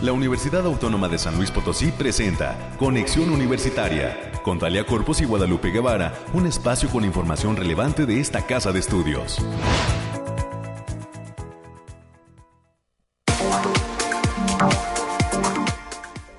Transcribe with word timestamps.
La 0.00 0.12
Universidad 0.12 0.64
Autónoma 0.64 1.08
de 1.08 1.18
San 1.18 1.36
Luis 1.36 1.50
Potosí 1.50 1.90
presenta 1.90 2.56
Conexión 2.78 3.30
Universitaria 3.30 4.30
con 4.44 4.60
Talia 4.60 4.86
Corpus 4.86 5.20
y 5.22 5.24
Guadalupe 5.24 5.72
Guevara, 5.72 6.14
un 6.32 6.46
espacio 6.46 6.88
con 6.88 7.04
información 7.04 7.56
relevante 7.56 8.06
de 8.06 8.20
esta 8.20 8.46
casa 8.46 8.70
de 8.70 8.78
estudios. 8.78 9.44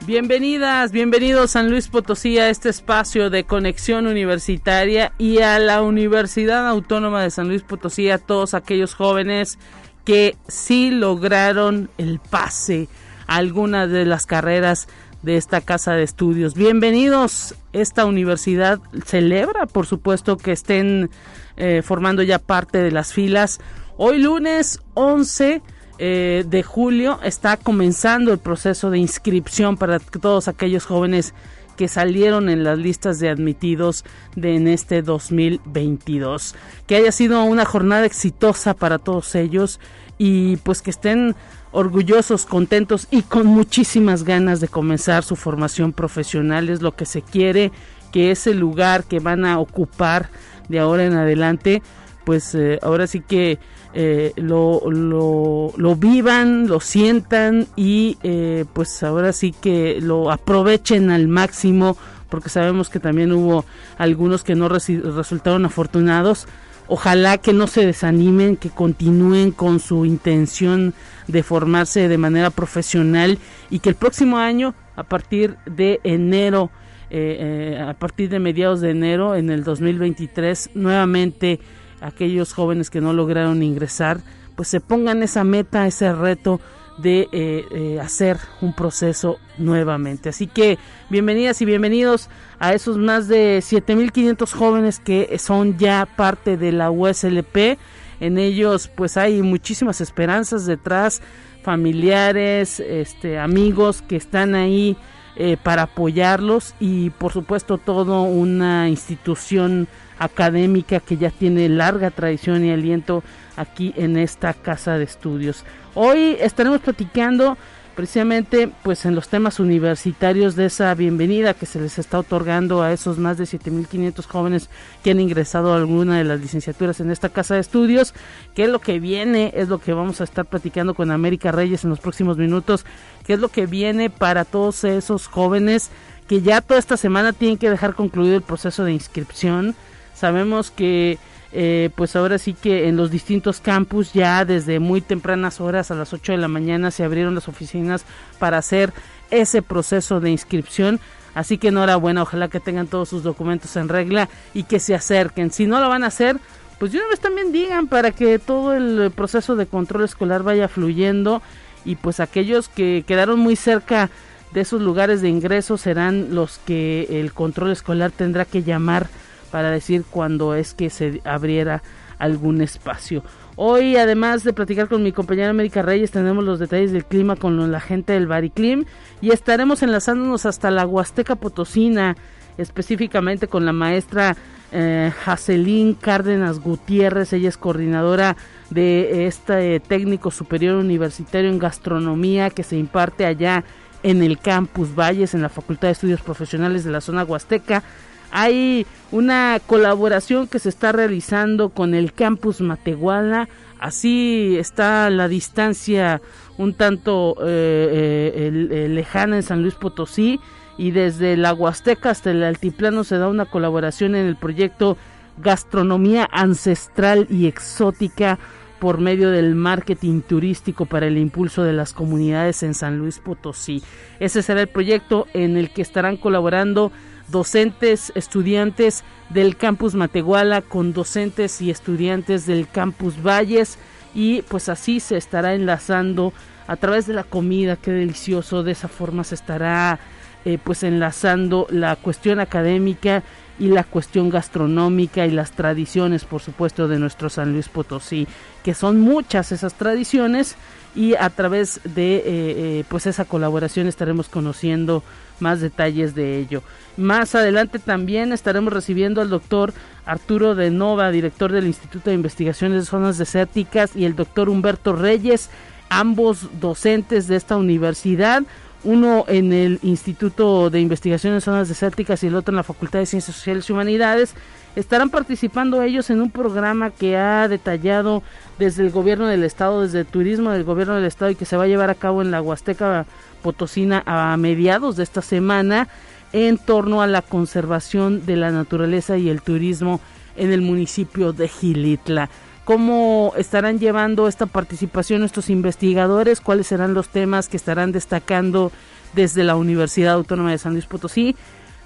Bienvenidas, 0.08 0.94
bienvenidos 0.94 1.52
San 1.52 1.70
Luis 1.70 1.90
Potosí 1.90 2.40
a 2.40 2.50
este 2.50 2.70
espacio 2.70 3.30
de 3.30 3.44
conexión 3.44 4.08
universitaria 4.08 5.12
y 5.18 5.40
a 5.40 5.60
la 5.60 5.82
Universidad 5.82 6.66
Autónoma 6.66 7.24
de 7.24 7.30
San 7.30 7.50
Luis 7.50 7.64
Potosí, 7.64 8.10
a 8.10 8.20
todos 8.20 8.54
aquellos 8.54 8.94
jóvenes 8.94 9.60
que 10.06 10.38
sí 10.48 10.92
lograron 10.92 11.90
el 11.98 12.20
pase 12.20 12.88
a 13.30 13.36
alguna 13.36 13.86
de 13.86 14.06
las 14.06 14.26
carreras 14.26 14.88
de 15.22 15.38
esta 15.38 15.62
casa 15.62 15.94
de 15.94 16.04
estudios. 16.04 16.56
Bienvenidos, 16.56 17.54
esta 17.74 18.06
universidad 18.06 18.80
celebra, 19.06 19.68
por 19.68 19.86
supuesto, 19.86 20.38
que 20.38 20.52
estén 20.52 21.12
eh, 21.56 21.82
formando 21.84 22.24
ya 22.24 22.40
parte 22.40 22.80
de 22.80 22.92
las 22.92 23.14
filas. 23.14 23.60
Hoy 23.98 24.18
lunes 24.18 24.80
11 24.96 25.62
eh, 26.00 26.44
de 26.48 26.64
julio 26.64 27.20
está 27.24 27.58
comenzando 27.58 28.34
el 28.34 28.40
proceso 28.40 28.90
de 28.90 28.98
inscripción 28.98 29.78
para 29.78 30.00
todos 30.00 30.48
aquellos 30.48 30.86
jóvenes 30.86 31.36
que 31.78 31.88
salieron 31.88 32.50
en 32.50 32.64
las 32.64 32.80
listas 32.80 33.20
de 33.20 33.30
admitidos 33.30 34.06
de 34.36 34.56
en 34.56 34.68
este 34.68 35.02
2022. 35.02 36.56
Que 36.88 36.96
haya 36.96 37.12
sido 37.12 37.44
una 37.44 37.64
jornada 37.64 38.06
exitosa 38.06 38.74
para 38.74 38.98
todos 38.98 39.36
ellos 39.36 39.80
y 40.18 40.58
pues 40.58 40.82
que 40.82 40.90
estén 40.90 41.36
orgullosos, 41.72 42.46
contentos 42.46 43.08
y 43.12 43.22
con 43.22 43.48
muchísimas 43.48 44.24
ganas 44.24 44.60
de 44.60 44.68
comenzar 44.68 45.24
su 45.24 45.36
formación 45.36 45.94
profesional. 45.94 46.70
Es 46.70 46.82
lo 46.82 46.96
que 46.96 47.06
se 47.06 47.22
quiere, 47.22 47.72
que 48.12 48.32
ese 48.32 48.54
lugar 48.54 49.04
que 49.04 49.20
van 49.20 49.46
a 49.46 49.60
ocupar 49.60 50.30
de 50.68 50.80
ahora 50.80 51.06
en 51.06 51.14
adelante, 51.14 51.82
pues 52.26 52.54
eh, 52.56 52.80
ahora 52.82 53.08
sí 53.08 53.22
que 53.22 53.60
eh, 53.94 54.34
lo, 54.36 54.82
lo, 54.92 55.96
vivan, 55.96 56.68
lo 56.68 56.80
sientan 56.80 57.68
y 57.76 58.18
eh, 58.22 58.66
pues 58.74 59.02
ahora 59.02 59.34
sí 59.34 59.52
que 59.52 60.00
lo 60.00 60.32
aprovechen 60.32 61.10
al 61.10 61.28
máximo 61.28 61.98
porque 62.30 62.50
sabemos 62.50 62.90
que 62.90 63.00
también 63.00 63.32
hubo 63.32 63.66
algunos 63.98 64.44
que 64.44 64.56
no 64.56 64.70
resultaron 64.70 65.66
afortunados. 65.66 66.48
Ojalá 66.92 67.38
que 67.38 67.54
no 67.54 67.68
se 67.68 67.86
desanimen, 67.86 68.58
que 68.58 68.72
continúen 68.72 69.52
con 69.52 69.80
su 69.80 70.06
intención 70.06 70.96
de 71.28 71.44
formarse 71.44 72.08
de 72.08 72.18
manera 72.18 72.50
profesional 72.50 73.38
y 73.70 73.78
que 73.78 73.90
el 73.90 73.96
próximo 73.96 74.40
año, 74.40 74.74
a 74.96 75.04
partir 75.04 75.58
de 75.68 76.00
enero, 76.04 76.72
eh, 77.12 77.80
a 77.80 77.94
partir 77.94 78.30
de 78.30 78.40
mediados 78.40 78.82
de 78.82 78.90
enero 78.90 79.36
en 79.36 79.52
el 79.52 79.64
2023, 79.64 80.72
nuevamente 80.74 81.60
aquellos 82.02 82.54
jóvenes 82.54 82.90
que 82.90 83.02
no 83.02 83.14
lograron 83.14 83.62
ingresar, 83.62 84.22
pues 84.56 84.68
se 84.68 84.80
pongan 84.80 85.22
esa 85.22 85.44
meta, 85.44 85.86
ese 85.86 86.12
reto 86.12 86.60
de 87.02 87.30
eh, 87.32 87.66
eh, 87.72 88.00
hacer 88.02 88.38
un 88.62 88.74
proceso 88.74 89.40
nuevamente. 89.58 90.30
Así 90.30 90.48
que 90.48 90.78
bienvenidas 91.10 91.62
y 91.62 91.66
bienvenidos 91.66 92.30
a 92.60 92.74
esos 92.74 92.98
más 92.98 93.28
de 93.28 93.60
7.500 93.60 94.52
jóvenes 94.52 95.00
que 95.00 95.38
son 95.40 95.78
ya 95.78 96.08
parte 96.16 96.58
de 96.58 96.72
la 96.72 96.92
USLP. 96.92 97.78
En 98.20 98.38
ellos 98.38 98.90
pues 98.94 99.18
hay 99.18 99.42
muchísimas 99.42 100.02
esperanzas 100.02 100.66
detrás, 100.66 101.22
familiares, 101.64 102.80
este, 102.80 103.40
amigos 103.40 104.02
que 104.02 104.16
están 104.18 104.56
ahí 104.56 104.98
eh, 105.36 105.56
para 105.62 105.84
apoyarlos 105.84 106.76
y 106.82 107.12
por 107.12 107.32
supuesto 107.32 107.78
todo 107.78 108.24
una 108.24 108.90
institución 108.90 109.88
académica 110.20 111.00
que 111.00 111.18
ya 111.18 111.32
tiene 111.32 111.70
larga 111.70 112.12
tradición 112.12 112.64
y 112.64 112.72
aliento 112.72 113.24
aquí 113.56 113.94
en 113.98 114.18
esta 114.18 114.54
casa 114.54 114.98
de 114.98 115.06
estudios. 115.06 115.64
Hoy 115.96 116.38
estaremos 116.40 116.82
platicando 116.82 117.58
precisamente 118.00 118.72
pues 118.82 119.04
en 119.06 119.14
los 119.14 119.28
temas 119.28 119.60
universitarios 119.60 120.56
de 120.56 120.68
esa 120.68 120.96
bienvenida 120.96 121.54
que 121.54 121.66
se 121.66 121.82
les 121.82 122.00
está 122.00 122.20
otorgando 122.20 122.82
a 122.82 122.94
esos 122.94 123.18
más 123.18 123.38
de 123.38 123.46
7500 123.46 124.26
jóvenes 124.26 124.70
que 125.04 125.12
han 125.12 125.20
ingresado 125.20 125.74
a 125.74 125.76
alguna 125.76 126.18
de 126.18 126.24
las 126.24 126.40
licenciaturas 126.40 127.02
en 127.02 127.12
esta 127.12 127.28
casa 127.28 127.56
de 127.56 127.60
estudios, 127.60 128.14
qué 128.56 128.64
es 128.64 128.70
lo 128.70 128.80
que 128.80 129.02
viene, 129.02 129.52
es 129.54 129.68
lo 129.68 129.80
que 129.80 129.92
vamos 129.92 130.22
a 130.22 130.24
estar 130.24 130.46
platicando 130.46 130.94
con 130.94 131.12
América 131.12 131.52
Reyes 131.52 131.84
en 131.84 131.90
los 131.90 132.00
próximos 132.00 132.38
minutos, 132.38 132.86
qué 133.26 133.34
es 133.34 133.40
lo 133.40 133.50
que 133.50 133.66
viene 133.66 134.10
para 134.10 134.46
todos 134.46 134.86
esos 134.86 135.28
jóvenes 135.28 135.92
que 136.30 136.42
ya 136.42 136.62
toda 136.62 136.80
esta 136.80 136.96
semana 136.96 137.34
tienen 137.34 137.58
que 137.58 137.70
dejar 137.70 137.96
concluido 137.96 138.38
el 138.38 138.44
proceso 138.44 138.86
de 138.86 138.94
inscripción 138.94 139.76
Sabemos 140.20 140.70
que 140.70 141.18
eh, 141.54 141.90
pues 141.96 142.16
ahora 142.16 142.38
sí 142.38 142.54
que 142.54 142.90
en 142.90 142.98
los 142.98 143.10
distintos 143.10 143.62
campus 143.62 144.12
ya 144.12 144.44
desde 144.44 144.80
muy 144.80 145.00
tempranas 145.00 145.62
horas 145.62 145.92
a 145.92 145.96
las 145.96 146.14
8 146.14 146.34
de 146.34 146.38
la 146.38 146.50
mañana 146.50 146.92
se 146.92 147.04
abrieron 147.04 147.36
las 147.36 147.48
oficinas 147.48 148.04
para 148.38 148.58
hacer 148.58 148.92
ese 149.32 149.62
proceso 149.62 150.20
de 150.20 150.30
inscripción. 150.30 151.00
Así 151.34 151.58
que 151.58 151.70
enhorabuena, 151.70 152.24
ojalá 152.24 152.50
que 152.50 152.60
tengan 152.60 152.88
todos 152.88 153.08
sus 153.08 153.24
documentos 153.24 153.78
en 153.78 153.88
regla 153.88 154.28
y 154.54 154.64
que 154.64 154.80
se 154.80 154.94
acerquen. 154.94 155.52
Si 155.52 155.68
no 155.68 155.80
lo 155.80 155.88
van 155.88 156.04
a 156.04 156.08
hacer, 156.08 156.38
pues 156.80 156.92
de 156.92 156.98
una 156.98 157.08
vez 157.08 157.22
también 157.22 157.54
digan 157.54 157.88
para 157.88 158.12
que 158.12 158.40
todo 158.40 158.74
el 158.74 159.12
proceso 159.12 159.56
de 159.56 159.68
control 159.68 160.04
escolar 160.04 160.44
vaya 160.44 160.68
fluyendo 160.68 161.42
y 161.86 161.96
pues 161.96 162.20
aquellos 162.20 162.68
que 162.68 163.06
quedaron 163.08 163.40
muy 163.40 163.56
cerca 163.56 164.10
de 164.52 164.62
esos 164.62 164.82
lugares 164.82 165.22
de 165.22 165.30
ingreso 165.30 165.78
serán 165.78 166.36
los 166.36 166.60
que 166.66 167.22
el 167.22 167.32
control 167.32 167.72
escolar 167.72 168.12
tendrá 168.12 168.46
que 168.46 168.64
llamar 168.64 169.08
para 169.50 169.72
decir 169.72 170.04
cuándo 170.10 170.56
es 170.56 170.74
que 170.74 170.90
se 170.90 171.22
abriera 171.26 171.82
algún 172.18 172.62
espacio. 172.62 173.24
Hoy, 173.56 173.98
además 173.98 174.44
de 174.44 174.54
platicar 174.54 174.88
con 174.88 175.04
mi 175.04 175.12
compañera 175.12 175.50
América 175.50 175.82
Reyes, 175.82 176.12
tenemos 176.12 176.44
los 176.44 176.60
detalles 176.60 176.92
del 176.92 177.06
clima 177.06 177.36
con 177.36 177.72
la 177.72 177.80
gente 177.80 178.14
del 178.14 178.28
Bariclim 178.28 178.86
y 179.22 179.32
estaremos 179.32 179.84
enlazándonos 179.84 180.46
hasta 180.46 180.72
la 180.72 180.86
Huasteca 180.86 181.36
Potosina, 181.36 182.16
específicamente 182.58 183.48
con 183.48 183.66
la 183.66 183.74
maestra 183.74 184.38
eh, 184.72 185.12
Jacelín 185.26 185.94
Cárdenas 185.94 186.60
Gutiérrez. 186.60 187.34
Ella 187.34 187.50
es 187.50 187.58
coordinadora 187.58 188.38
de 188.70 189.28
este 189.28 189.80
técnico 189.80 190.32
superior 190.32 190.76
universitario 190.76 191.50
en 191.50 191.60
gastronomía 191.60 192.52
que 192.52 192.64
se 192.64 192.78
imparte 192.78 193.26
allá 193.26 193.64
en 194.04 194.24
el 194.24 194.40
campus 194.40 194.96
Valles, 194.96 195.34
en 195.34 195.42
la 195.42 195.50
Facultad 195.50 195.90
de 195.90 195.94
Estudios 195.94 196.22
Profesionales 196.22 196.84
de 196.84 196.92
la 196.92 197.02
zona 197.02 197.24
Huasteca. 197.24 197.84
Hay 198.32 198.86
una 199.12 199.60
colaboración 199.66 200.48
que 200.48 200.60
se 200.60 200.70
está 200.70 200.92
realizando 200.92 201.70
con 201.70 201.94
el 201.94 202.14
campus 202.14 202.62
Matehuala. 202.62 203.50
Así 203.80 204.58
está 204.58 205.10
la 205.10 205.28
distancia 205.28 206.22
un 206.58 206.74
tanto 206.74 207.38
eh, 207.42 208.52
eh, 208.72 208.88
lejana 208.90 209.38
en 209.38 209.44
San 209.44 209.62
Luis 209.62 209.76
Potosí 209.76 210.40
y 210.78 210.92
desde 210.92 211.38
la 211.38 211.54
Huasteca 211.54 212.10
hasta 212.10 212.32
el 212.32 212.44
Altiplano 212.44 213.04
se 213.04 213.18
da 213.18 213.28
una 213.30 213.46
colaboración 213.46 214.16
en 214.16 214.26
el 214.26 214.36
proyecto 214.36 214.98
Gastronomía 215.38 216.28
Ancestral 216.32 217.28
y 217.30 217.48
Exótica 217.48 218.40
por 218.80 219.00
medio 219.00 219.30
del 219.30 219.56
marketing 219.56 220.22
turístico 220.22 220.86
para 220.86 221.08
el 221.08 221.18
impulso 221.18 221.64
de 221.64 221.74
las 221.74 221.94
comunidades 221.94 222.64
en 222.64 222.74
San 222.74 222.98
Luis 222.98 223.20
Potosí. 223.20 223.84
Ese 224.20 224.42
será 224.42 224.62
el 224.62 224.70
proyecto 224.70 225.28
en 225.34 225.58
el 225.58 225.72
que 225.72 225.82
estarán 225.82 226.18
colaborando 226.18 226.92
docentes, 227.32 228.12
estudiantes 228.16 229.04
del 229.30 229.58
campus 229.58 229.96
Matehuala 229.96 230.62
con 230.62 230.94
docentes 230.94 231.62
y 231.62 231.70
estudiantes 231.70 232.46
del 232.46 232.68
campus 232.68 233.22
Valles 233.22 233.78
y 234.14 234.42
pues 234.44 234.70
así 234.70 235.00
se 235.00 235.18
estará 235.18 235.54
enlazando 235.54 236.34
a 236.68 236.76
través 236.76 237.08
de 237.08 237.14
la 237.14 237.24
comida, 237.24 237.78
qué 237.78 237.92
delicioso, 237.92 238.64
de 238.64 238.72
esa 238.72 238.88
forma 238.88 239.24
se 239.24 239.36
estará 239.36 240.00
eh, 240.46 240.58
pues 240.64 240.84
enlazando 240.84 241.68
la 241.70 241.96
cuestión 241.96 242.40
académica 242.40 243.24
y 243.60 243.68
la 243.68 243.84
cuestión 243.84 244.30
gastronómica 244.30 245.26
y 245.26 245.32
las 245.32 245.52
tradiciones 245.52 246.24
por 246.24 246.42
supuesto 246.42 246.88
de 246.88 246.98
nuestro 246.98 247.30
San 247.30 247.52
Luis 247.52 247.68
Potosí, 247.68 248.28
que 248.64 248.74
son 248.74 249.02
muchas 249.02 249.52
esas 249.52 249.74
tradiciones 249.74 250.56
y 250.96 251.16
a 251.16 251.30
través 251.30 251.82
de 251.84 252.16
eh, 252.16 252.24
eh, 252.26 252.84
pues 252.88 253.06
esa 253.06 253.26
colaboración 253.26 253.88
estaremos 253.88 254.30
conociendo 254.30 255.04
más 255.42 255.62
detalles 255.62 256.16
de 256.16 256.40
ello. 256.40 256.62
Más 256.98 257.36
adelante 257.36 257.80
también 257.80 258.34
estaremos 258.34 258.74
recibiendo 258.74 259.22
al 259.22 259.30
doctor 259.30 259.74
Arturo 260.06 260.56
de 260.56 260.72
Nova, 260.72 261.12
director 261.12 261.52
del 261.52 261.68
Instituto 261.68 262.10
de 262.10 262.16
Investigaciones 262.16 262.82
de 262.82 262.90
Zonas 262.90 263.18
Desérticas, 263.18 263.96
y 263.96 264.06
el 264.06 264.16
doctor 264.16 264.50
Humberto 264.50 264.94
Reyes, 264.94 265.50
ambos 265.90 266.50
docentes 266.60 267.28
de 267.28 267.36
esta 267.36 267.58
universidad, 267.58 268.44
uno 268.84 269.26
en 269.28 269.52
el 269.52 269.80
Instituto 269.84 270.70
de 270.70 270.80
Investigaciones 270.80 271.38
de 271.38 271.46
Zonas 271.46 271.68
Desérticas 271.68 272.24
y 272.24 272.28
el 272.28 272.36
otro 272.36 272.52
en 272.52 272.58
la 272.58 272.64
Facultad 272.64 273.00
de 273.00 273.06
Ciencias 273.06 273.36
Sociales 273.36 273.70
y 273.70 273.74
Humanidades, 273.74 274.34
estarán 274.76 275.10
participando 275.10 275.82
ellos 275.82 276.10
en 276.10 276.22
un 276.22 276.32
programa 276.32 276.92
que 276.92 277.18
ha 277.18 277.48
detallado 277.48 278.24
desde 278.58 278.84
el 278.84 278.92
gobierno 278.92 279.28
del 279.28 279.44
estado, 279.44 279.82
desde 279.82 280.02
el 280.02 280.06
turismo 280.06 280.52
del 280.52 280.64
gobierno 280.64 280.96
del 280.96 281.06
estado 281.06 281.32
y 281.32 281.36
que 281.36 281.46
se 281.46 281.58
va 281.58 281.64
a 281.64 281.68
llevar 281.68 281.90
a 281.90 281.96
cabo 281.96 282.22
en 282.22 282.32
la 282.32 282.42
Huasteca 282.42 283.06
Potosina 283.42 284.04
a 284.06 284.36
mediados 284.38 284.96
de 284.96 285.04
esta 285.04 285.22
semana 285.22 285.88
en 286.34 286.58
torno 286.58 287.02
a 287.02 287.08
la 287.08 287.22
conservación 287.22 288.26
de 288.26 288.36
la 288.36 288.52
naturaleza 288.52 289.18
y 289.18 289.30
el 289.30 289.42
turismo 289.42 290.00
en 290.36 290.52
el 290.52 290.62
municipio 290.62 291.34
de 291.34 291.48
Gilitla. 291.48 292.30
¿Cómo 292.66 293.34
estarán 293.36 293.80
llevando 293.80 294.28
esta 294.28 294.46
participación 294.46 295.24
estos 295.24 295.50
investigadores? 295.50 296.40
¿Cuáles 296.40 296.68
serán 296.68 296.94
los 296.94 297.10
temas 297.10 297.48
que 297.48 297.58
estarán 297.58 297.92
destacando 297.92 298.72
desde 299.14 299.44
la 299.44 299.56
Universidad 299.56 300.14
Autónoma 300.14 300.52
de 300.52 300.60
San 300.60 300.74
Luis 300.74 300.86
Potosí? 300.86 301.36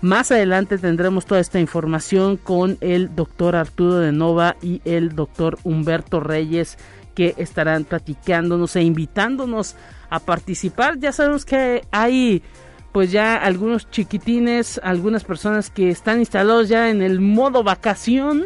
Más 0.02 0.34
adelante 0.34 0.78
tendremos 0.78 1.26
toda 1.26 1.40
esta 1.40 1.62
información 1.62 2.36
con 2.36 2.78
el 2.82 3.16
doctor 3.16 3.56
Arturo 3.56 3.96
de 4.00 4.12
Nova 4.12 4.58
y 4.62 4.82
el 4.84 5.16
doctor 5.16 5.58
Humberto 5.64 6.20
Reyes 6.20 6.78
que 7.13 7.36
estarán 7.38 7.83
platicándonos 7.83 8.75
e 8.75 8.83
invitándonos 8.83 9.75
a 10.10 10.19
participar. 10.19 11.00
Ya 11.00 11.12
sabemos 11.12 11.45
que 11.45 11.83
hay 11.92 12.44
pues 12.92 13.12
ya 13.12 13.36
algunos 13.36 13.89
chiquitines, 13.89 14.80
algunas 14.83 15.24
personas 15.24 15.71
que 15.71 15.89
están 15.89 16.19
instalados 16.19 16.69
ya 16.69 16.89
en 16.89 17.01
el 17.01 17.19
modo 17.19 17.63
vacación. 17.63 18.45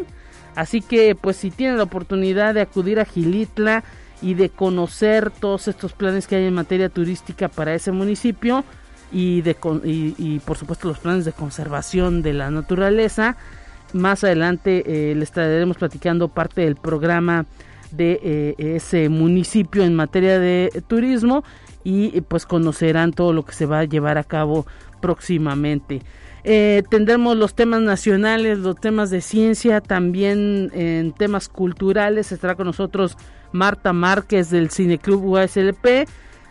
Así 0.56 0.82
que 0.82 1.16
pues 1.16 1.38
si 1.38 1.52
tienen 1.52 1.78
la 1.78 1.84
oportunidad 1.84 2.54
de 2.54 2.62
acudir 2.62 3.00
a 3.00 3.06
Gilitla 3.06 3.84
y 4.22 4.34
de 4.34 4.50
conocer 4.50 5.30
todos 5.30 5.68
estos 5.68 5.94
planes 5.94 6.28
que 6.28 6.38
hay 6.38 6.46
en 6.46 6.54
materia 6.54 6.90
turística 6.90 7.50
para 7.50 7.76
ese 7.76 7.92
municipio 7.92 8.64
y, 9.12 9.42
de, 9.42 9.56
y, 9.84 10.40
por 10.40 10.58
supuesto 10.58 10.88
los 10.88 11.00
planes 11.00 11.26
de 11.26 11.34
conservación 11.34 12.22
de 12.22 12.34
la 12.34 12.50
naturaleza, 12.50 13.38
más 13.94 14.24
adelante 14.24 15.12
eh, 15.12 15.16
les 15.16 15.30
estaremos 15.30 15.78
platicando 15.78 16.30
parte 16.30 16.62
del 16.62 16.76
programa 16.76 17.46
de 17.92 18.20
eh, 18.22 18.56
ese 18.58 19.10
municipio 19.10 19.84
en 19.84 19.96
materia 19.96 20.40
de 20.40 20.84
turismo 20.88 21.44
y 21.84 22.22
pues 22.22 22.46
conocerán 22.46 23.14
todo 23.14 23.32
lo 23.32 23.46
que 23.46 23.54
se 23.54 23.66
va 23.66 23.80
a 23.80 23.86
llevar 23.86 24.18
a 24.18 24.24
cabo 24.24 24.66
próximamente. 25.00 26.02
Eh, 26.44 26.84
tendremos 26.90 27.36
los 27.36 27.56
temas 27.56 27.82
nacionales, 27.82 28.60
los 28.60 28.78
temas 28.78 29.10
de 29.10 29.22
ciencia, 29.22 29.82
también 29.82 30.72
en 30.74 31.12
temas 31.12 31.50
culturales. 31.50 32.32
Estará 32.32 32.56
con 32.56 32.68
nosotros 32.68 33.18
Marta 33.52 33.94
Márquez 33.94 34.50
del 34.50 34.70
Cineclub 34.70 35.26
USLP. 35.26 36.08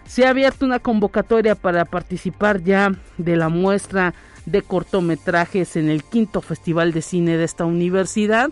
Se 0.06 0.27
ha 0.27 0.31
abierto 0.31 0.67
una 0.67 0.79
convocatoria 0.79 1.55
para 1.55 1.85
participar 1.85 2.62
ya 2.62 2.93
de 3.17 3.37
la 3.37 3.49
muestra 3.49 4.15
de 4.44 4.62
cortometrajes 4.62 5.77
en 5.77 5.88
el 5.88 6.05
quinto 6.05 6.41
Festival 6.41 6.93
de 6.93 7.03
Cine 7.03 7.37
de 7.37 7.44
esta 7.44 7.65
universidad. 7.65 8.50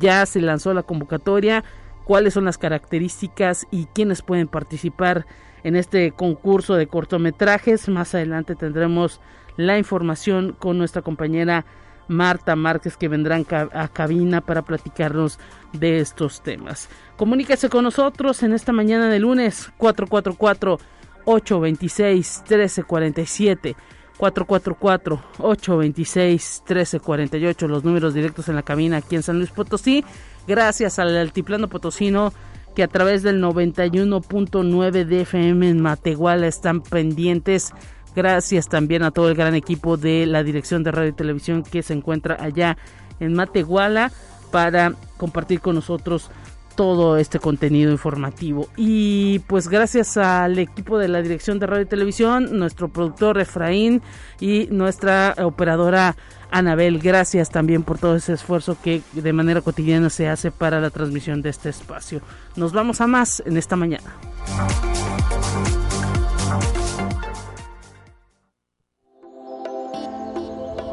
Ya 0.00 0.26
se 0.26 0.40
lanzó 0.40 0.74
la 0.74 0.82
convocatoria, 0.82 1.64
cuáles 2.08 2.32
son 2.32 2.46
las 2.46 2.56
características 2.56 3.66
y 3.70 3.84
quiénes 3.84 4.22
pueden 4.22 4.48
participar 4.48 5.26
en 5.62 5.76
este 5.76 6.10
concurso 6.12 6.74
de 6.74 6.86
cortometrajes. 6.86 7.86
Más 7.90 8.14
adelante 8.14 8.54
tendremos 8.54 9.20
la 9.58 9.76
información 9.76 10.56
con 10.58 10.78
nuestra 10.78 11.02
compañera 11.02 11.66
Marta 12.08 12.56
Márquez 12.56 12.96
que 12.96 13.08
vendrán 13.08 13.44
a 13.50 13.88
cabina 13.88 14.40
para 14.40 14.62
platicarnos 14.62 15.38
de 15.74 16.00
estos 16.00 16.42
temas. 16.42 16.88
Comuníquese 17.18 17.68
con 17.68 17.84
nosotros 17.84 18.42
en 18.42 18.54
esta 18.54 18.72
mañana 18.72 19.10
de 19.10 19.18
lunes 19.18 19.70
444 19.76 20.78
826 21.26 22.44
1347 22.48 23.76
444 24.16 25.22
826 25.40 26.62
1348 26.66 27.68
los 27.68 27.84
números 27.84 28.14
directos 28.14 28.48
en 28.48 28.56
la 28.56 28.62
cabina 28.62 28.96
aquí 28.96 29.16
en 29.16 29.22
San 29.22 29.36
Luis 29.36 29.50
Potosí. 29.50 30.06
Gracias 30.48 30.98
al 30.98 31.14
altiplano 31.14 31.68
potosino 31.68 32.32
que 32.74 32.82
a 32.82 32.88
través 32.88 33.22
del 33.22 33.42
91.9 33.42 35.04
de 35.04 35.20
FM 35.20 35.68
en 35.68 35.82
Matehuala 35.82 36.46
están 36.46 36.80
pendientes. 36.80 37.74
Gracias 38.16 38.66
también 38.66 39.02
a 39.02 39.10
todo 39.10 39.28
el 39.28 39.34
gran 39.34 39.54
equipo 39.54 39.98
de 39.98 40.24
la 40.24 40.42
Dirección 40.42 40.82
de 40.84 40.90
Radio 40.90 41.10
y 41.10 41.12
Televisión 41.12 41.62
que 41.62 41.82
se 41.82 41.92
encuentra 41.92 42.38
allá 42.40 42.78
en 43.20 43.34
Matehuala 43.34 44.10
para 44.50 44.94
compartir 45.18 45.60
con 45.60 45.74
nosotros 45.74 46.30
todo 46.78 47.16
este 47.16 47.40
contenido 47.40 47.90
informativo. 47.90 48.68
Y 48.76 49.40
pues 49.48 49.66
gracias 49.66 50.16
al 50.16 50.60
equipo 50.60 50.96
de 50.96 51.08
la 51.08 51.20
Dirección 51.22 51.58
de 51.58 51.66
Radio 51.66 51.82
y 51.82 51.86
Televisión, 51.86 52.56
nuestro 52.56 52.86
productor 52.86 53.40
Efraín 53.40 54.00
y 54.38 54.68
nuestra 54.70 55.34
operadora 55.42 56.14
Anabel, 56.52 57.00
gracias 57.00 57.50
también 57.50 57.82
por 57.82 57.98
todo 57.98 58.14
ese 58.14 58.32
esfuerzo 58.32 58.76
que 58.80 59.02
de 59.12 59.32
manera 59.32 59.60
cotidiana 59.60 60.08
se 60.08 60.28
hace 60.28 60.52
para 60.52 60.80
la 60.80 60.90
transmisión 60.90 61.42
de 61.42 61.50
este 61.50 61.68
espacio. 61.68 62.20
Nos 62.54 62.72
vamos 62.72 63.00
a 63.00 63.08
más 63.08 63.42
en 63.44 63.56
esta 63.56 63.74
mañana. 63.74 64.14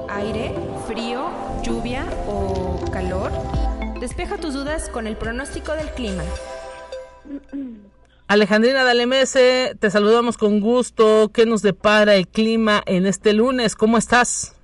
Aire, 0.10 0.65
Despeja 4.06 4.38
tus 4.38 4.54
dudas 4.54 4.88
con 4.90 5.08
el 5.08 5.16
pronóstico 5.16 5.72
del 5.74 5.90
clima. 5.90 6.22
Alejandrina 8.28 8.84
Dalemese, 8.84 9.74
te 9.80 9.90
saludamos 9.90 10.38
con 10.38 10.60
gusto. 10.60 11.32
¿Qué 11.34 11.48
nos 11.48 11.64
depara 11.64 12.14
el 12.14 12.28
clima 12.28 12.84
en 12.86 13.08
este 13.08 13.34
lunes? 13.34 13.76
¿Cómo 13.76 13.98
estás? 13.98 14.56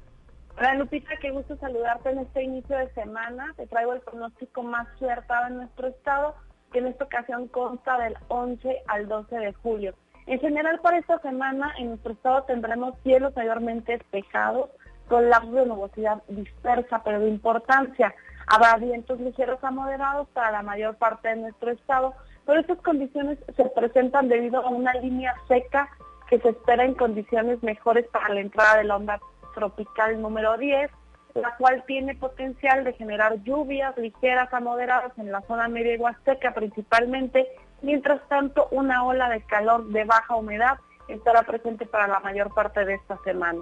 Hola 0.60 0.76
Lupita, 0.76 1.18
qué 1.20 1.32
gusto 1.32 1.58
saludarte 1.58 2.12
en 2.12 2.20
este 2.20 2.44
inicio 2.44 2.78
de 2.78 2.94
semana. 2.94 3.52
Te 3.58 3.66
traigo 3.66 3.94
el 3.94 4.02
pronóstico 4.02 4.62
más 4.62 4.88
acertado 4.90 5.48
en 5.48 5.58
nuestro 5.58 5.88
estado, 5.88 6.36
que 6.72 6.78
en 6.78 6.86
esta 6.86 7.06
ocasión 7.06 7.48
consta 7.48 7.98
del 7.98 8.16
11 8.28 8.84
al 8.90 9.08
12 9.08 9.36
de 9.38 9.54
julio. 9.54 9.96
En 10.28 10.40
general 10.40 10.80
para 10.82 11.00
esta 11.00 11.18
semana 11.22 11.74
en 11.80 11.88
nuestro 11.88 12.14
estado 12.14 12.44
tendremos 12.44 12.94
cielos 13.02 13.36
mayormente 13.36 13.94
despejados, 13.94 14.70
con 15.08 15.32
lapsos 15.32 15.56
de 15.56 15.66
nubosidad 15.66 16.22
dispersa, 16.28 17.02
pero 17.04 17.22
de 17.22 17.30
importancia. 17.30 18.14
Habrá 18.54 18.76
vientos 18.76 19.18
ligeros 19.22 19.64
a 19.64 19.72
moderados 19.72 20.28
para 20.34 20.52
la 20.52 20.62
mayor 20.62 20.96
parte 20.98 21.30
de 21.30 21.38
nuestro 21.38 21.72
estado, 21.72 22.14
pero 22.46 22.60
estas 22.60 22.80
condiciones 22.80 23.40
se 23.56 23.64
presentan 23.70 24.28
debido 24.28 24.60
a 24.60 24.70
una 24.70 24.94
línea 24.96 25.34
seca 25.48 25.88
que 26.28 26.38
se 26.40 26.50
espera 26.50 26.84
en 26.84 26.96
condiciones 26.96 27.64
mejores 27.64 28.06
para 28.08 28.34
la 28.34 28.42
entrada 28.42 28.80
de 28.80 28.84
la 28.84 28.98
onda 28.98 29.22
tropical 29.56 30.22
número 30.22 30.58
10, 30.58 30.92
la 31.36 31.56
cual 31.56 31.86
tiene 31.88 32.14
potencial 32.16 32.84
de 32.84 32.92
generar 32.92 33.42
lluvias 33.44 33.98
ligeras 33.98 34.54
a 34.54 34.60
moderadas 34.60 35.18
en 35.18 35.32
la 35.32 35.40
zona 35.44 35.70
media 35.70 35.96
y 35.96 35.98
huasteca 35.98 36.54
principalmente, 36.54 37.48
mientras 37.82 38.20
tanto 38.28 38.68
una 38.72 39.06
ola 39.06 39.30
de 39.30 39.42
calor 39.44 39.88
de 39.88 40.04
baja 40.04 40.36
humedad 40.36 40.78
estará 41.08 41.44
presente 41.44 41.86
para 41.86 42.10
la 42.10 42.20
mayor 42.20 42.54
parte 42.54 42.84
de 42.84 42.96
esta 42.96 43.18
semana. 43.24 43.62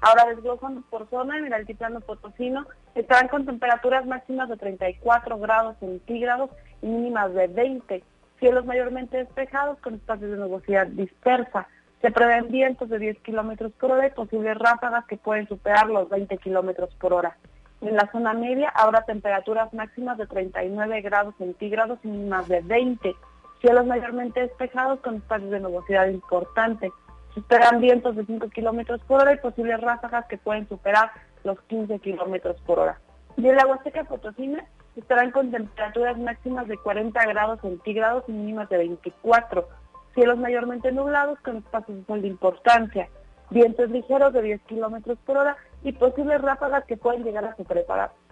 Ahora 0.00 0.26
desglosando 0.26 0.82
por 0.90 1.08
zona, 1.10 1.38
en 1.38 1.46
el 1.46 1.52
altiplano 1.52 2.00
potosino 2.00 2.66
estarán 2.94 3.28
con 3.28 3.46
temperaturas 3.46 4.06
máximas 4.06 4.48
de 4.48 4.56
34 4.56 5.38
grados 5.38 5.76
centígrados 5.80 6.50
y 6.82 6.86
mínimas 6.86 7.34
de 7.34 7.48
20, 7.48 8.04
cielos 8.38 8.64
mayormente 8.64 9.18
despejados 9.18 9.78
con 9.80 9.94
espacios 9.94 10.30
de 10.30 10.36
nubosidad 10.36 10.86
dispersa. 10.86 11.66
Se 12.00 12.12
prevén 12.12 12.48
vientos 12.48 12.88
de 12.88 12.98
10 12.98 13.18
kilómetros 13.20 13.72
por 13.72 13.90
hora 13.90 14.06
y 14.06 14.10
posibles 14.10 14.56
ráfagas 14.56 15.04
que 15.06 15.16
pueden 15.16 15.48
superar 15.48 15.88
los 15.88 16.08
20 16.08 16.38
kilómetros 16.38 16.94
por 16.94 17.12
hora. 17.12 17.36
En 17.80 17.96
la 17.96 18.10
zona 18.12 18.34
media 18.34 18.68
habrá 18.68 19.02
temperaturas 19.02 19.72
máximas 19.72 20.16
de 20.18 20.26
39 20.26 21.00
grados 21.00 21.34
centígrados 21.38 21.98
y 22.04 22.08
mínimas 22.08 22.46
de 22.48 22.60
20. 22.60 23.14
Cielos 23.60 23.86
mayormente 23.86 24.40
despejados 24.40 25.00
con 25.00 25.16
espacios 25.16 25.50
de 25.50 25.58
nubosidad 25.58 26.06
importante. 26.06 26.92
Se 27.38 27.42
esperan 27.42 27.80
vientos 27.80 28.16
de 28.16 28.26
5 28.26 28.48
kilómetros 28.48 29.00
por 29.06 29.20
hora 29.20 29.32
y 29.32 29.38
posibles 29.38 29.80
ráfagas 29.80 30.26
que 30.26 30.38
pueden 30.38 30.68
superar 30.68 31.12
los 31.44 31.60
15 31.68 32.00
kilómetros 32.00 32.60
por 32.62 32.80
hora. 32.80 32.98
Y 33.36 33.46
en 33.46 33.54
la 33.54 33.64
Huasteca 33.64 34.02
Potosina 34.02 34.64
estarán 34.96 35.30
con 35.30 35.52
temperaturas 35.52 36.18
máximas 36.18 36.66
de 36.66 36.76
40 36.78 37.24
grados 37.26 37.60
centígrados 37.60 38.24
y 38.26 38.32
mínimas 38.32 38.68
de 38.70 38.78
24 38.78 39.68
cielos 40.16 40.36
mayormente 40.36 40.90
nublados 40.90 41.38
con 41.44 41.58
espacios 41.58 41.98
de 41.98 42.04
sol 42.06 42.22
de 42.22 42.26
importancia, 42.26 43.08
vientos 43.50 43.88
ligeros 43.88 44.32
de 44.32 44.42
10 44.42 44.60
kilómetros 44.62 45.16
por 45.24 45.36
hora 45.36 45.56
y 45.84 45.92
posibles 45.92 46.42
ráfagas 46.42 46.86
que 46.86 46.96
pueden 46.96 47.22
llegar 47.22 47.44
a, 47.44 47.54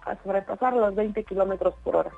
a 0.04 0.16
sobrepasar 0.25 0.72
los 0.72 0.96
20 0.96 1.22
kilómetros 1.22 1.76
por 1.84 1.94
hora. 1.94 2.10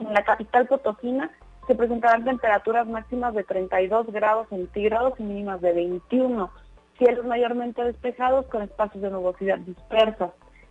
En 0.00 0.12
la 0.12 0.24
capital 0.24 0.66
potosina 0.66 1.30
se 1.68 1.74
presentarán 1.74 2.24
temperaturas 2.24 2.88
máximas 2.88 3.34
de 3.34 3.44
32 3.44 4.06
grados 4.06 4.48
centígrados 4.48 5.12
y 5.20 5.22
mínimas 5.22 5.60
de 5.60 5.74
21, 5.74 6.50
cielos 6.96 7.26
mayormente 7.26 7.84
despejados 7.84 8.46
con 8.46 8.62
espacios 8.62 9.02
de 9.02 9.10
nubosidad 9.10 9.58
dispersas. 9.58 10.30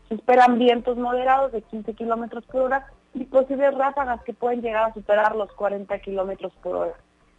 Se 0.10 0.16
esperan 0.16 0.58
vientos 0.58 0.98
moderados 0.98 1.52
de 1.52 1.62
15 1.62 1.94
kilómetros 1.94 2.44
por 2.46 2.64
hora 2.64 2.88
y 3.14 3.26
posibles 3.26 3.76
ráfagas 3.76 4.24
que 4.24 4.34
pueden 4.34 4.64
llegar 4.64 4.90
a 4.90 4.94
superar 4.96 5.36
los 5.36 5.52
40 5.52 6.00
kilómetros 6.00 6.52
por 6.64 6.76
hora. 6.76 6.94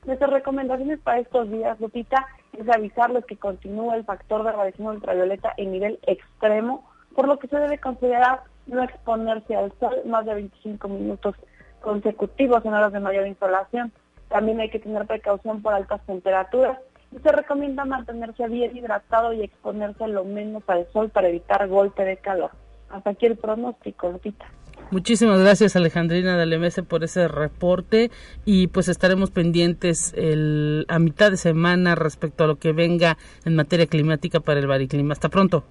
Nuestras 0.06 0.30
recomendaciones 0.30 1.00
para 1.00 1.18
estos 1.18 1.50
días, 1.50 1.80
Lupita, 1.80 2.28
es 2.56 2.68
avisarles 2.68 3.24
que 3.24 3.36
continúa 3.36 3.96
el 3.96 4.04
factor 4.04 4.44
de 4.44 4.52
radiación 4.52 4.86
ultravioleta 4.86 5.52
en 5.56 5.72
nivel 5.72 5.98
extremo, 6.06 6.88
por 7.12 7.26
lo 7.26 7.40
que 7.40 7.48
se 7.48 7.58
debe 7.58 7.78
considerar 7.78 8.42
no 8.68 8.84
exponerse 8.84 9.56
al 9.56 9.72
sol 9.80 9.96
más 10.06 10.24
de 10.26 10.34
25 10.34 10.88
minutos 10.88 11.34
consecutivos 11.80 12.64
en 12.64 12.74
horas 12.74 12.92
de 12.92 13.00
mayor 13.00 13.26
insolación. 13.26 13.92
También 14.28 14.60
hay 14.60 14.70
que 14.70 14.78
tener 14.78 15.06
precaución 15.06 15.62
por 15.62 15.74
altas 15.74 16.04
temperaturas 16.06 16.78
y 17.14 17.18
se 17.18 17.32
recomienda 17.32 17.84
mantenerse 17.84 18.46
bien 18.48 18.76
hidratado 18.76 19.32
y 19.32 19.42
exponerse 19.42 20.06
lo 20.08 20.24
menos 20.24 20.62
al 20.66 20.86
sol 20.92 21.08
para 21.08 21.28
evitar 21.28 21.66
golpe 21.68 22.04
de 22.04 22.18
calor. 22.18 22.50
Hasta 22.90 23.10
aquí 23.10 23.26
el 23.26 23.36
pronóstico, 23.36 24.10
Lupita. 24.10 24.46
Muchísimas 24.90 25.38
gracias 25.40 25.76
Alejandrina 25.76 26.36
Dalemese 26.36 26.82
por 26.82 27.04
ese 27.04 27.28
reporte 27.28 28.10
y 28.46 28.68
pues 28.68 28.88
estaremos 28.88 29.30
pendientes 29.30 30.14
el, 30.16 30.86
a 30.88 30.98
mitad 30.98 31.30
de 31.30 31.36
semana 31.36 31.94
respecto 31.94 32.44
a 32.44 32.46
lo 32.46 32.56
que 32.56 32.72
venga 32.72 33.18
en 33.44 33.54
materia 33.54 33.86
climática 33.86 34.40
para 34.40 34.60
el 34.60 34.66
bariclima. 34.66 35.12
Hasta 35.12 35.28
pronto. 35.28 35.64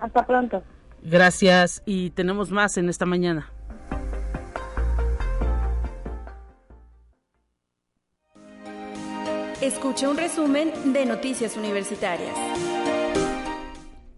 Hasta 0.00 0.24
pronto. 0.24 0.62
Gracias 1.02 1.82
y 1.84 2.10
tenemos 2.10 2.50
más 2.50 2.78
en 2.78 2.88
esta 2.88 3.04
mañana. 3.04 3.52
Escucha 9.60 10.08
un 10.08 10.16
resumen 10.16 10.70
de 10.92 11.04
Noticias 11.04 11.56
Universitarias. 11.56 12.32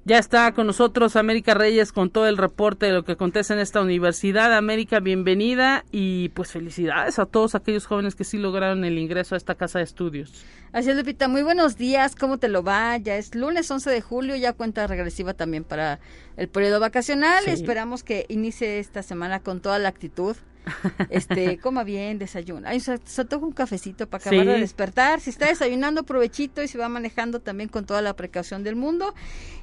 Ya 0.05 0.19
está 0.19 0.53
con 0.53 0.67
nosotros 0.67 1.17
América 1.17 1.55
Reyes 1.55 1.93
con 1.93 2.11
todo 2.11 2.27
el 2.27 2.37
reporte 2.37 2.85
de 2.85 2.93
lo 2.93 3.05
que 3.07 3.13
acontece 3.13 3.55
en 3.55 3.59
esta 3.59 3.81
universidad. 3.81 4.55
América, 4.55 5.01
bienvenida 5.01 5.87
y 5.91 6.29
pues 6.31 6.53
felicidades 6.53 7.19
a 7.19 7.25
todos 7.25 7.55
aquellos 7.55 7.87
jóvenes 7.87 8.17
que 8.17 8.25
sí 8.25 8.37
lograron 8.37 8.85
el 8.85 8.99
ingreso 8.99 9.35
a 9.35 9.39
esta 9.39 9.55
casa 9.55 9.79
de 9.79 9.85
estudios. 9.85 10.45
Así 10.73 10.91
es, 10.91 10.97
Lupita. 10.97 11.27
Muy 11.27 11.43
buenos 11.43 11.79
días. 11.79 12.17
¿Cómo 12.17 12.37
te 12.37 12.49
lo 12.49 12.63
va? 12.63 12.99
Ya 12.99 13.17
es 13.17 13.35
lunes 13.35 13.71
11 13.71 13.89
de 13.89 14.01
julio, 14.03 14.37
ya 14.37 14.53
cuenta 14.53 14.87
regresiva 14.87 15.33
también 15.33 15.65
para 15.65 16.01
el 16.37 16.49
periodo 16.49 16.81
vacacional. 16.81 17.47
Esperamos 17.47 18.05
que 18.05 18.27
inicie 18.29 18.79
esta 18.79 19.03
semana 19.03 19.41
con 19.41 19.61
toda 19.61 19.79
la 19.79 19.89
actitud 19.89 20.37
este, 21.11 21.59
coma 21.59 21.85
bien, 21.85 22.19
desayuna. 22.19 22.71
Ay, 22.71 22.81
se, 22.81 22.99
se 23.05 23.25
toca 23.25 23.45
un 23.45 23.53
cafecito 23.53 24.09
para 24.09 24.23
acabar 24.23 24.47
de 24.47 24.61
despertar. 24.61 25.21
Si 25.21 25.31
está 25.31 25.47
desayunando, 25.47 26.05
provechito 26.05 26.63
y 26.63 26.69
se 26.69 26.79
va 26.79 26.89
manejando 26.89 27.41
también 27.41 27.69
con 27.69 27.87
toda 27.87 28.03
la 28.03 28.15
precaución 28.15 28.63
del 28.65 28.77
mundo. 28.77 29.15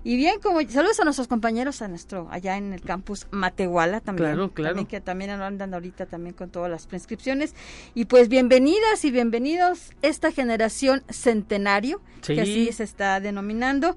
Y 0.04 0.16
bien, 0.16 0.40
como 0.40 0.62
saludos 0.70 1.00
a 1.00 1.04
nuestros 1.04 1.28
compañeros, 1.28 1.82
a 1.82 1.88
nuestro, 1.88 2.28
allá 2.32 2.56
en 2.58 2.72
el 2.74 2.82
campus 2.82 3.28
Matehuala 3.32 4.00
también. 4.00 4.30
Claro, 4.30 4.54
claro. 4.54 4.76
También, 4.76 4.88
que 4.88 5.02
también 5.02 5.32
andan 5.32 5.74
ahorita 5.74 6.06
también 6.06 6.34
con 6.34 6.50
todas 6.50 6.72
las 6.72 6.88
prescripciones. 6.88 7.56
Y 7.94 8.06
pues 8.06 8.30
bienvenidas 8.30 9.04
y 9.04 9.12
bienvenidos 9.12 9.92
esta 10.02 10.32
generación 10.32 11.04
centenario, 11.10 12.02
que 12.22 12.42
así 12.42 12.72
se 12.72 12.84
está 12.84 13.20
denominando 13.20 13.96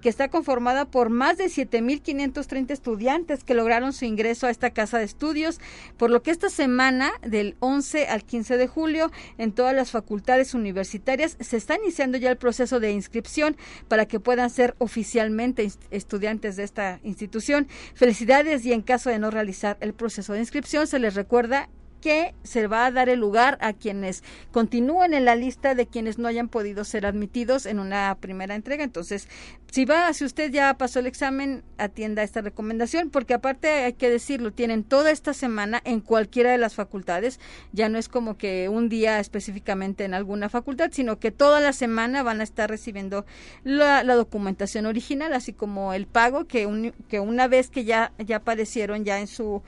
que, 0.00 0.08
está 0.08 0.28
conformada 0.28 0.86
por 0.86 1.08
más 1.08 1.38
de 1.38 1.44
7.530 1.44 2.70
estudiantes 2.70 3.44
que 3.44 3.54
lograron 3.54 3.92
su 3.92 4.06
ingreso 4.06 4.46
a 4.46 4.50
esta 4.50 4.70
casa 4.70 4.98
de 4.98 5.04
estudios, 5.04 5.60
por 5.96 6.10
lo 6.10 6.22
que 6.22 6.32
esta 6.32 6.48
semana, 6.48 7.12
del 7.22 7.54
11 7.60 8.08
al 8.08 8.24
15 8.24 8.56
de 8.56 8.66
julio, 8.66 9.12
en 9.36 9.52
todas 9.52 9.76
las 9.76 9.92
facultades 9.92 10.54
universitarias 10.54 11.36
se 11.38 11.56
está 11.56 11.76
iniciando 11.76 12.18
ya 12.18 12.30
el 12.30 12.36
proceso 12.36 12.80
de 12.80 12.90
inscripción 12.90 13.56
para 13.86 14.06
que 14.06 14.18
puedan 14.18 14.50
ser 14.50 14.74
oficialmente 14.78 15.70
estudiantes 15.90 16.56
de 16.56 16.64
esta 16.64 16.98
institución. 17.04 17.68
Felicidades 17.94 18.64
y 18.64 18.72
en 18.72 18.82
caso 18.82 19.10
de 19.10 19.20
no 19.20 19.30
realizar 19.30 19.76
el 19.80 19.94
proceso 19.94 20.32
de 20.32 20.40
inscripción, 20.40 20.88
se 20.88 20.98
les 20.98 21.14
recuerda 21.14 21.68
que 22.00 22.34
se 22.42 22.66
va 22.66 22.86
a 22.86 22.90
dar 22.90 23.08
el 23.08 23.20
lugar 23.20 23.58
a 23.60 23.72
quienes 23.72 24.22
continúen 24.52 25.14
en 25.14 25.24
la 25.24 25.36
lista 25.36 25.74
de 25.74 25.86
quienes 25.86 26.18
no 26.18 26.28
hayan 26.28 26.48
podido 26.48 26.84
ser 26.84 27.06
admitidos 27.06 27.66
en 27.66 27.78
una 27.78 28.16
primera 28.20 28.54
entrega. 28.54 28.84
Entonces, 28.84 29.28
si 29.70 29.84
va, 29.84 30.12
si 30.14 30.24
usted 30.24 30.50
ya 30.50 30.74
pasó 30.74 30.98
el 30.98 31.06
examen, 31.06 31.62
atienda 31.76 32.22
esta 32.22 32.40
recomendación, 32.40 33.10
porque 33.10 33.34
aparte 33.34 33.68
hay 33.68 33.92
que 33.92 34.08
decirlo, 34.08 34.52
tienen 34.52 34.82
toda 34.82 35.10
esta 35.10 35.34
semana 35.34 35.80
en 35.84 36.00
cualquiera 36.00 36.50
de 36.50 36.58
las 36.58 36.74
facultades, 36.74 37.38
ya 37.72 37.88
no 37.88 37.98
es 37.98 38.08
como 38.08 38.38
que 38.38 38.68
un 38.68 38.88
día 38.88 39.20
específicamente 39.20 40.04
en 40.04 40.14
alguna 40.14 40.48
facultad, 40.48 40.90
sino 40.92 41.18
que 41.18 41.30
toda 41.30 41.60
la 41.60 41.72
semana 41.72 42.22
van 42.22 42.40
a 42.40 42.44
estar 42.44 42.70
recibiendo 42.70 43.26
la, 43.64 44.02
documentación 44.18 44.86
original, 44.86 45.32
así 45.34 45.52
como 45.52 45.92
el 45.92 46.06
pago 46.06 46.46
que, 46.46 46.92
que 47.08 47.20
una 47.20 47.46
vez 47.46 47.70
que 47.70 47.84
ya, 47.84 48.12
ya 48.18 48.36
aparecieron 48.36 49.04
ya 49.04 49.20
en 49.20 49.26
su 49.26 49.62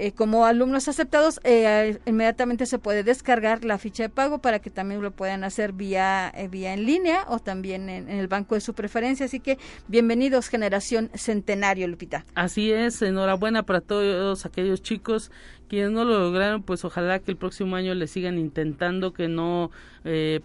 eh, 0.00 0.12
como 0.12 0.46
alumnos 0.46 0.86
aceptados, 0.86 1.40
eh, 1.42 1.98
inmediatamente 2.06 2.66
se 2.66 2.78
puede 2.78 3.02
descargar 3.02 3.64
la 3.64 3.78
ficha 3.78 4.04
de 4.04 4.08
pago 4.08 4.38
para 4.38 4.60
que 4.60 4.70
también 4.70 5.02
lo 5.02 5.10
puedan 5.10 5.42
hacer 5.42 5.72
vía, 5.72 6.32
eh, 6.36 6.46
vía 6.46 6.72
en 6.72 6.86
línea 6.86 7.24
o 7.26 7.40
también 7.40 7.88
en, 7.88 8.08
el 8.08 8.28
banco 8.28 8.54
de 8.54 8.60
su 8.60 8.74
preferencia. 8.74 9.26
Así 9.26 9.40
que 9.40 9.58
bienvenidos, 9.88 10.46
generación 10.46 11.10
centenario, 11.14 11.88
Lupita. 11.88 12.24
Así 12.36 12.70
es, 12.70 13.02
enhorabuena 13.02 13.64
para 13.64 13.80
todos 13.80 14.46
aquellos 14.46 14.82
chicos 14.82 15.32
quienes 15.68 15.90
no 15.90 16.04
lo 16.04 16.20
lograron, 16.20 16.62
pues 16.62 16.84
ojalá 16.84 17.18
que 17.18 17.32
el 17.32 17.36
próximo 17.36 17.74
año 17.74 17.92
le 17.94 18.06
sigan 18.06 18.38
intentando, 18.38 19.12
que 19.12 19.26
no, 19.26 19.72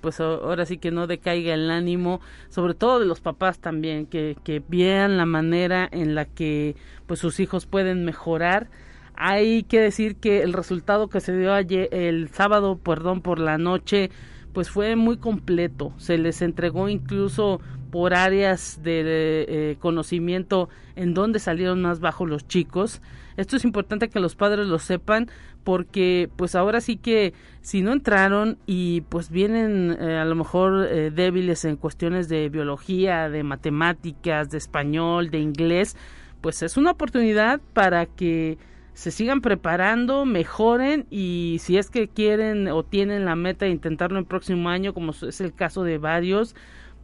pues 0.02 0.20
ahora 0.20 0.66
sí 0.66 0.80
que 0.80 0.92
no 0.92 1.06
decaiga 1.08 1.54
el 1.54 1.70
ánimo, 1.70 2.20
sobre 2.50 2.74
todo 2.74 3.00
de 3.00 3.06
los 3.06 3.22
papás 3.22 3.60
también, 3.60 4.08
que, 4.08 4.36
que 4.44 4.64
vean 4.68 5.16
la 5.16 5.26
manera 5.26 5.88
en 5.92 6.16
la 6.16 6.26
que 6.26 6.76
pues 7.06 7.22
sus 7.22 7.40
hijos 7.40 7.68
pueden 7.68 8.04
mejorar 8.04 8.68
hay 9.16 9.64
que 9.64 9.80
decir 9.80 10.16
que 10.16 10.42
el 10.42 10.54
resultado 10.54 11.08
que 11.08 11.20
se 11.20 11.38
dio 11.38 11.54
ayer, 11.54 11.90
el 11.92 12.30
sábado, 12.30 12.78
perdón, 12.78 13.22
por 13.22 13.40
la 13.40 13.58
noche, 13.58 14.10
pues 14.54 14.70
fue 14.70 14.96
muy 14.96 15.18
completo. 15.18 15.94
Se 15.98 16.18
les 16.18 16.42
entregó 16.42 16.90
incluso 16.90 17.60
por 17.92 18.14
áreas 18.16 18.82
de 18.84 19.46
eh, 19.48 19.78
conocimiento 19.80 20.70
en 20.96 21.14
donde 21.14 21.40
salieron 21.40 21.82
más 21.82 22.00
bajos 22.00 22.28
los 22.28 22.48
chicos. 22.48 23.02
Esto 23.38 23.56
es 23.56 23.66
importante 23.66 24.10
que 24.10 24.20
los 24.20 24.36
padres 24.36 24.68
lo 24.68 24.80
sepan 24.80 25.30
porque 25.64 26.30
pues 26.36 26.56
ahora 26.56 26.82
sí 26.82 26.98
que 26.98 27.34
si 27.62 27.82
no 27.82 27.94
entraron 27.94 28.58
y 28.66 29.02
pues 29.02 29.30
vienen 29.30 29.96
eh, 30.00 30.18
a 30.18 30.26
lo 30.26 30.36
mejor 30.36 30.88
eh, 30.90 31.12
débiles 31.12 31.66
en 31.66 31.78
cuestiones 31.78 32.30
de 32.30 32.50
biología, 32.50 33.30
de 33.30 33.44
matemáticas, 33.44 34.50
de 34.50 34.58
español, 34.58 35.30
de 35.30 35.40
inglés, 35.40 35.96
pues 36.42 36.62
es 36.64 36.78
una 36.78 36.92
oportunidad 36.92 37.62
para 37.74 38.06
que 38.06 38.58
se 38.94 39.12
sigan 39.12 39.42
preparando, 39.42 40.26
mejoren 40.26 41.06
y 41.10 41.58
si 41.62 41.78
es 41.78 41.90
que 41.90 42.08
quieren 42.08 42.68
o 42.68 42.84
tienen 42.84 43.26
la 43.26 43.36
meta 43.36 43.66
de 43.66 43.72
intentarlo 43.72 44.20
el 44.20 44.26
próximo 44.26 44.70
año, 44.70 44.94
como 44.94 45.12
es 45.12 45.42
el 45.42 45.54
caso 45.54 45.84
de 45.84 45.98
varios, 45.98 46.56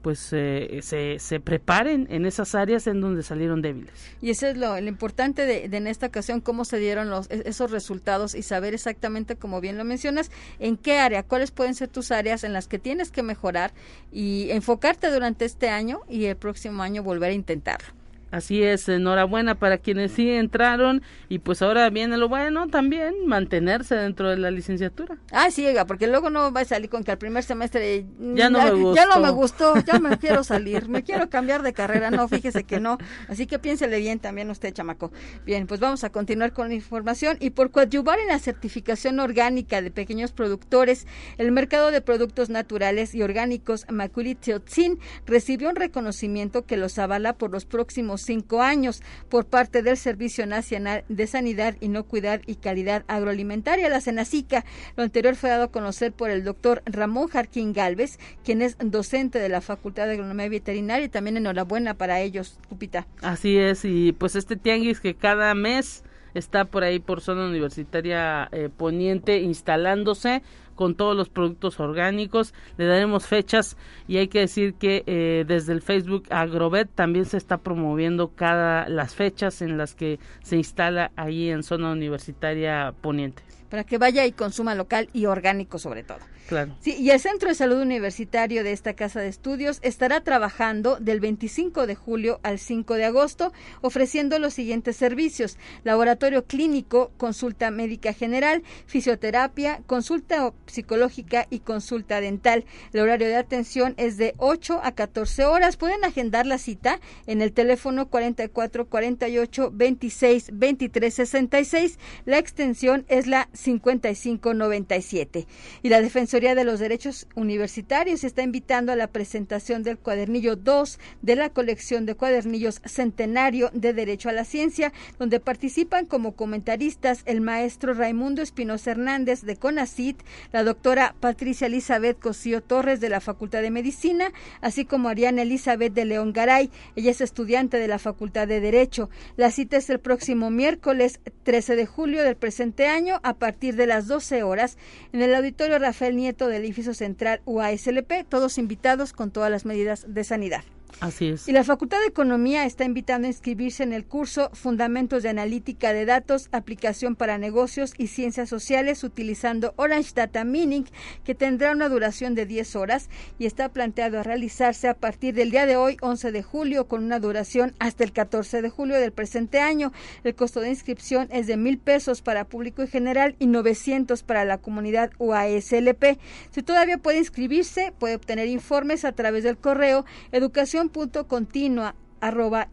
pues 0.01 0.29
eh, 0.31 0.79
se, 0.81 1.19
se, 1.19 1.39
preparen 1.39 2.07
en 2.09 2.25
esas 2.25 2.55
áreas 2.55 2.87
en 2.87 3.01
donde 3.01 3.23
salieron 3.23 3.61
débiles. 3.61 3.93
Y 4.21 4.29
eso 4.29 4.47
es 4.47 4.57
lo, 4.57 4.77
importante 4.77 5.45
de, 5.45 5.65
en 5.65 5.87
esta 5.87 6.07
ocasión, 6.07 6.41
cómo 6.41 6.65
se 6.65 6.77
dieron 6.77 7.09
los, 7.09 7.29
e, 7.29 7.43
esos 7.45 7.71
resultados 7.71 8.35
y 8.35 8.43
saber 8.43 8.73
exactamente, 8.73 9.35
como 9.35 9.61
bien 9.61 9.77
lo 9.77 9.83
mencionas, 9.83 10.31
en 10.59 10.77
qué 10.77 10.99
área, 10.99 11.23
cuáles 11.23 11.51
pueden 11.51 11.75
ser 11.75 11.89
tus 11.89 12.11
áreas 12.11 12.43
en 12.43 12.53
las 12.53 12.67
que 12.67 12.79
tienes 12.79 13.11
que 13.11 13.23
mejorar 13.23 13.73
y 14.11 14.49
enfocarte 14.51 15.11
durante 15.11 15.45
este 15.45 15.69
año 15.69 16.01
y 16.07 16.25
el 16.25 16.37
próximo 16.37 16.81
año 16.81 17.03
volver 17.03 17.31
a 17.31 17.33
intentarlo. 17.33 17.98
Así 18.31 18.61
es, 18.63 18.87
enhorabuena 18.87 19.55
para 19.55 19.79
quienes 19.79 20.11
sí 20.11 20.29
entraron 20.29 21.01
y 21.29 21.39
pues 21.39 21.61
ahora 21.61 21.89
viene 21.89 22.17
lo 22.17 22.29
bueno 22.29 22.67
también, 22.67 23.25
mantenerse 23.25 23.95
dentro 23.95 24.29
de 24.29 24.37
la 24.37 24.51
licenciatura. 24.51 25.17
Ah, 25.31 25.49
sí, 25.49 25.65
porque 25.87 26.07
luego 26.07 26.29
no 26.29 26.51
va 26.51 26.61
a 26.61 26.65
salir 26.65 26.89
con 26.89 27.03
que 27.03 27.11
al 27.11 27.17
primer 27.17 27.43
semestre 27.43 28.05
ya 28.35 28.49
no, 28.49 28.63
me 28.63 28.71
gustó. 28.71 28.95
ya 28.95 29.05
no 29.05 29.19
me 29.19 29.29
gustó, 29.31 29.73
ya 29.83 29.99
me 29.99 30.17
quiero 30.19 30.43
salir, 30.43 30.89
me 30.89 31.03
quiero 31.03 31.29
cambiar 31.29 31.63
de 31.63 31.73
carrera, 31.73 32.11
no, 32.11 32.27
fíjese 32.27 32.63
que 32.63 32.79
no, 32.79 32.97
así 33.27 33.47
que 33.47 33.57
piénsele 33.57 33.97
bien 33.99 34.19
también 34.19 34.49
usted, 34.49 34.73
chamaco. 34.73 35.11
Bien, 35.45 35.65
pues 35.65 35.79
vamos 35.79 36.03
a 36.03 36.11
continuar 36.11 36.53
con 36.53 36.69
la 36.69 36.75
información 36.75 37.37
y 37.39 37.51
por 37.51 37.71
coadyuvar 37.71 38.19
en 38.19 38.27
la 38.27 38.39
certificación 38.39 39.19
orgánica 39.19 39.81
de 39.81 39.89
pequeños 39.91 40.31
productores, 40.31 41.07
el 41.37 41.51
mercado 41.51 41.91
de 41.91 42.01
productos 42.01 42.49
naturales 42.49 43.15
y 43.15 43.23
orgánicos 43.23 43.85
Maculi 43.89 44.35
Teotzin 44.35 44.99
recibió 45.25 45.69
un 45.69 45.75
reconocimiento 45.75 46.65
que 46.65 46.77
los 46.77 46.99
avala 46.99 47.33
por 47.33 47.51
los 47.51 47.65
próximos 47.65 48.18
cinco 48.21 48.61
años 48.61 49.01
por 49.29 49.45
parte 49.45 49.81
del 49.81 49.97
Servicio 49.97 50.45
Nacional 50.45 51.03
de 51.09 51.27
Sanidad, 51.27 51.75
Inocuidad 51.79 52.41
y 52.45 52.55
Calidad 52.55 53.03
Agroalimentaria, 53.07 53.89
la 53.89 54.01
Senacica. 54.01 54.65
Lo 54.95 55.03
anterior 55.03 55.35
fue 55.35 55.49
dado 55.49 55.63
a 55.63 55.71
conocer 55.71 56.11
por 56.11 56.29
el 56.29 56.43
doctor 56.43 56.81
Ramón 56.85 57.27
Jarquín 57.27 57.73
Galvez, 57.73 58.19
quien 58.43 58.61
es 58.61 58.77
docente 58.79 59.39
de 59.39 59.49
la 59.49 59.61
Facultad 59.61 60.07
de 60.07 60.13
Agronomía 60.13 60.49
Veterinaria 60.49 61.05
y 61.05 61.09
también 61.09 61.37
enhorabuena 61.37 61.95
para 61.95 62.21
ellos, 62.21 62.59
Cupita. 62.69 63.07
Así 63.21 63.57
es, 63.57 63.85
y 63.85 64.11
pues 64.13 64.35
este 64.35 64.55
tianguis 64.55 64.99
que 64.99 65.15
cada 65.15 65.53
mes 65.55 66.03
está 66.33 66.65
por 66.65 66.83
ahí 66.83 66.99
por 66.99 67.21
zona 67.21 67.47
universitaria 67.47 68.49
eh, 68.51 68.69
poniente 68.75 69.39
instalándose 69.39 70.43
con 70.79 70.95
todos 70.95 71.13
los 71.13 71.27
productos 71.27 71.81
orgánicos. 71.81 72.53
Le 72.77 72.85
daremos 72.85 73.27
fechas 73.27 73.75
y 74.07 74.15
hay 74.15 74.29
que 74.29 74.39
decir 74.39 74.75
que 74.75 75.03
eh, 75.07 75.43
desde 75.45 75.73
el 75.73 75.81
Facebook 75.81 76.23
Agrovet 76.29 76.89
también 76.95 77.25
se 77.25 77.35
está 77.35 77.57
promoviendo 77.57 78.29
cada 78.29 78.87
las 78.87 79.13
fechas 79.13 79.61
en 79.61 79.77
las 79.77 79.93
que 79.93 80.19
se 80.41 80.55
instala 80.55 81.11
ahí 81.17 81.49
en 81.49 81.63
zona 81.63 81.91
universitaria 81.91 82.93
poniente. 83.01 83.48
Para 83.69 83.83
que 83.83 83.97
vaya 83.97 84.25
y 84.25 84.31
consuma 84.31 84.75
local 84.75 85.09
y 85.13 85.25
orgánico 85.25 85.79
sobre 85.79 86.03
todo. 86.03 86.19
Claro. 86.49 86.75
Sí, 86.79 86.95
y 86.99 87.11
el 87.11 87.19
Centro 87.19 87.49
de 87.49 87.53
Salud 87.53 87.79
Universitario 87.79 88.63
de 88.63 88.71
esta 88.71 88.95
casa 88.95 89.19
de 89.19 89.27
estudios 89.27 89.77
estará 89.83 90.21
trabajando 90.21 90.97
del 90.99 91.19
25 91.19 91.85
de 91.85 91.93
julio 91.93 92.39
al 92.41 92.57
5 92.57 92.95
de 92.95 93.05
agosto, 93.05 93.53
ofreciendo 93.81 94.39
los 94.39 94.55
siguientes 94.55 94.97
servicios: 94.97 95.57
laboratorio 95.83 96.45
clínico, 96.45 97.11
consulta 97.17 97.69
médica 97.69 98.13
general, 98.13 98.63
fisioterapia, 98.87 99.81
consulta 99.85 100.51
psicológica 100.65 101.45
y 101.51 101.59
consulta 101.59 102.19
dental. 102.19 102.65
El 102.93 103.01
horario 103.01 103.27
de 103.27 103.35
atención 103.35 103.93
es 103.97 104.17
de 104.17 104.33
8 104.37 104.81
a 104.83 104.93
14 104.93 105.45
horas. 105.45 105.77
Pueden 105.77 106.03
agendar 106.03 106.47
la 106.47 106.57
cita 106.57 106.99
en 107.27 107.43
el 107.43 107.53
teléfono 107.53 108.07
44 108.07 108.87
48 108.87 109.69
26 109.71 110.49
23 110.53 111.13
66. 111.13 111.99
La 112.25 112.39
extensión 112.39 113.05
es 113.07 113.27
la 113.27 113.49
5597. 113.59 115.45
Y 115.83 115.89
la 115.89 116.01
Defensoría 116.01 116.55
de 116.55 116.63
los 116.63 116.79
Derechos 116.79 117.27
Universitarios 117.35 118.23
está 118.23 118.41
invitando 118.41 118.91
a 118.91 118.95
la 118.95 119.07
presentación 119.07 119.83
del 119.83 119.97
cuadernillo 119.97 120.55
2 120.55 120.99
de 121.21 121.35
la 121.35 121.49
colección 121.49 122.05
de 122.05 122.15
cuadernillos 122.15 122.81
Centenario 122.85 123.69
de 123.73 123.93
Derecho 123.93 124.29
a 124.29 124.33
la 124.33 124.45
Ciencia, 124.45 124.93
donde 125.17 125.39
participan 125.39 126.05
como 126.05 126.35
comentaristas 126.35 127.23
el 127.25 127.41
maestro 127.41 127.93
Raimundo 127.93 128.41
Espinosa 128.41 128.91
Hernández 128.91 129.41
de 129.41 129.57
CONACIT, 129.57 130.21
la 130.51 130.63
doctora 130.63 131.15
Patricia 131.19 131.67
Elizabeth 131.67 132.19
Cosío 132.19 132.61
Torres 132.61 133.01
de 133.01 133.09
la 133.09 133.19
Facultad 133.19 133.61
de 133.61 133.71
Medicina, 133.71 134.31
así 134.61 134.85
como 134.85 135.09
Ariana 135.09 135.41
Elizabeth 135.41 135.93
de 135.93 136.05
León 136.05 136.33
Garay. 136.33 136.71
Ella 136.95 137.11
es 137.11 137.21
estudiante 137.21 137.77
de 137.77 137.87
la 137.87 137.99
Facultad 137.99 138.47
de 138.47 138.61
Derecho. 138.61 139.09
La 139.35 139.51
cita 139.51 139.77
es 139.77 139.89
el 139.89 139.99
próximo 139.99 140.49
miércoles 140.49 141.19
13 141.43 141.75
de 141.75 141.85
julio 141.85 142.23
del 142.23 142.37
presente 142.37 142.87
año 142.87 143.19
a 143.23 143.33
partir 143.33 143.48
de 143.51 143.85
las 143.85 144.07
12 144.07 144.43
horas 144.43 144.77
en 145.11 145.21
el 145.21 145.35
auditorio 145.35 145.79
Rafael 145.79 146.15
Nieto 146.15 146.47
del 146.47 146.63
edificio 146.63 146.93
central 146.93 147.41
UASLP, 147.45 148.27
todos 148.27 148.57
invitados 148.57 149.13
con 149.13 149.31
todas 149.31 149.51
las 149.51 149.65
medidas 149.65 150.05
de 150.07 150.23
sanidad. 150.23 150.63
Así 150.99 151.29
es. 151.29 151.47
Y 151.47 151.51
la 151.51 151.63
Facultad 151.63 151.99
de 151.99 152.07
Economía 152.07 152.65
está 152.65 152.83
invitando 152.83 153.25
a 153.25 153.29
inscribirse 153.29 153.83
en 153.83 153.93
el 153.93 154.05
curso 154.05 154.49
Fundamentos 154.53 155.23
de 155.23 155.29
Analítica 155.29 155.93
de 155.93 156.05
Datos, 156.05 156.49
Aplicación 156.51 157.15
para 157.15 157.37
Negocios 157.37 157.93
y 157.97 158.07
Ciencias 158.07 158.49
Sociales 158.49 159.03
utilizando 159.03 159.73
Orange 159.77 160.11
Data 160.15 160.43
Mining, 160.43 160.85
que 161.23 161.35
tendrá 161.35 161.71
una 161.71 161.89
duración 161.89 162.35
de 162.35 162.45
10 162.45 162.75
horas 162.75 163.09
y 163.37 163.45
está 163.45 163.69
planteado 163.69 164.19
a 164.19 164.23
realizarse 164.23 164.87
a 164.87 164.93
partir 164.93 165.35
del 165.35 165.51
día 165.51 165.65
de 165.65 165.75
hoy, 165.75 165.97
11 166.01 166.31
de 166.31 166.43
julio, 166.43 166.87
con 166.87 167.03
una 167.03 167.19
duración 167.19 167.73
hasta 167.79 168.03
el 168.03 168.11
14 168.11 168.61
de 168.61 168.69
julio 168.69 168.99
del 168.99 169.11
presente 169.11 169.59
año. 169.59 169.91
El 170.23 170.35
costo 170.35 170.59
de 170.59 170.69
inscripción 170.69 171.27
es 171.31 171.47
de 171.47 171.57
mil 171.57 171.77
pesos 171.77 172.21
para 172.21 172.45
público 172.45 172.83
y 172.83 172.87
general 172.87 173.35
y 173.39 173.47
900 173.47 174.23
para 174.23 174.45
la 174.45 174.57
comunidad 174.57 175.11
UASLP. 175.17 176.19
Si 176.51 176.63
todavía 176.63 176.97
puede 176.97 177.19
inscribirse, 177.19 177.93
puede 177.97 178.15
obtener 178.15 178.47
informes 178.47 179.05
a 179.05 179.11
través 179.11 179.43
del 179.43 179.57
correo 179.57 180.05
educación 180.31 180.78
continua 181.27 181.95
arroba 182.21 182.69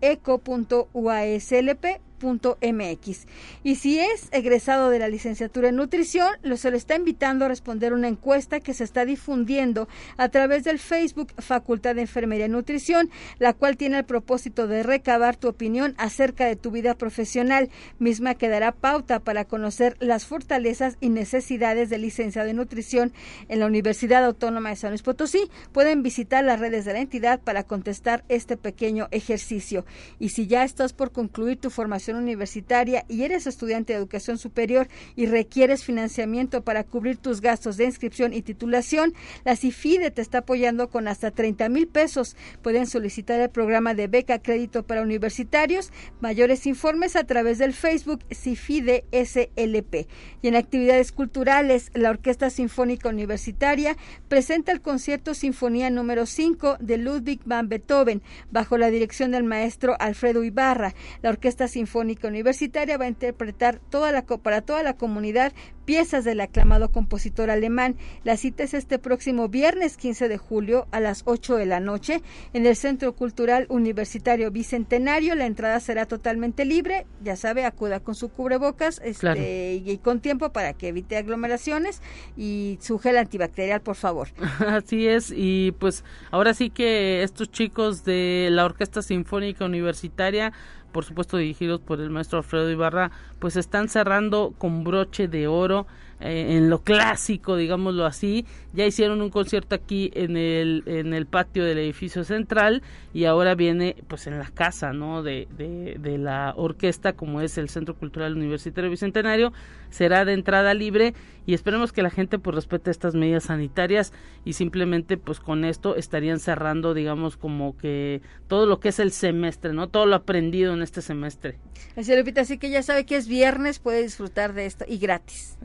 mx 2.21 3.27
Y 3.63 3.77
si 3.77 3.99
es 3.99 4.29
egresado 4.33 4.91
de 4.91 4.99
la 4.99 5.09
licenciatura 5.09 5.69
en 5.69 5.77
nutrición, 5.77 6.29
lo 6.43 6.57
se 6.57 6.71
le 6.71 6.77
está 6.77 6.97
invitando 6.97 7.45
a 7.45 7.49
responder 7.49 7.93
una 7.93 8.09
encuesta 8.09 8.61
que 8.61 8.75
se 8.75 8.85
está 8.85 9.05
difundiendo 9.05 9.89
a 10.17 10.29
través 10.29 10.65
del 10.65 10.79
Facebook 10.79 11.33
Facultad 11.39 11.95
de 11.95 12.03
Enfermería 12.03 12.47
y 12.47 12.51
Nutrición, 12.51 13.11
la 13.39 13.53
cual 13.53 13.77
tiene 13.77 13.99
el 13.99 14.05
propósito 14.05 14.67
de 14.67 14.83
recabar 14.83 15.37
tu 15.37 15.49
opinión 15.49 15.95
acerca 15.99 16.47
de 16.47 16.57
tu 16.57 16.71
vida 16.71 16.95
profesional, 16.95 17.71
misma 17.99 18.35
que 18.35 18.49
dará 18.49 18.73
pauta 18.73 19.21
para 19.21 19.45
conocer 19.45 19.97
las 20.01 20.27
fortalezas 20.27 20.97
y 21.01 21.09
necesidades 21.09 21.91
de 21.91 21.99
licenciado 21.99 22.49
en 22.49 22.57
nutrición 22.57 23.13
en 23.49 23.61
la 23.61 23.67
Universidad 23.67 24.25
Autónoma 24.25 24.71
de 24.71 24.77
San 24.77 24.91
Luis 24.91 25.03
Potosí. 25.03 25.51
Pueden 25.73 26.03
visitar 26.03 26.45
las 26.45 26.61
redes 26.61 26.85
de 26.85 26.93
la 26.93 27.01
entidad 27.01 27.41
para 27.41 27.65
contestar 27.65 28.25
este 28.29 28.57
pequeño 28.57 29.09
ejercicio. 29.11 29.85
Y 30.19 30.31
si 30.31 30.47
ya 30.47 30.65
estás 30.65 30.93
por 30.93 31.13
concluir 31.13 31.59
tu 31.59 31.71
formación 31.71 32.06
universitaria 32.15 33.05
y 33.09 33.23
eres 33.23 33.49
estudiante 33.49 33.93
de 33.93 33.99
educación 33.99 34.39
superior 34.39 34.87
y 35.17 35.27
requieres 35.27 35.83
financiamiento 35.83 36.63
para 36.63 36.85
cubrir 36.85 37.17
tus 37.17 37.41
gastos 37.41 37.77
de 37.77 37.85
inscripción 37.85 38.33
y 38.33 38.43
titulación, 38.43 39.15
la 39.45 39.57
CIFIDE 39.57 40.13
te 40.13 40.23
está 40.23 40.39
apoyando 40.39 40.89
con 40.89 41.09
hasta 41.09 41.33
30 41.33 41.69
mil 41.69 41.89
pesos. 41.89 42.37
Pueden 42.63 42.87
solicitar 42.87 43.41
el 43.41 43.51
programa 43.51 43.95
de 43.95 44.07
beca 44.07 44.39
crédito 44.39 44.87
para 44.87 45.03
universitarios. 45.03 45.91
Mayores 46.21 46.67
informes 46.67 47.17
a 47.17 47.25
través 47.25 47.59
del 47.59 47.73
Facebook 47.73 48.25
CIFIDE 48.33 49.05
SLP. 49.11 50.07
Y 50.43 50.49
en 50.49 50.57
actividades 50.57 51.13
culturales, 51.13 51.91
la 51.95 52.11
Orquesta 52.11 52.51
Sinfónica 52.51 53.09
Universitaria 53.09 53.97
presenta 54.29 54.73
el 54.73 54.81
concierto 54.81 55.35
Sinfonía 55.35 55.91
número 55.91 56.27
5 56.27 56.77
de 56.81 56.99
Ludwig 56.99 57.41
van 57.45 57.69
Beethoven 57.69 58.23
bajo 58.51 58.79
la 58.79 58.91
dirección 58.91 59.33
del 59.33 59.45
maestro 59.45 59.97
Alfredo 59.99 60.45
Ibarra. 60.45 60.95
La 61.23 61.31
Orquesta 61.31 61.69
Sinfónica 61.69 61.96
Universitaria 62.01 62.99
va 62.99 63.05
a 63.07 63.09
interpretar 63.09 63.81
toda 63.91 64.13
la, 64.13 64.23
para 64.23 64.63
toda 64.63 64.83
la 64.83 64.97
comunidad 64.97 65.53
piezas 65.87 66.25
del 66.25 66.41
aclamado 66.41 66.91
compositor 66.91 67.49
alemán. 67.49 67.97
La 68.25 68.37
cita 68.37 68.65
es 68.65 68.75
este 68.75 68.99
próximo 68.99 69.49
viernes 69.49 69.97
15 69.97 70.29
de 70.29 70.37
julio 70.37 70.87
a 70.91 71.01
las 71.01 71.23
8 71.25 71.57
de 71.57 71.65
la 71.65 71.81
noche 71.81 72.21
en 72.53 72.67
el 72.67 72.77
Centro 72.77 73.15
Cultural 73.15 73.67
Universitario 73.71 74.51
Bicentenario. 74.51 75.35
La 75.35 75.47
entrada 75.47 75.81
será 75.81 76.05
totalmente 76.07 76.65
libre. 76.65 77.07
Ya 77.23 77.37
sabe, 77.37 77.65
acuda 77.65 78.01
con 78.01 78.15
su 78.15 78.29
cubrebocas 78.29 79.01
este, 79.03 79.75
y, 79.75 79.97
con 79.99 80.21
tiempo 80.21 80.51
para 80.53 80.75
que 80.75 80.89
evite 80.89 81.17
aglomeraciones 81.17 82.03
y 82.37 82.79
su 82.83 82.99
gel 82.99 83.17
antibacterial, 83.17 83.81
por 83.81 83.95
favor. 83.95 84.29
Así 84.67 85.07
es. 85.07 85.33
Y 85.35 85.73
pues 85.79 86.05
ahora 86.33 86.53
sí 86.53 86.69
que 86.69 87.23
estos 87.23 87.51
chicos 87.51 88.05
de 88.05 88.49
la 88.51 88.65
Orquesta 88.65 89.03
Sinfónica 89.03 89.65
Universitaria 89.65 90.53
por 90.97 91.05
supuesto 91.05 91.37
dirigidos 91.37 91.79
por 91.83 92.01
el 92.01 92.09
maestro 92.09 92.39
Alfredo 92.39 92.71
Ibarra, 92.71 93.11
pues 93.39 93.57
están 93.57 93.91
cerrando 93.91 94.55
con 94.57 94.83
broche 94.83 95.29
de 95.29 95.47
oro 95.47 95.87
eh, 96.21 96.57
en 96.57 96.71
lo 96.71 96.83
clásico, 96.83 97.57
digámoslo 97.57 98.07
así. 98.07 98.47
Ya 98.73 98.87
hicieron 98.87 99.23
un 99.23 99.31
concierto 99.31 99.75
aquí 99.75 100.11
en 100.15 100.37
el, 100.37 100.83
en 100.87 101.15
el 101.15 101.27
patio 101.27 101.65
del 101.65 101.79
edificio 101.79 102.25
central 102.25 102.83
y 103.15 103.25
ahora 103.25 103.55
viene 103.55 103.97
pues 104.07 104.27
en 104.27 104.39
la 104.39 104.51
casa, 104.51 104.93
¿no? 104.93 105.23
De, 105.23 105.49
de, 105.57 105.97
de 105.99 106.19
la 106.19 106.53
orquesta 106.57 107.15
como 107.15 107.41
es 107.41 107.57
el 107.59 107.69
Centro 107.69 107.95
Cultural 107.95 108.37
Universitario 108.37 108.91
Bicentenario. 108.91 109.53
Será 109.91 110.25
de 110.25 110.35
entrada 110.35 110.75
libre 110.75 111.15
y 111.47 111.55
esperemos 111.55 111.93
que 111.93 112.03
la 112.03 112.11
gente 112.11 112.39
pues 112.39 112.57
respete 112.57 112.91
estas 112.91 113.15
medidas 113.15 113.45
sanitarias 113.45 114.13
y 114.45 114.55
simplemente 114.55 115.17
pues 115.17 115.41
con 115.41 115.65
esto 115.65 115.97
estarían 115.97 116.41
cerrando 116.41 116.93
digamos 116.93 117.37
como 117.37 117.77
que 117.77 118.21
todo 118.49 118.67
lo 118.67 118.81
que 118.81 118.89
es 118.91 118.99
el 118.99 119.13
semestre, 119.13 119.73
¿no? 119.73 119.89
Todo 119.89 120.07
lo 120.07 120.17
aprendido 120.17 120.75
en 120.75 120.83
este 120.83 121.03
semestre. 121.03 121.59
Así, 121.97 122.15
Lupita, 122.15 122.43
así 122.43 122.59
que 122.59 122.71
ya 122.71 122.83
sabe 122.83 123.07
que 123.07 123.17
es 123.17 123.29
viernes, 123.29 123.79
puede 123.79 124.03
disfrutar 124.03 124.53
de 124.53 124.67
esto 124.67 124.85
y 124.87 124.99
gratis. 124.99 125.57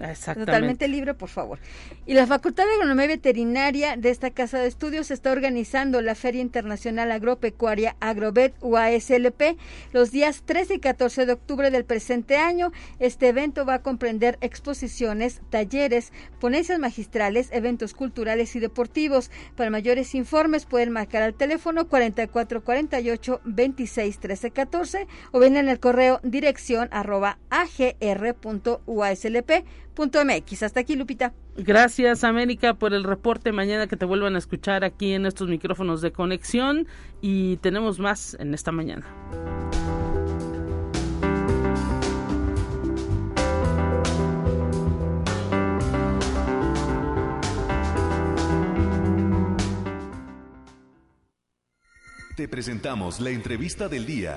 Totalmente 0.45 0.88
libre, 0.88 1.13
por 1.13 1.30
favor. 1.30 1.60
Y 2.06 2.13
la 2.13 2.27
Facultad 2.27 2.65
de 2.65 2.73
Agronomía 2.73 3.08
Veterinaria 3.08 3.97
de 3.97 4.10
esta 4.10 4.32
Casa 4.32 4.60
de 4.60 4.67
Estudios 4.67 5.12
está 5.12 5.32
organizando 5.32 6.01
la 6.01 6.15
Feria 6.15 6.41
Internacional 6.41 7.12
Agropecuaria 7.12 7.95
Agrovet 7.99 8.54
UASLP 8.62 9.58
los 9.93 10.12
días 10.12 10.43
13 10.45 10.75
y 10.75 10.80
14 10.80 11.25
de 11.25 11.34
octubre 11.34 11.71
del 11.71 11.86
presente 11.86 12.38
año. 12.38 12.71
Este 12.99 13.27
evento 13.27 13.65
va 13.65 13.75
a 13.75 13.82
comprender 13.82 14.38
exposiciones, 14.41 15.41
talleres, 15.49 16.12
ponencias 16.39 16.80
magistrales, 16.80 17.49
eventos 17.51 17.93
culturales 17.93 18.56
y 18.56 18.60
deportivos. 18.60 19.32
Para 19.56 19.69
mayores 19.69 20.15
informes 20.15 20.65
pueden 20.65 20.91
marcar 20.91 21.23
al 21.23 21.34
teléfono 21.34 21.88
4448 21.88 23.41
26 23.43 24.19
13 24.19 24.51
14 24.51 25.08
o 25.32 25.39
ven 25.39 25.58
en 25.58 25.69
el 25.69 25.80
correo 25.80 26.19
dirección 26.23 26.88
arroba 26.91 27.38
agr.uaslp.mx. 29.97 30.63
Hasta 30.63 30.80
aquí, 30.80 30.95
Lupita. 30.95 31.34
Gracias, 31.58 32.23
América, 32.23 32.73
por 32.73 32.93
el 32.93 33.04
reporte. 33.04 33.51
Mañana 33.51 33.88
que 33.88 33.97
te 33.97 34.06
vuelvan 34.06 34.36
a 34.36 34.39
escuchar 34.39 34.84
aquí 34.84 35.13
en 35.13 35.25
estos 35.25 35.47
micrófonos 35.47 36.01
de 36.01 36.12
conexión 36.12 36.88
y 37.21 37.58
tenemos 37.58 37.99
más 37.99 38.36
en 38.39 38.54
esta 38.54 38.71
mañana. 38.71 39.06
Te 52.38 52.47
presentamos 52.47 53.19
la 53.19 53.30
entrevista 53.30 53.88
del 53.88 54.06
día. 54.06 54.36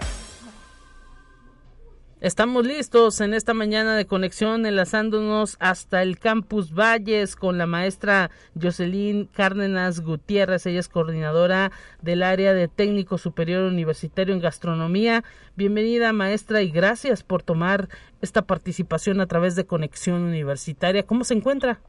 Estamos 2.24 2.64
listos 2.64 3.20
en 3.20 3.34
esta 3.34 3.52
mañana 3.52 3.94
de 3.94 4.06
conexión, 4.06 4.64
enlazándonos 4.64 5.58
hasta 5.60 6.00
el 6.00 6.18
campus 6.18 6.72
Valles 6.72 7.36
con 7.36 7.58
la 7.58 7.66
maestra 7.66 8.30
Jocelyn 8.58 9.26
Cárdenas 9.26 10.00
Gutiérrez. 10.00 10.64
Ella 10.64 10.80
es 10.80 10.88
coordinadora 10.88 11.70
del 12.00 12.22
área 12.22 12.54
de 12.54 12.66
técnico 12.66 13.18
superior 13.18 13.64
universitario 13.64 14.32
en 14.32 14.40
gastronomía. 14.40 15.22
Bienvenida, 15.54 16.14
maestra, 16.14 16.62
y 16.62 16.70
gracias 16.70 17.22
por 17.22 17.42
tomar 17.42 17.90
esta 18.22 18.40
participación 18.40 19.20
a 19.20 19.26
través 19.26 19.54
de 19.54 19.66
Conexión 19.66 20.22
Universitaria. 20.22 21.02
¿Cómo 21.02 21.24
se 21.24 21.34
encuentra? 21.34 21.80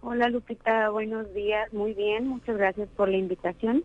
Hola, 0.00 0.30
Lupita. 0.30 0.88
Buenos 0.88 1.34
días. 1.34 1.70
Muy 1.74 1.92
bien. 1.92 2.26
Muchas 2.26 2.56
gracias 2.56 2.88
por 2.96 3.10
la 3.10 3.18
invitación 3.18 3.84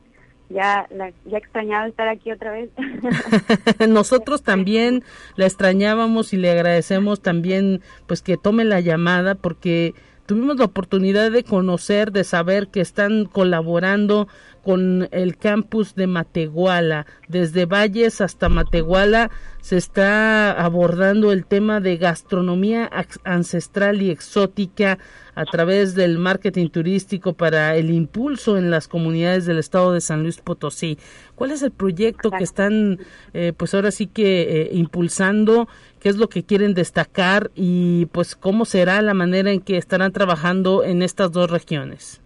ya 0.49 0.87
la, 0.91 1.11
ya 1.25 1.37
extrañaba 1.37 1.87
estar 1.87 2.07
aquí 2.07 2.31
otra 2.31 2.51
vez. 2.51 2.69
Nosotros 3.87 4.43
también 4.43 5.03
la 5.35 5.45
extrañábamos 5.45 6.33
y 6.33 6.37
le 6.37 6.51
agradecemos 6.51 7.21
también 7.21 7.81
pues 8.07 8.21
que 8.21 8.37
tome 8.37 8.63
la 8.63 8.79
llamada 8.79 9.35
porque 9.35 9.93
tuvimos 10.25 10.57
la 10.57 10.65
oportunidad 10.65 11.31
de 11.31 11.43
conocer, 11.43 12.11
de 12.11 12.23
saber 12.23 12.67
que 12.67 12.81
están 12.81 13.25
colaborando 13.25 14.27
con 14.63 15.09
el 15.11 15.37
campus 15.37 15.93
de 15.93 16.07
Matehuala. 16.07 17.05
Desde 17.27 17.65
Valles 17.65 18.21
hasta 18.21 18.47
Matehuala 18.47 19.29
se 19.61 19.77
está 19.77 20.51
abordando 20.51 21.31
el 21.31 21.45
tema 21.45 21.81
de 21.81 21.97
gastronomía 21.97 22.89
ancestral 23.25 24.01
y 24.01 24.09
exótica 24.09 24.99
a 25.35 25.45
través 25.45 25.95
del 25.95 26.17
marketing 26.17 26.69
turístico 26.69 27.33
para 27.33 27.75
el 27.75 27.89
impulso 27.89 28.57
en 28.57 28.71
las 28.71 28.87
comunidades 28.87 29.45
del 29.45 29.57
estado 29.57 29.91
de 29.91 29.99
San 29.99 30.21
Luis 30.23 30.39
Potosí. 30.39 30.97
¿Cuál 31.35 31.51
es 31.51 31.61
el 31.61 31.71
proyecto 31.71 32.31
que 32.31 32.43
están, 32.43 32.99
eh, 33.33 33.51
pues 33.55 33.73
ahora 33.73 33.91
sí 33.91 34.07
que 34.07 34.41
eh, 34.43 34.69
impulsando? 34.73 35.67
¿Qué 36.03 36.09
es 36.09 36.17
lo 36.17 36.27
que 36.27 36.43
quieren 36.43 36.73
destacar? 36.73 37.49
Y 37.55 38.07
pues 38.07 38.35
cómo 38.35 38.65
será 38.65 39.01
la 39.01 39.13
manera 39.13 39.51
en 39.51 39.61
que 39.61 39.77
estarán 39.77 40.11
trabajando 40.11 40.83
en 40.83 41.01
estas 41.01 41.31
dos 41.31 41.49
regiones. 41.49 42.21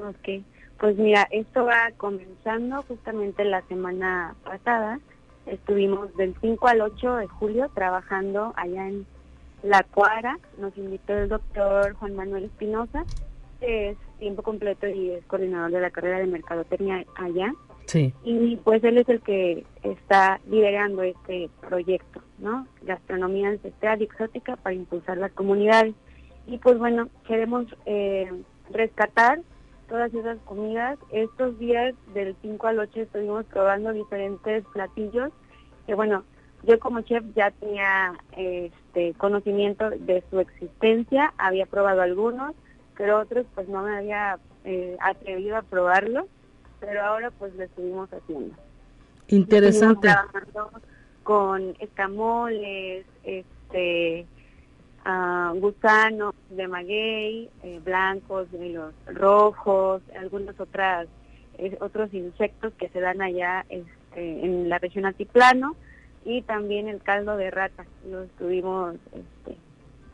Ok. 0.00 0.42
Pues 0.80 0.96
mira, 0.96 1.28
esto 1.30 1.64
va 1.64 1.92
comenzando 1.96 2.82
justamente 2.82 3.44
la 3.44 3.62
semana 3.68 4.34
pasada. 4.42 4.98
Estuvimos 5.46 6.12
del 6.16 6.34
5 6.40 6.66
al 6.66 6.80
8 6.80 7.14
de 7.14 7.28
julio 7.28 7.70
trabajando 7.72 8.52
allá 8.56 8.88
en 8.88 9.06
La 9.62 9.84
Cuara. 9.84 10.40
Nos 10.58 10.76
invitó 10.76 11.12
el 11.12 11.28
doctor 11.28 11.92
Juan 11.92 12.16
Manuel 12.16 12.46
Espinosa, 12.46 13.04
que 13.60 13.90
es 13.90 13.96
tiempo 14.18 14.42
completo 14.42 14.88
y 14.88 15.10
es 15.10 15.24
coordinador 15.26 15.70
de 15.70 15.80
la 15.80 15.90
carrera 15.92 16.18
de 16.18 16.26
mercadotecnia 16.26 17.04
allá. 17.14 17.52
Sí. 17.86 18.14
Y 18.24 18.56
pues 18.56 18.82
él 18.84 18.98
es 18.98 19.08
el 19.08 19.20
que 19.20 19.64
está 19.82 20.40
liderando 20.48 21.02
este 21.02 21.50
proyecto, 21.60 22.22
¿no? 22.38 22.66
Gastronomía 22.82 23.48
ancestral 23.48 24.00
y 24.00 24.04
exótica 24.04 24.56
para 24.56 24.74
impulsar 24.74 25.18
las 25.18 25.32
comunidades. 25.32 25.94
Y 26.46 26.58
pues 26.58 26.78
bueno, 26.78 27.08
queremos 27.26 27.66
eh, 27.86 28.30
rescatar 28.70 29.40
todas 29.88 30.12
esas 30.14 30.38
comidas. 30.44 30.98
Estos 31.12 31.58
días 31.58 31.94
del 32.14 32.34
5 32.42 32.66
al 32.66 32.78
8 32.78 33.02
estuvimos 33.02 33.44
probando 33.46 33.92
diferentes 33.92 34.64
platillos 34.72 35.30
que 35.86 35.94
bueno, 35.94 36.24
yo 36.62 36.78
como 36.78 37.02
chef 37.02 37.24
ya 37.34 37.50
tenía 37.50 38.14
este 38.36 39.14
conocimiento 39.14 39.90
de 39.90 40.22
su 40.30 40.40
existencia, 40.40 41.34
había 41.36 41.66
probado 41.66 42.02
algunos, 42.02 42.54
pero 42.96 43.20
otros 43.20 43.46
pues 43.54 43.68
no 43.68 43.82
me 43.82 43.96
había 43.96 44.38
eh, 44.64 44.96
atrevido 45.00 45.56
a 45.56 45.62
probarlos, 45.62 46.26
pero 46.84 47.04
ahora 47.04 47.30
pues 47.30 47.54
lo 47.54 47.64
estuvimos 47.64 48.10
haciendo. 48.12 48.54
Interesante. 49.28 50.08
Estuvimos 50.08 50.32
trabajando 50.32 50.80
con 51.22 51.76
escamoles, 51.80 53.06
este 53.24 54.26
gusanos 55.56 56.34
de 56.50 56.68
maguey, 56.68 57.50
eh, 57.62 57.80
blancos, 57.84 58.50
de 58.52 58.70
los 58.70 58.94
rojos, 59.06 60.02
algunos 60.18 60.58
otras, 60.58 61.08
eh, 61.58 61.76
otros 61.80 62.12
insectos 62.14 62.72
que 62.78 62.88
se 62.88 63.00
dan 63.00 63.20
allá 63.20 63.66
este, 63.68 64.44
en 64.44 64.68
la 64.68 64.78
región 64.78 65.04
altiplano 65.04 65.76
y 66.24 66.42
también 66.42 66.88
el 66.88 67.02
caldo 67.02 67.36
de 67.36 67.50
rata, 67.50 67.84
lo 68.10 68.22
estuvimos 68.22 68.94
este, 69.06 69.58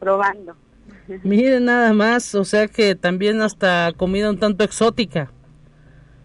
probando. 0.00 0.56
Miren 1.22 1.66
nada 1.66 1.92
más, 1.92 2.34
o 2.34 2.44
sea 2.44 2.66
que 2.66 2.96
también 2.96 3.42
hasta 3.42 3.92
comida 3.96 4.28
un 4.28 4.38
tanto 4.38 4.64
exótica. 4.64 5.30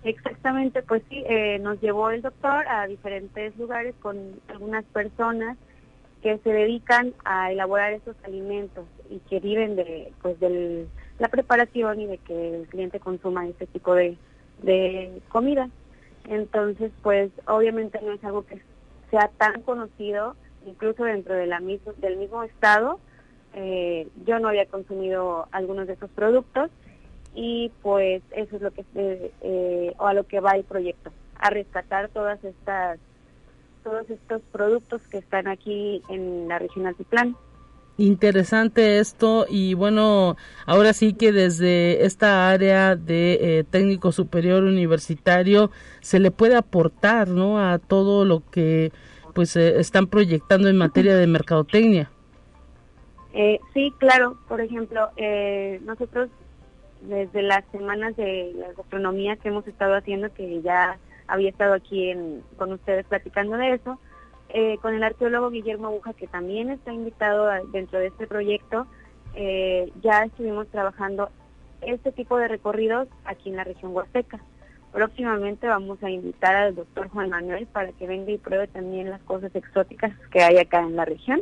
Exactamente, 0.05 0.83
pues 0.83 1.01
sí, 1.09 1.23
eh, 1.27 1.57
nos 1.59 1.81
llevó 1.81 2.11
el 2.11 2.21
doctor 2.21 2.67
a 2.67 2.85
diferentes 2.85 3.57
lugares 3.57 3.95
con 4.03 4.39
algunas 4.49 4.85
personas 4.85 5.57
que 6.21 6.37
se 6.37 6.53
dedican 6.53 7.15
a 7.23 7.51
elaborar 7.51 7.91
esos 7.93 8.15
alimentos 8.23 8.85
y 9.09 9.17
que 9.21 9.39
viven 9.39 9.75
de 9.75 10.13
pues 10.21 10.39
de 10.39 10.85
la 11.17 11.27
preparación 11.27 12.01
y 12.01 12.05
de 12.05 12.17
que 12.19 12.55
el 12.55 12.67
cliente 12.67 12.99
consuma 12.99 13.47
este 13.47 13.65
tipo 13.65 13.95
de, 13.95 14.15
de 14.61 15.23
comida. 15.29 15.69
Entonces, 16.29 16.91
pues 17.01 17.31
obviamente 17.47 17.99
no 18.03 18.11
es 18.13 18.23
algo 18.23 18.45
que 18.45 18.61
sea 19.09 19.31
tan 19.39 19.63
conocido, 19.63 20.35
incluso 20.67 21.03
dentro 21.03 21.33
de 21.33 21.47
la 21.47 21.59
mismo, 21.59 21.93
del 21.97 22.17
mismo 22.17 22.43
estado. 22.43 22.99
Eh, 23.55 24.07
yo 24.27 24.37
no 24.37 24.49
había 24.49 24.67
consumido 24.67 25.47
algunos 25.51 25.87
de 25.87 25.93
esos 25.93 26.11
productos 26.11 26.69
y 27.35 27.71
pues 27.81 28.23
eso 28.31 28.55
es 28.55 28.61
lo 28.61 28.71
que 28.71 28.85
eh, 28.95 29.31
eh, 29.41 29.93
o 29.97 30.07
a 30.07 30.13
lo 30.13 30.25
que 30.25 30.39
va 30.39 30.51
el 30.51 30.63
proyecto, 30.63 31.11
a 31.37 31.49
rescatar 31.49 32.09
todas 32.09 32.43
estas 32.43 32.99
todos 33.83 34.09
estos 34.09 34.41
productos 34.51 35.01
que 35.09 35.19
están 35.19 35.47
aquí 35.47 36.01
en 36.09 36.47
la 36.47 36.57
región 36.57 36.87
altiplano. 36.87 37.37
Interesante 37.97 38.99
esto 38.99 39.45
y 39.47 39.73
bueno, 39.73 40.35
ahora 40.65 40.91
sí 40.91 41.13
que 41.13 41.31
desde 41.31 42.03
esta 42.03 42.49
área 42.49 42.95
de 42.95 43.59
eh, 43.59 43.63
técnico 43.63 44.11
superior 44.11 44.63
universitario 44.63 45.71
se 46.01 46.19
le 46.19 46.31
puede 46.31 46.55
aportar, 46.55 47.29
¿no? 47.29 47.59
A 47.59 47.77
todo 47.79 48.25
lo 48.25 48.41
que 48.49 48.91
pues 49.33 49.55
eh, 49.55 49.79
están 49.79 50.07
proyectando 50.07 50.67
en 50.67 50.77
materia 50.77 51.15
de 51.15 51.27
mercadotecnia. 51.27 52.09
Eh, 53.33 53.59
sí, 53.73 53.93
claro. 53.97 54.37
Por 54.47 54.61
ejemplo, 54.61 55.09
eh, 55.17 55.81
nosotros 55.85 56.29
desde 57.07 57.41
las 57.41 57.63
semanas 57.71 58.15
de 58.15 58.53
la 58.55 58.73
gastronomía 58.73 59.35
que 59.37 59.49
hemos 59.49 59.67
estado 59.67 59.95
haciendo, 59.95 60.33
que 60.33 60.61
ya 60.61 60.97
había 61.27 61.49
estado 61.49 61.73
aquí 61.73 62.13
con 62.57 62.73
ustedes 62.73 63.05
platicando 63.05 63.57
de 63.57 63.73
eso, 63.73 63.99
eh, 64.49 64.77
con 64.81 64.93
el 64.93 65.03
arqueólogo 65.03 65.49
Guillermo 65.49 65.87
Aguja, 65.87 66.13
que 66.13 66.27
también 66.27 66.69
está 66.69 66.93
invitado 66.93 67.49
dentro 67.71 67.99
de 67.99 68.07
este 68.07 68.27
proyecto, 68.27 68.87
eh, 69.35 69.91
ya 70.01 70.23
estuvimos 70.23 70.67
trabajando 70.67 71.29
este 71.81 72.11
tipo 72.11 72.37
de 72.37 72.47
recorridos 72.47 73.07
aquí 73.25 73.49
en 73.49 73.57
la 73.57 73.63
región 73.63 73.95
Huasteca. 73.95 74.39
Próximamente 74.91 75.67
vamos 75.67 76.01
a 76.03 76.09
invitar 76.09 76.55
al 76.55 76.75
doctor 76.75 77.09
Juan 77.09 77.29
Manuel 77.29 77.67
para 77.67 77.91
que 77.91 78.07
venga 78.07 78.31
y 78.31 78.37
pruebe 78.37 78.67
también 78.67 79.09
las 79.09 79.21
cosas 79.23 79.53
exóticas 79.55 80.13
que 80.31 80.41
hay 80.41 80.57
acá 80.57 80.79
en 80.79 80.95
la 80.95 81.05
región. 81.05 81.41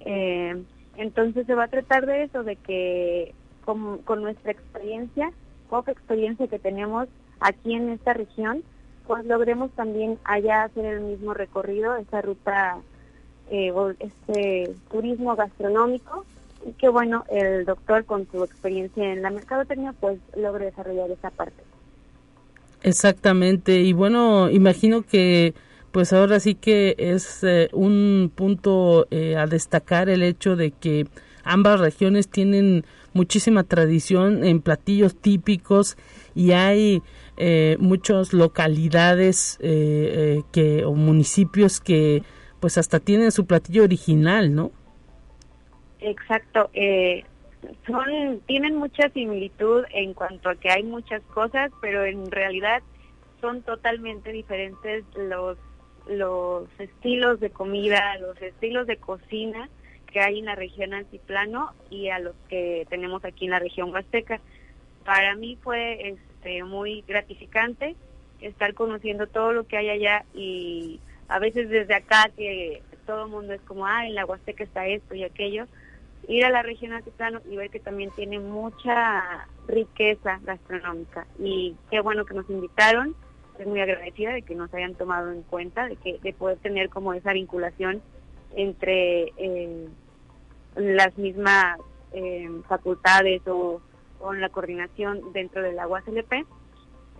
Eh, 0.00 0.62
entonces 0.96 1.46
se 1.46 1.54
va 1.54 1.64
a 1.64 1.68
tratar 1.68 2.06
de 2.06 2.24
eso, 2.24 2.44
de 2.44 2.56
que 2.56 3.34
con, 4.04 4.22
nuestra 4.22 4.52
experiencia, 4.52 5.32
poca 5.68 5.92
experiencia 5.92 6.48
que 6.48 6.58
tenemos 6.58 7.08
aquí 7.40 7.74
en 7.74 7.90
esta 7.90 8.12
región, 8.12 8.62
pues 9.06 9.24
logremos 9.24 9.70
también 9.72 10.18
allá 10.24 10.64
hacer 10.64 10.84
el 10.84 11.00
mismo 11.00 11.34
recorrido, 11.34 11.96
esa 11.96 12.22
ruta, 12.22 12.78
eh, 13.50 13.72
este 13.98 14.74
turismo 14.90 15.36
gastronómico, 15.36 16.24
y 16.66 16.72
que 16.72 16.88
bueno, 16.88 17.24
el 17.30 17.64
doctor 17.64 18.04
con 18.04 18.28
su 18.30 18.44
experiencia 18.44 19.12
en 19.12 19.22
la 19.22 19.30
mercadotecnia 19.30 19.94
pues 19.98 20.18
logre 20.36 20.66
desarrollar 20.66 21.10
esa 21.10 21.30
parte. 21.30 21.62
Exactamente, 22.82 23.80
y 23.80 23.92
bueno, 23.92 24.50
imagino 24.50 25.02
que 25.02 25.54
pues 25.92 26.12
ahora 26.12 26.40
sí 26.40 26.54
que 26.54 26.94
es 26.98 27.42
eh, 27.42 27.68
un 27.72 28.30
punto 28.34 29.06
eh, 29.10 29.36
a 29.36 29.46
destacar 29.46 30.08
el 30.08 30.22
hecho 30.22 30.56
de 30.56 30.70
que 30.70 31.06
ambas 31.44 31.80
regiones 31.80 32.28
tienen 32.28 32.84
muchísima 33.12 33.64
tradición 33.64 34.44
en 34.44 34.60
platillos 34.60 35.16
típicos 35.16 35.96
y 36.34 36.52
hay 36.52 37.02
eh, 37.36 37.76
muchas 37.80 38.32
localidades 38.32 39.58
eh, 39.60 39.68
eh, 40.38 40.42
que 40.52 40.84
o 40.84 40.94
municipios 40.94 41.80
que 41.80 42.22
pues 42.60 42.76
hasta 42.78 43.00
tienen 43.00 43.32
su 43.32 43.46
platillo 43.46 43.84
original, 43.84 44.54
¿no? 44.54 44.70
Exacto. 46.00 46.70
Eh, 46.74 47.24
son 47.86 48.40
tienen 48.46 48.76
mucha 48.76 49.08
similitud 49.10 49.84
en 49.90 50.14
cuanto 50.14 50.50
a 50.50 50.54
que 50.54 50.70
hay 50.70 50.82
muchas 50.82 51.22
cosas, 51.34 51.70
pero 51.80 52.04
en 52.04 52.30
realidad 52.30 52.82
son 53.40 53.62
totalmente 53.62 54.32
diferentes 54.32 55.04
los 55.16 55.58
los 56.08 56.68
estilos 56.78 57.40
de 57.40 57.50
comida, 57.50 58.18
los 58.18 58.40
estilos 58.40 58.86
de 58.86 58.96
cocina 58.96 59.68
que 60.10 60.20
hay 60.20 60.38
en 60.38 60.46
la 60.46 60.54
región 60.54 60.94
altiplano 60.94 61.72
y 61.90 62.08
a 62.08 62.18
los 62.18 62.34
que 62.48 62.86
tenemos 62.88 63.24
aquí 63.24 63.46
en 63.46 63.52
la 63.52 63.58
región 63.58 63.92
huasteca. 63.92 64.40
Para 65.04 65.34
mí 65.34 65.58
fue 65.62 66.08
este, 66.08 66.62
muy 66.64 67.02
gratificante 67.06 67.96
estar 68.40 68.74
conociendo 68.74 69.26
todo 69.26 69.52
lo 69.52 69.66
que 69.66 69.76
hay 69.76 69.90
allá 69.90 70.24
y 70.34 71.00
a 71.28 71.38
veces 71.38 71.68
desde 71.68 71.94
acá 71.94 72.30
que 72.36 72.82
todo 73.06 73.24
el 73.24 73.30
mundo 73.30 73.52
es 73.52 73.60
como, 73.62 73.86
ah, 73.86 74.06
en 74.06 74.14
la 74.14 74.24
Huasteca 74.24 74.64
está 74.64 74.86
esto 74.86 75.14
y 75.14 75.24
aquello, 75.24 75.66
ir 76.28 76.44
a 76.44 76.50
la 76.50 76.62
región 76.62 76.92
altiplano 76.92 77.40
y 77.50 77.56
ver 77.56 77.70
que 77.70 77.80
también 77.80 78.10
tiene 78.14 78.38
mucha 78.38 79.48
riqueza 79.66 80.40
gastronómica. 80.42 81.26
Y 81.38 81.76
qué 81.90 82.00
bueno 82.00 82.24
que 82.24 82.34
nos 82.34 82.48
invitaron, 82.48 83.14
estoy 83.52 83.66
muy 83.66 83.80
agradecida 83.80 84.32
de 84.32 84.42
que 84.42 84.54
nos 84.54 84.72
hayan 84.74 84.94
tomado 84.94 85.32
en 85.32 85.42
cuenta, 85.42 85.88
de 85.88 85.96
que 85.96 86.18
de 86.18 86.32
poder 86.32 86.58
tener 86.58 86.88
como 86.88 87.12
esa 87.14 87.32
vinculación 87.32 88.02
entre 88.54 89.32
eh, 89.36 89.88
las 90.80 91.16
mismas 91.18 91.78
eh, 92.12 92.48
facultades 92.68 93.42
o 93.46 93.80
con 94.18 94.40
la 94.40 94.48
coordinación 94.50 95.32
dentro 95.32 95.62
del 95.62 95.78
agua 95.78 96.02
CLP 96.02 96.46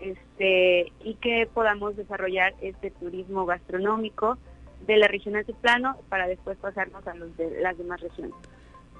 este, 0.00 0.92
y 1.04 1.14
que 1.20 1.48
podamos 1.52 1.96
desarrollar 1.96 2.54
este 2.60 2.90
turismo 2.90 3.46
gastronómico 3.46 4.38
de 4.86 4.96
la 4.96 5.08
región 5.08 5.36
altiplano 5.36 5.96
para 6.08 6.26
después 6.26 6.56
pasarnos 6.58 7.06
a 7.06 7.14
los 7.14 7.36
de 7.36 7.60
las 7.60 7.76
demás 7.76 8.00
regiones. 8.00 8.34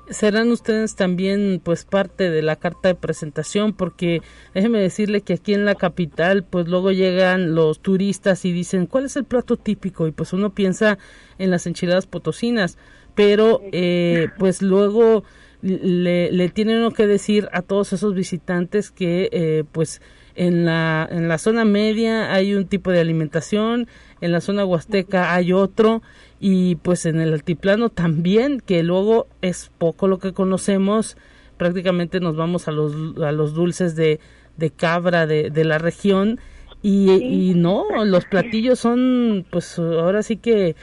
Serán 0.09 0.51
ustedes 0.51 0.96
también 0.96 1.61
pues 1.62 1.85
parte 1.85 2.31
de 2.31 2.42
la 2.42 2.57
carta 2.57 2.88
de 2.88 2.94
presentación 2.96 3.73
porque 3.73 4.23
déjeme 4.55 4.81
decirle 4.81 5.20
que 5.20 5.35
aquí 5.35 5.55
en 5.55 5.64
la 5.64 5.77
capital 5.77 6.42
pues 6.42 6.66
luego 6.66 6.90
llegan 6.90 7.55
los 7.55 7.81
turistas 7.81 8.44
y 8.44 8.53
dicen 8.53 8.87
cuál 8.87 9.05
es 9.05 9.16
el 9.16 9.25
plato 9.25 9.57
típico 9.57 10.09
y 10.09 10.11
pues 10.11 10.33
uno 10.33 10.51
piensa 10.51 10.99
en 11.38 11.51
las 11.51 11.66
enchiladas 11.66 12.07
potosinas 12.07 12.77
pero 13.21 13.61
eh, 13.73 14.29
pues 14.39 14.63
luego 14.63 15.25
le, 15.61 16.33
le 16.33 16.49
tiene 16.49 16.79
uno 16.79 16.91
que 16.91 17.07
decir 17.07 17.51
a 17.53 17.61
todos 17.61 17.93
esos 17.93 18.15
visitantes 18.15 18.91
que 18.91 19.29
eh, 19.31 19.65
pues 19.73 20.01
en 20.37 20.65
la, 20.65 21.07
en 21.11 21.29
la 21.29 21.37
zona 21.37 21.67
media 21.67 22.33
hay 22.33 22.55
un 22.55 22.67
tipo 22.67 22.91
de 22.91 22.99
alimentación, 22.99 23.89
en 24.23 24.33
la 24.33 24.41
zona 24.41 24.65
huasteca 24.65 25.35
hay 25.35 25.53
otro 25.53 26.01
y 26.41 26.77
pues 26.77 27.05
en 27.05 27.21
el 27.21 27.35
altiplano 27.35 27.91
también, 27.91 28.61
que 28.61 28.83
luego 28.83 29.27
es 29.43 29.71
poco 29.77 30.09
lo 30.09 30.19
que 30.19 30.33
conocemos, 30.33 31.19
prácticamente 31.59 32.21
nos 32.21 32.37
vamos 32.37 32.69
a 32.69 32.73
los, 32.73 33.19
a 33.23 33.33
los 33.33 33.53
dulces 33.53 33.97
de, 33.97 34.19
de 34.57 34.71
cabra 34.71 35.27
de, 35.27 35.51
de 35.51 35.65
la 35.67 35.77
región 35.77 36.41
y, 36.81 37.11
y 37.11 37.53
no, 37.55 37.85
los 38.07 38.25
platillos 38.25 38.79
son 38.79 39.45
pues 39.51 39.79
ahora 39.79 40.23
sí 40.23 40.39
que 40.39 40.75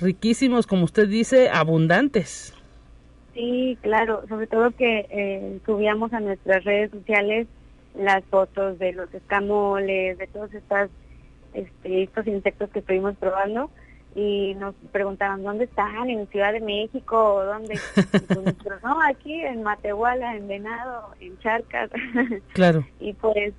riquísimos, 0.00 0.66
como 0.66 0.84
usted 0.84 1.08
dice, 1.08 1.48
abundantes. 1.50 2.54
Sí, 3.34 3.76
claro, 3.82 4.24
sobre 4.28 4.46
todo 4.46 4.70
que 4.70 5.06
eh, 5.10 5.60
subíamos 5.66 6.12
a 6.12 6.20
nuestras 6.20 6.64
redes 6.64 6.90
sociales 6.90 7.46
las 7.94 8.24
fotos 8.24 8.78
de 8.78 8.92
los 8.92 9.12
escamoles, 9.12 10.16
de 10.18 10.26
todos 10.26 10.52
estas, 10.54 10.90
este, 11.52 12.04
estos 12.04 12.26
insectos 12.26 12.70
que 12.70 12.78
estuvimos 12.78 13.14
probando 13.16 13.70
y 14.14 14.54
nos 14.54 14.74
preguntaban 14.92 15.42
dónde 15.42 15.64
están, 15.64 16.08
en 16.08 16.26
Ciudad 16.28 16.54
de 16.54 16.60
México, 16.60 17.44
dónde. 17.44 17.78
Pues 17.94 18.82
no, 18.82 19.02
aquí 19.02 19.34
en 19.34 19.62
Matehuala, 19.62 20.34
en 20.34 20.48
Venado, 20.48 21.10
en 21.20 21.38
Charcas. 21.40 21.90
Claro. 22.54 22.86
y 23.00 23.12
pues 23.12 23.52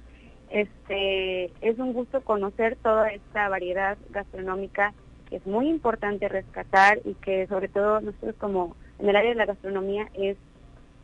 este 0.50 1.52
es 1.62 1.78
un 1.78 1.94
gusto 1.94 2.22
conocer 2.22 2.78
toda 2.82 3.10
esta 3.10 3.50
variedad 3.50 3.98
gastronómica 4.10 4.94
que 5.30 5.38
es 5.38 5.46
muy 5.46 5.70
importante 5.70 6.28
rescatar 6.28 7.00
y 7.06 7.14
que 7.16 7.48
sobre 7.48 7.68
todo 7.68 8.02
nosotros 8.02 8.36
como 8.40 8.76
en 9.00 9.10
el 9.10 9.16
área 9.16 9.30
de 9.32 9.36
la 9.36 9.46
gastronomía 9.46 10.08
es 10.14 10.38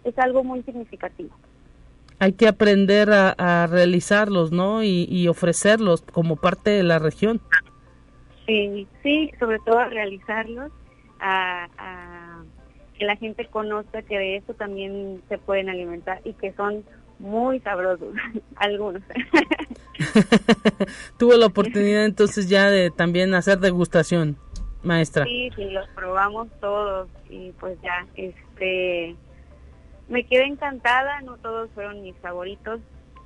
es 0.04 0.18
algo 0.20 0.44
muy 0.44 0.64
significativo. 0.64 1.30
Hay 2.20 2.34
que 2.34 2.48
aprender 2.48 3.10
a, 3.12 3.68
realizarlos, 3.68 4.52
¿no? 4.52 4.84
Y, 4.84 5.08
y 5.10 5.28
ofrecerlos 5.28 6.02
como 6.02 6.36
parte 6.36 6.72
de 6.72 6.84
la 6.84 7.00
región. 7.00 7.42
Sí, 8.46 8.88
sí, 9.02 9.32
sobre 9.40 9.60
todo 9.60 9.80
a 9.80 9.86
realizarlos, 9.86 10.72
a, 11.20 12.44
que 12.98 13.06
la 13.06 13.16
gente 13.16 13.46
conozca 13.48 14.02
que 14.02 14.18
de 14.18 14.36
eso 14.38 14.54
también 14.54 15.22
se 15.30 15.38
pueden 15.38 15.70
alimentar 15.70 16.22
y 16.24 16.34
que 16.34 16.54
son 16.54 16.84
muy 17.20 17.60
sabrosos, 17.62 18.14
algunos. 18.58 19.02
Tuvo 21.18 21.34
la 21.38 21.46
oportunidad 21.46 22.06
entonces 22.06 22.50
ya 22.50 22.70
de 22.70 22.92
también 22.92 23.34
hacer 23.34 23.60
degustación, 23.60 24.38
maestra. 24.84 25.26
Sí, 25.26 25.50
sí, 25.56 25.66
los 25.66 25.88
probamos 25.90 26.48
todos 26.60 27.08
y 27.30 27.52
pues 27.60 27.78
ya, 27.82 28.06
este, 28.16 29.16
me 30.10 30.26
quedé 30.26 30.46
encantada, 30.46 31.22
no 31.22 31.38
todos 31.38 31.70
fueron 31.72 32.02
mis 32.02 32.16
favoritos, 32.18 32.80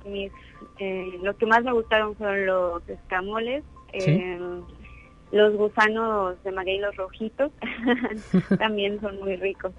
mis, 0.04 0.32
eh, 0.78 1.18
lo 1.22 1.36
que 1.36 1.46
más 1.46 1.64
me 1.64 1.72
gustaron 1.72 2.14
fueron 2.16 2.46
los 2.46 2.88
escamoles. 2.88 3.64
Eh, 3.92 4.38
los 5.32 5.54
gusanos 5.56 6.42
de 6.42 6.52
maguey, 6.52 6.78
los 6.78 6.96
rojitos, 6.96 7.50
también 8.58 9.00
son 9.00 9.18
muy 9.20 9.36
ricos. 9.36 9.72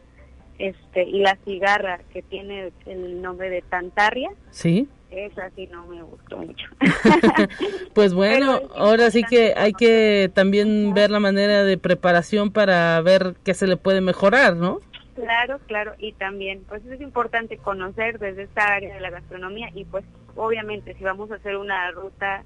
Este, 0.57 1.03
y 1.03 1.19
la 1.21 1.37
cigarra 1.45 2.01
que 2.11 2.21
tiene 2.21 2.73
el 2.85 3.21
nombre 3.21 3.49
de 3.49 3.61
Tantarria. 3.61 4.29
Sí. 4.51 4.89
Esa 5.11 5.49
sí 5.55 5.67
no 5.71 5.87
me 5.87 6.03
gustó 6.03 6.37
mucho. 6.37 6.67
pues 7.93 8.13
bueno, 8.13 8.61
ahora 8.75 9.09
sí 9.09 9.23
que 9.23 9.53
hay 9.57 9.73
que 9.73 10.29
también 10.33 10.93
ver 10.93 11.09
la 11.09 11.19
manera 11.19 11.63
de 11.63 11.77
preparación 11.79 12.51
para 12.51 13.01
ver 13.01 13.35
qué 13.43 13.55
se 13.55 13.65
le 13.65 13.75
puede 13.75 14.01
mejorar, 14.01 14.55
¿no? 14.55 14.79
Claro, 15.15 15.59
claro, 15.67 15.93
y 15.97 16.13
también, 16.13 16.63
pues 16.69 16.85
es 16.85 17.01
importante 17.01 17.57
conocer 17.57 18.19
desde 18.19 18.43
esta 18.43 18.73
área 18.73 18.93
de 18.93 19.01
la 19.01 19.09
gastronomía 19.09 19.69
y 19.73 19.83
pues 19.83 20.05
obviamente 20.35 20.93
si 20.93 21.03
vamos 21.03 21.31
a 21.31 21.35
hacer 21.35 21.57
una 21.57 21.91
ruta 21.91 22.43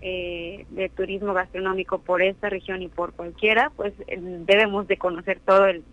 eh, 0.00 0.64
de 0.70 0.88
turismo 0.88 1.34
gastronómico 1.34 1.98
por 1.98 2.22
esta 2.22 2.48
región 2.48 2.82
y 2.82 2.88
por 2.88 3.12
cualquiera, 3.12 3.70
pues 3.76 3.92
eh, 4.06 4.16
debemos 4.18 4.88
de 4.88 4.96
conocer 4.96 5.40
todo 5.44 5.66
el 5.66 5.84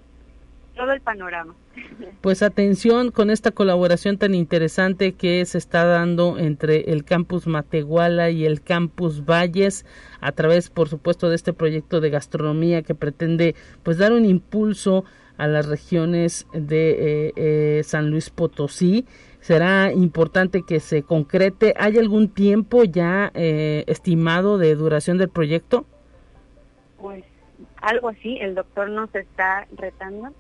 todo 0.76 0.92
el 0.92 1.02
panorama. 1.02 1.56
Pues 2.22 2.42
atención 2.42 3.12
con 3.12 3.30
esta 3.30 3.52
colaboración 3.52 4.18
tan 4.18 4.34
interesante 4.34 5.14
que 5.14 5.46
se 5.46 5.60
está 5.60 5.86
dando 5.86 6.40
entre 6.40 6.92
el 6.92 7.06
campus 7.06 7.46
Matehuala 7.46 8.32
y 8.32 8.46
el 8.46 8.62
campus 8.62 9.24
Valles 9.26 9.86
a 10.22 10.32
través, 10.32 10.72
por 10.72 10.90
supuesto, 10.90 11.30
de 11.30 11.36
este 11.36 11.54
proyecto 11.54 12.02
de 12.02 12.10
gastronomía 12.10 12.82
que 12.82 12.96
pretende 12.96 13.56
pues 13.84 14.00
dar 14.00 14.12
un 14.12 14.26
impulso 14.26 15.06
a 15.38 15.48
las 15.48 15.68
regiones 15.68 16.48
de 16.54 17.34
eh, 17.36 17.84
San 17.84 18.10
Luis 18.10 18.32
Potosí 18.32 19.06
será 19.46 19.94
importante 19.94 20.64
que 20.64 20.80
se 20.80 21.04
concrete. 21.04 21.76
¿Hay 21.78 22.00
algún 22.00 22.30
tiempo 22.30 22.84
ya 22.84 23.32
eh, 23.36 23.84
estimado 23.86 24.58
de 24.58 24.74
duración 24.74 25.20
del 25.20 25.30
proyecto? 25.30 25.86
Pues 27.00 27.24
algo 27.86 28.10
así, 28.10 28.38
el 28.42 28.56
doctor 28.56 28.90
nos 28.90 29.14
está 29.14 29.68
retando. 29.76 30.34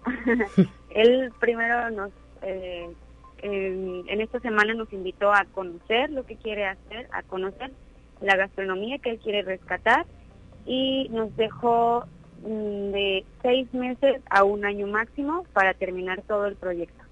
Él 0.90 1.32
primero 1.40 1.92
nos, 1.92 2.12
eh, 2.42 2.90
en, 3.44 4.22
esta 4.22 4.40
semana 4.40 4.74
nos 4.74 4.92
invitó 4.92 5.32
a 5.32 5.46
conocer 5.54 6.10
lo 6.10 6.26
que 6.26 6.38
quiere 6.38 6.66
hacer, 6.66 7.08
a 7.12 7.22
conocer 7.22 7.72
la 8.22 8.36
gastronomía 8.36 8.98
que 8.98 9.12
él 9.12 9.20
quiere 9.20 9.44
rescatar 9.44 10.06
y 10.66 11.08
nos 11.10 11.36
dejó 11.36 12.06
mm, 12.42 12.92
de 12.92 13.26
seis 13.44 13.72
meses 13.74 14.22
a 14.30 14.44
un 14.44 14.66
año 14.66 14.88
máximo 14.88 15.46
para 15.54 15.76
terminar 15.76 16.24
todo 16.24 16.48
el 16.48 16.56
proyecto. 16.56 17.05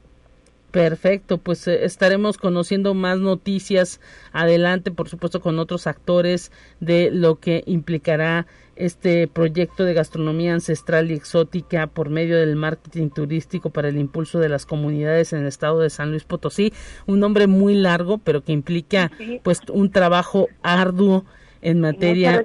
Perfecto, 0.74 1.38
pues 1.38 1.68
eh, 1.68 1.86
estaremos 1.86 2.40
conociendo 2.40 2.96
más 2.96 3.20
noticias 3.20 4.02
adelante, 4.32 4.90
por 4.90 5.08
supuesto 5.08 5.40
con 5.40 5.60
otros 5.60 5.86
actores 5.86 6.52
de 6.80 7.12
lo 7.12 7.40
que 7.40 7.62
implicará 7.68 8.48
este 8.76 9.28
proyecto 9.28 9.84
de 9.84 9.94
gastronomía 9.94 10.52
ancestral 10.52 11.12
y 11.12 11.14
exótica 11.14 11.86
por 11.86 12.10
medio 12.10 12.38
del 12.38 12.56
marketing 12.56 13.10
turístico 13.10 13.70
para 13.70 13.90
el 13.90 14.00
impulso 14.00 14.40
de 14.40 14.50
las 14.50 14.66
comunidades 14.66 15.32
en 15.32 15.42
el 15.42 15.46
estado 15.46 15.80
de 15.80 15.92
San 15.92 16.10
Luis 16.10 16.24
Potosí, 16.24 16.74
un 17.06 17.20
nombre 17.20 17.46
muy 17.46 17.76
largo, 17.76 18.18
pero 18.18 18.44
que 18.44 18.52
implica 18.52 19.12
pues 19.44 19.60
un 19.72 19.92
trabajo 19.92 20.48
arduo 20.64 21.24
en 21.64 21.80
materia 21.80 22.44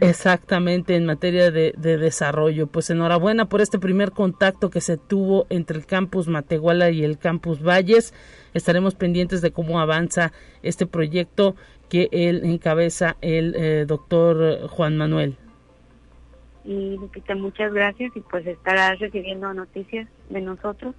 exactamente 0.00 0.94
en 0.94 1.04
materia 1.04 1.50
de, 1.50 1.72
desarrollo. 1.76 2.68
Pues 2.68 2.88
enhorabuena 2.90 3.46
por 3.46 3.60
este 3.60 3.78
primer 3.78 4.12
contacto 4.12 4.70
que 4.70 4.80
se 4.80 4.96
tuvo 4.96 5.46
entre 5.50 5.76
el 5.76 5.86
campus 5.86 6.28
Matehuala 6.28 6.90
y 6.90 7.04
el 7.04 7.18
campus 7.18 7.62
Valles. 7.62 8.14
Estaremos 8.54 8.94
pendientes 8.94 9.42
de 9.42 9.50
cómo 9.50 9.80
avanza 9.80 10.32
este 10.62 10.86
proyecto 10.86 11.56
que 11.88 12.08
él 12.12 12.42
encabeza 12.44 13.16
el 13.20 13.54
eh, 13.56 13.84
doctor 13.86 14.68
Juan 14.68 14.96
Manuel. 14.96 15.36
Y 16.64 16.96
Lupita 16.96 17.34
muchas 17.34 17.72
gracias 17.72 18.16
y 18.16 18.20
pues 18.20 18.46
estarás 18.46 18.98
recibiendo 18.98 19.52
noticias 19.52 20.08
de 20.30 20.40
nosotros. 20.40 20.94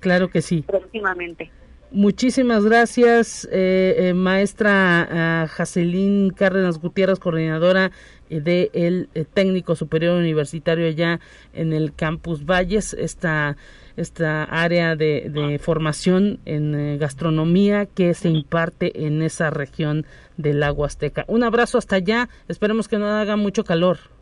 Claro 0.00 0.28
que 0.28 0.42
sí. 0.42 0.62
Próximamente 0.66 1.50
Muchísimas 1.90 2.66
gracias, 2.66 3.48
eh, 3.50 4.10
eh, 4.10 4.14
maestra 4.14 5.08
uh, 5.10 5.48
Jacelín 5.48 6.30
Cárdenas 6.30 6.78
Gutiérrez, 6.78 7.18
coordinadora 7.18 7.92
eh, 8.28 8.40
del 8.40 9.08
técnico 9.32 9.74
superior 9.74 10.18
universitario 10.18 10.86
allá 10.86 11.18
en 11.54 11.72
el 11.72 11.94
campus 11.94 12.44
Valles, 12.44 12.92
esta, 12.92 13.56
esta 13.96 14.44
área 14.44 14.96
de, 14.96 15.30
de 15.30 15.58
formación 15.58 16.40
en 16.44 16.98
gastronomía 16.98 17.86
que 17.86 18.12
se 18.12 18.28
imparte 18.28 19.06
en 19.06 19.22
esa 19.22 19.48
región 19.48 20.04
del 20.36 20.60
lago 20.60 20.84
Azteca. 20.84 21.24
Un 21.26 21.42
abrazo 21.42 21.78
hasta 21.78 21.96
allá, 21.96 22.28
esperemos 22.48 22.86
que 22.86 22.98
no 22.98 23.06
haga 23.06 23.36
mucho 23.36 23.64
calor. 23.64 24.17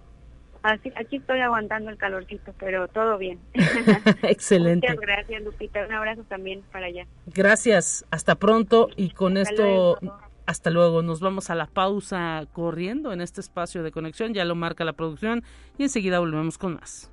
Así, 0.66 0.92
aquí 0.96 1.18
estoy 1.18 1.38
aguantando 1.38 1.90
el 1.90 1.96
calorcito, 1.96 2.52
pero 2.58 2.88
todo 2.88 3.18
bien. 3.18 3.38
Excelente. 4.22 4.88
Muchas 4.88 5.00
gracias, 5.00 5.42
Lupita. 5.44 5.86
Un 5.86 5.92
abrazo 5.92 6.24
también 6.24 6.62
para 6.72 6.86
allá. 6.86 7.06
Gracias. 7.26 8.04
Hasta 8.10 8.34
pronto. 8.34 8.88
Y 8.96 9.10
con 9.10 9.36
esto, 9.36 9.96
hasta 10.44 10.70
luego. 10.70 11.02
Nos 11.02 11.20
vamos 11.20 11.50
a 11.50 11.54
la 11.54 11.66
pausa 11.66 12.48
corriendo 12.52 13.12
en 13.12 13.20
este 13.20 13.40
espacio 13.40 13.84
de 13.84 13.92
conexión. 13.92 14.34
Ya 14.34 14.44
lo 14.44 14.56
marca 14.56 14.84
la 14.84 14.94
producción. 14.94 15.44
Y 15.78 15.84
enseguida 15.84 16.18
volvemos 16.18 16.58
con 16.58 16.74
más. 16.74 17.12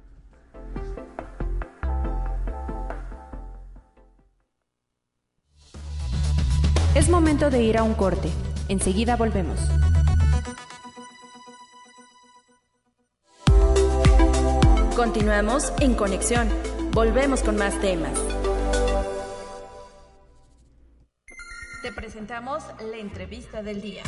Es 6.95 7.07
momento 7.07 7.51
de 7.51 7.61
ir 7.61 7.77
a 7.77 7.83
un 7.83 7.93
corte. 7.93 8.29
Enseguida 8.67 9.15
volvemos. 9.15 9.59
Continuamos 15.03 15.73
en 15.81 15.95
conexión. 15.95 16.47
Volvemos 16.93 17.41
con 17.41 17.57
más 17.57 17.77
temas. 17.81 18.13
Te 21.81 21.91
presentamos 21.91 22.63
la 22.89 22.97
entrevista 22.99 23.61
del 23.61 23.81
día. 23.81 24.03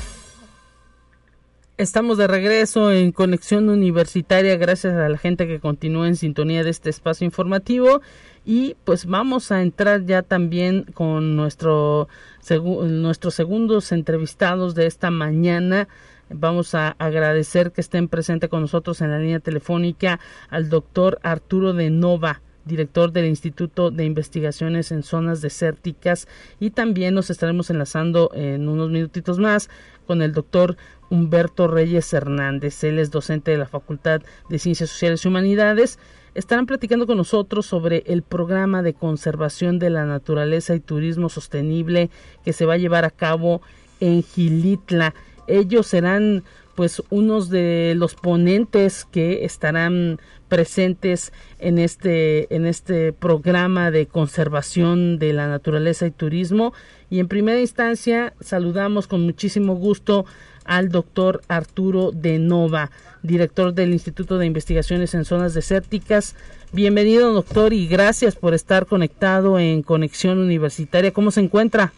Estamos 1.76 2.18
de 2.18 2.28
regreso 2.28 2.94
en 2.94 3.12
Conexión 3.12 3.68
Universitaria 3.68 4.56
gracias 4.56 4.94
a 4.94 5.10
la 5.10 5.18
gente 5.18 5.48
que 5.48 5.60
continúa 5.60 6.08
en 6.08 6.16
sintonía 6.16 6.64
de 6.64 6.70
este 6.70 6.92
espacio 6.92 7.26
informativo 7.26 8.02
y 8.46 8.78
pues 8.86 9.06
vamos 9.06 9.52
a 9.52 9.62
entrar 9.62 10.06
ya 10.06 10.22
también 10.22 10.84
con 10.94 11.36
nuestro 11.36 12.08
nuestros 12.50 13.34
segundos 13.34 13.92
entrevistados 13.92 14.76
de 14.76 14.86
esta 14.86 15.12
mañana. 15.12 15.90
Vamos 16.38 16.76
a 16.76 16.90
agradecer 17.00 17.72
que 17.72 17.80
estén 17.80 18.10
presentes 18.10 18.50
con 18.50 18.60
nosotros 18.60 19.00
en 19.00 19.10
la 19.10 19.20
línea 19.20 19.40
telefónica 19.40 20.20
al 20.50 20.68
doctor 20.70 21.18
Arturo 21.24 21.72
de 21.72 21.90
Nova, 21.90 22.42
director 22.66 23.14
del 23.14 23.26
Instituto 23.26 23.90
de 23.90 24.04
Investigaciones 24.04 24.92
en 24.92 25.04
Zonas 25.04 25.42
Desérticas, 25.42 26.28
y 26.60 26.72
también 26.72 27.14
nos 27.14 27.30
estaremos 27.30 27.70
enlazando 27.70 28.32
en 28.34 28.68
unos 28.68 28.90
minutitos 28.90 29.40
más 29.40 29.70
con 30.06 30.22
el 30.22 30.34
doctor 30.34 30.76
Humberto 31.10 31.70
Reyes 31.70 32.12
Hernández. 32.14 32.84
Él 32.84 33.00
es 33.00 33.12
docente 33.12 33.52
de 33.52 33.58
la 33.58 33.68
Facultad 33.68 34.22
de 34.50 34.60
Ciencias 34.60 34.90
Sociales 34.90 35.24
y 35.24 35.30
Humanidades. 35.30 36.00
Estarán 36.34 36.66
platicando 36.66 37.08
con 37.08 37.16
nosotros 37.16 37.66
sobre 37.66 38.04
el 38.08 38.24
programa 38.24 38.82
de 38.82 38.94
conservación 38.94 39.80
de 39.80 39.90
la 39.90 40.06
naturaleza 40.06 40.76
y 40.76 40.82
turismo 40.82 41.30
sostenible 41.30 42.10
que 42.44 42.52
se 42.52 42.66
va 42.66 42.74
a 42.74 42.78
llevar 42.78 43.06
a 43.06 43.10
cabo 43.10 43.62
en 44.02 44.22
Gilitla 44.22 45.14
ellos 45.48 45.88
serán 45.88 46.44
pues 46.76 47.02
unos 47.10 47.50
de 47.50 47.94
los 47.96 48.16
ponentes 48.16 49.06
que 49.06 49.46
estarán 49.46 50.20
presentes 50.50 51.32
en 51.60 51.80
este 51.80 52.54
en 52.54 52.66
este 52.66 53.14
programa 53.14 53.92
de 53.92 54.06
conservación 54.06 55.18
de 55.18 55.34
la 55.34 55.48
naturaleza 55.48 56.06
y 56.06 56.12
turismo 56.12 56.74
y 57.10 57.20
en 57.20 57.28
primera 57.28 57.60
instancia 57.60 58.34
saludamos 58.42 59.08
con 59.08 59.22
muchísimo 59.22 59.76
gusto 59.76 60.26
al 60.66 60.90
doctor 60.90 61.42
Arturo 61.48 62.12
de 62.12 62.40
Nova, 62.40 62.92
director 63.24 63.74
del 63.74 63.94
Instituto 63.94 64.38
de 64.38 64.48
Investigaciones 64.48 65.14
en 65.14 65.24
Zonas 65.24 65.54
Desérticas. 65.54 66.36
Bienvenido, 66.72 67.32
doctor, 67.32 67.72
y 67.72 67.88
gracias 67.88 68.36
por 68.36 68.54
estar 68.54 68.88
conectado 68.88 69.60
en 69.60 69.84
Conexión 69.84 70.40
Universitaria. 70.40 71.14
¿Cómo 71.14 71.32
se 71.32 71.42
encuentra? 71.42 71.94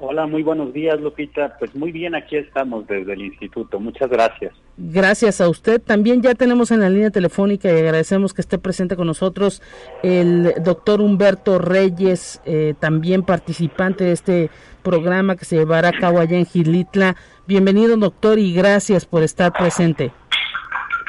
Hola, 0.00 0.26
muy 0.26 0.44
buenos 0.44 0.72
días, 0.72 1.00
Lupita. 1.00 1.56
Pues 1.58 1.74
muy 1.74 1.90
bien, 1.90 2.14
aquí 2.14 2.36
estamos 2.36 2.86
desde 2.86 3.14
el 3.14 3.22
instituto. 3.22 3.80
Muchas 3.80 4.08
gracias. 4.08 4.54
Gracias 4.76 5.40
a 5.40 5.48
usted. 5.48 5.82
También 5.82 6.22
ya 6.22 6.36
tenemos 6.36 6.70
en 6.70 6.80
la 6.80 6.88
línea 6.88 7.10
telefónica 7.10 7.68
y 7.68 7.76
agradecemos 7.76 8.32
que 8.32 8.40
esté 8.40 8.58
presente 8.58 8.94
con 8.94 9.08
nosotros 9.08 9.60
el 10.04 10.54
doctor 10.62 11.00
Humberto 11.00 11.58
Reyes, 11.58 12.40
eh, 12.44 12.74
también 12.78 13.24
participante 13.24 14.04
de 14.04 14.12
este 14.12 14.50
programa 14.84 15.34
que 15.34 15.44
se 15.44 15.56
llevará 15.56 15.88
a 15.88 15.98
cabo 15.98 16.20
allá 16.20 16.38
en 16.38 16.46
Gilitla. 16.46 17.16
Bienvenido, 17.48 17.96
doctor, 17.96 18.38
y 18.38 18.54
gracias 18.54 19.04
por 19.04 19.24
estar 19.24 19.52
presente. 19.52 20.12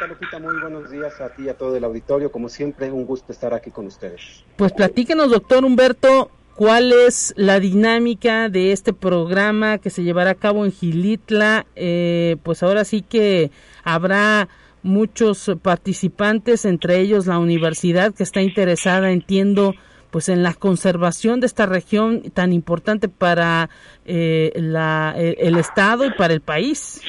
Lupita? 0.08 0.40
Muy 0.40 0.60
buenos 0.62 0.90
días 0.90 1.20
a 1.22 1.30
ti 1.30 1.44
y 1.44 1.50
a 1.50 1.58
todo 1.58 1.76
el 1.76 1.84
auditorio. 1.84 2.32
Como 2.32 2.50
siempre, 2.50 2.92
un 2.92 3.06
gusto 3.06 3.32
estar 3.32 3.54
aquí 3.54 3.70
con 3.70 3.86
ustedes. 3.86 4.44
Pues 4.56 4.72
platíquenos, 4.72 5.30
doctor 5.30 5.64
Humberto, 5.64 6.32
cuál 6.60 6.92
es 6.92 7.34
la 7.38 7.62
dinámica 7.62 8.50
de 8.50 8.74
este 8.74 8.92
programa 8.92 9.78
que 9.78 9.90
se 9.90 10.04
llevará 10.04 10.32
a 10.32 10.36
cabo 10.36 10.66
en 10.66 10.74
Gilitla. 10.74 11.66
Eh, 11.78 12.36
pues 12.44 12.64
ahora 12.64 12.84
sí 12.84 13.02
que 13.02 13.50
habrá 13.86 14.50
muchos 14.84 15.50
participantes, 15.62 16.66
entre 16.66 17.00
ellos 17.00 17.28
la 17.28 17.40
universidad 17.40 18.14
que 18.14 18.24
está 18.24 18.42
interesada, 18.42 19.12
entiendo, 19.12 19.74
pues 20.12 20.28
en 20.28 20.44
la 20.44 20.54
conservación 20.54 21.40
de 21.40 21.48
esta 21.48 21.66
región 21.66 22.24
tan 22.34 22.52
importante 22.52 23.08
para 23.08 23.70
eh, 24.04 24.52
la, 24.56 25.16
el 25.18 25.56
Estado 25.56 26.04
y 26.04 26.12
para 26.12 26.34
el 26.34 26.42
país. 26.42 27.00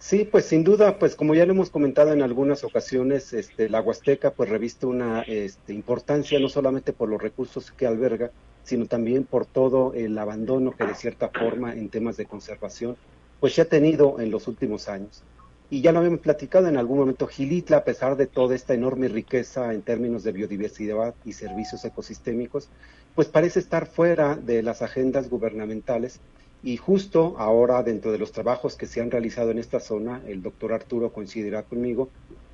Sí, 0.00 0.24
pues 0.28 0.44
sin 0.44 0.64
duda, 0.64 0.98
pues 0.98 1.14
como 1.14 1.36
ya 1.36 1.46
lo 1.46 1.52
hemos 1.52 1.70
comentado 1.70 2.12
en 2.12 2.20
algunas 2.20 2.64
ocasiones, 2.64 3.32
este, 3.32 3.68
la 3.68 3.80
Huasteca 3.80 4.32
pues 4.32 4.50
reviste 4.50 4.86
una 4.86 5.22
este, 5.22 5.72
importancia 5.72 6.40
no 6.40 6.48
solamente 6.48 6.92
por 6.92 7.08
los 7.08 7.22
recursos 7.22 7.70
que 7.70 7.86
alberga, 7.86 8.32
sino 8.66 8.86
también 8.86 9.24
por 9.24 9.46
todo 9.46 9.94
el 9.94 10.18
abandono 10.18 10.72
que 10.72 10.84
de 10.84 10.94
cierta 10.94 11.28
forma 11.28 11.72
en 11.72 11.88
temas 11.88 12.16
de 12.16 12.26
conservación 12.26 12.96
pues 13.40 13.54
se 13.54 13.62
ha 13.62 13.68
tenido 13.68 14.20
en 14.20 14.30
los 14.30 14.48
últimos 14.48 14.88
años. 14.88 15.22
Y 15.70 15.80
ya 15.80 15.92
lo 15.92 15.98
habíamos 15.98 16.20
platicado 16.20 16.68
en 16.68 16.76
algún 16.76 16.98
momento, 16.98 17.26
Gilitla, 17.26 17.78
a 17.78 17.84
pesar 17.84 18.16
de 18.16 18.26
toda 18.26 18.54
esta 18.54 18.74
enorme 18.74 19.08
riqueza 19.08 19.72
en 19.72 19.82
términos 19.82 20.24
de 20.24 20.32
biodiversidad 20.32 21.14
y 21.24 21.32
servicios 21.32 21.84
ecosistémicos, 21.84 22.68
pues 23.14 23.28
parece 23.28 23.60
estar 23.60 23.86
fuera 23.86 24.36
de 24.36 24.62
las 24.62 24.82
agendas 24.82 25.30
gubernamentales 25.30 26.20
y 26.62 26.76
justo 26.76 27.36
ahora, 27.38 27.82
dentro 27.82 28.10
de 28.10 28.18
los 28.18 28.32
trabajos 28.32 28.74
que 28.74 28.86
se 28.86 29.00
han 29.00 29.10
realizado 29.10 29.50
en 29.52 29.58
esta 29.58 29.78
zona, 29.78 30.22
el 30.26 30.42
doctor 30.42 30.72
Arturo 30.72 31.12
coincidirá 31.12 31.62
conmigo, 31.62 32.08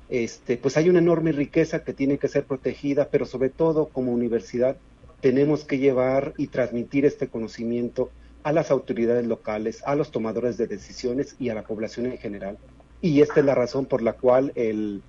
este, 0.09 0.57
pues 0.57 0.77
hay 0.77 0.89
una 0.89 0.99
enorme 0.99 1.31
riqueza 1.31 1.83
que 1.83 1.93
tiene 1.93 2.19
que 2.19 2.27
ser 2.27 2.43
protegida, 2.43 3.07
pero 3.09 3.25
sobre 3.25 3.49
todo 3.49 3.87
como 3.87 4.11
universidad 4.11 4.77
tenemos 5.23 5.63
que 5.63 5.77
llevar 5.77 6.33
y 6.37 6.47
transmitir 6.47 7.05
este 7.05 7.29
conocimiento 7.29 8.11
a 8.43 8.51
las 8.51 8.71
autoridades 8.71 9.25
locales, 9.25 9.81
a 9.85 9.95
los 9.95 10.11
tomadores 10.11 10.57
de 10.57 10.67
decisiones 10.67 11.37
y 11.39 11.47
a 11.47 11.55
la 11.55 11.63
población 11.63 12.07
en 12.07 12.17
general. 12.17 12.57
Y 12.99 13.21
esta 13.21 13.39
es 13.39 13.45
la 13.45 13.55
razón 13.55 13.85
por 13.85 14.01
la 14.01 14.13
cual 14.13 14.51
el, 14.55 15.01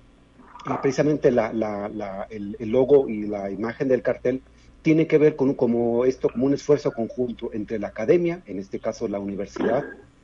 precisamente 0.81 1.31
la, 1.31 1.51
el, 2.29 2.55
el, 2.57 2.69
logo 2.69 3.09
y 3.09 3.23
la 3.23 3.51
imagen 3.51 3.89
del 3.89 4.01
cartel 4.01 4.41
tiene 4.81 5.05
que 5.05 5.17
ver 5.17 5.35
con 5.35 5.53
como 5.53 6.05
esto 6.05 6.29
como 6.29 6.45
un 6.45 6.53
esfuerzo 6.53 6.93
conjunto 6.93 7.49
entre 7.51 7.77
la 7.77 7.87
academia, 7.87 8.41
en 8.45 8.59
este 8.59 8.79
caso 8.79 9.09
la 9.09 9.19
universidad, 9.19 9.83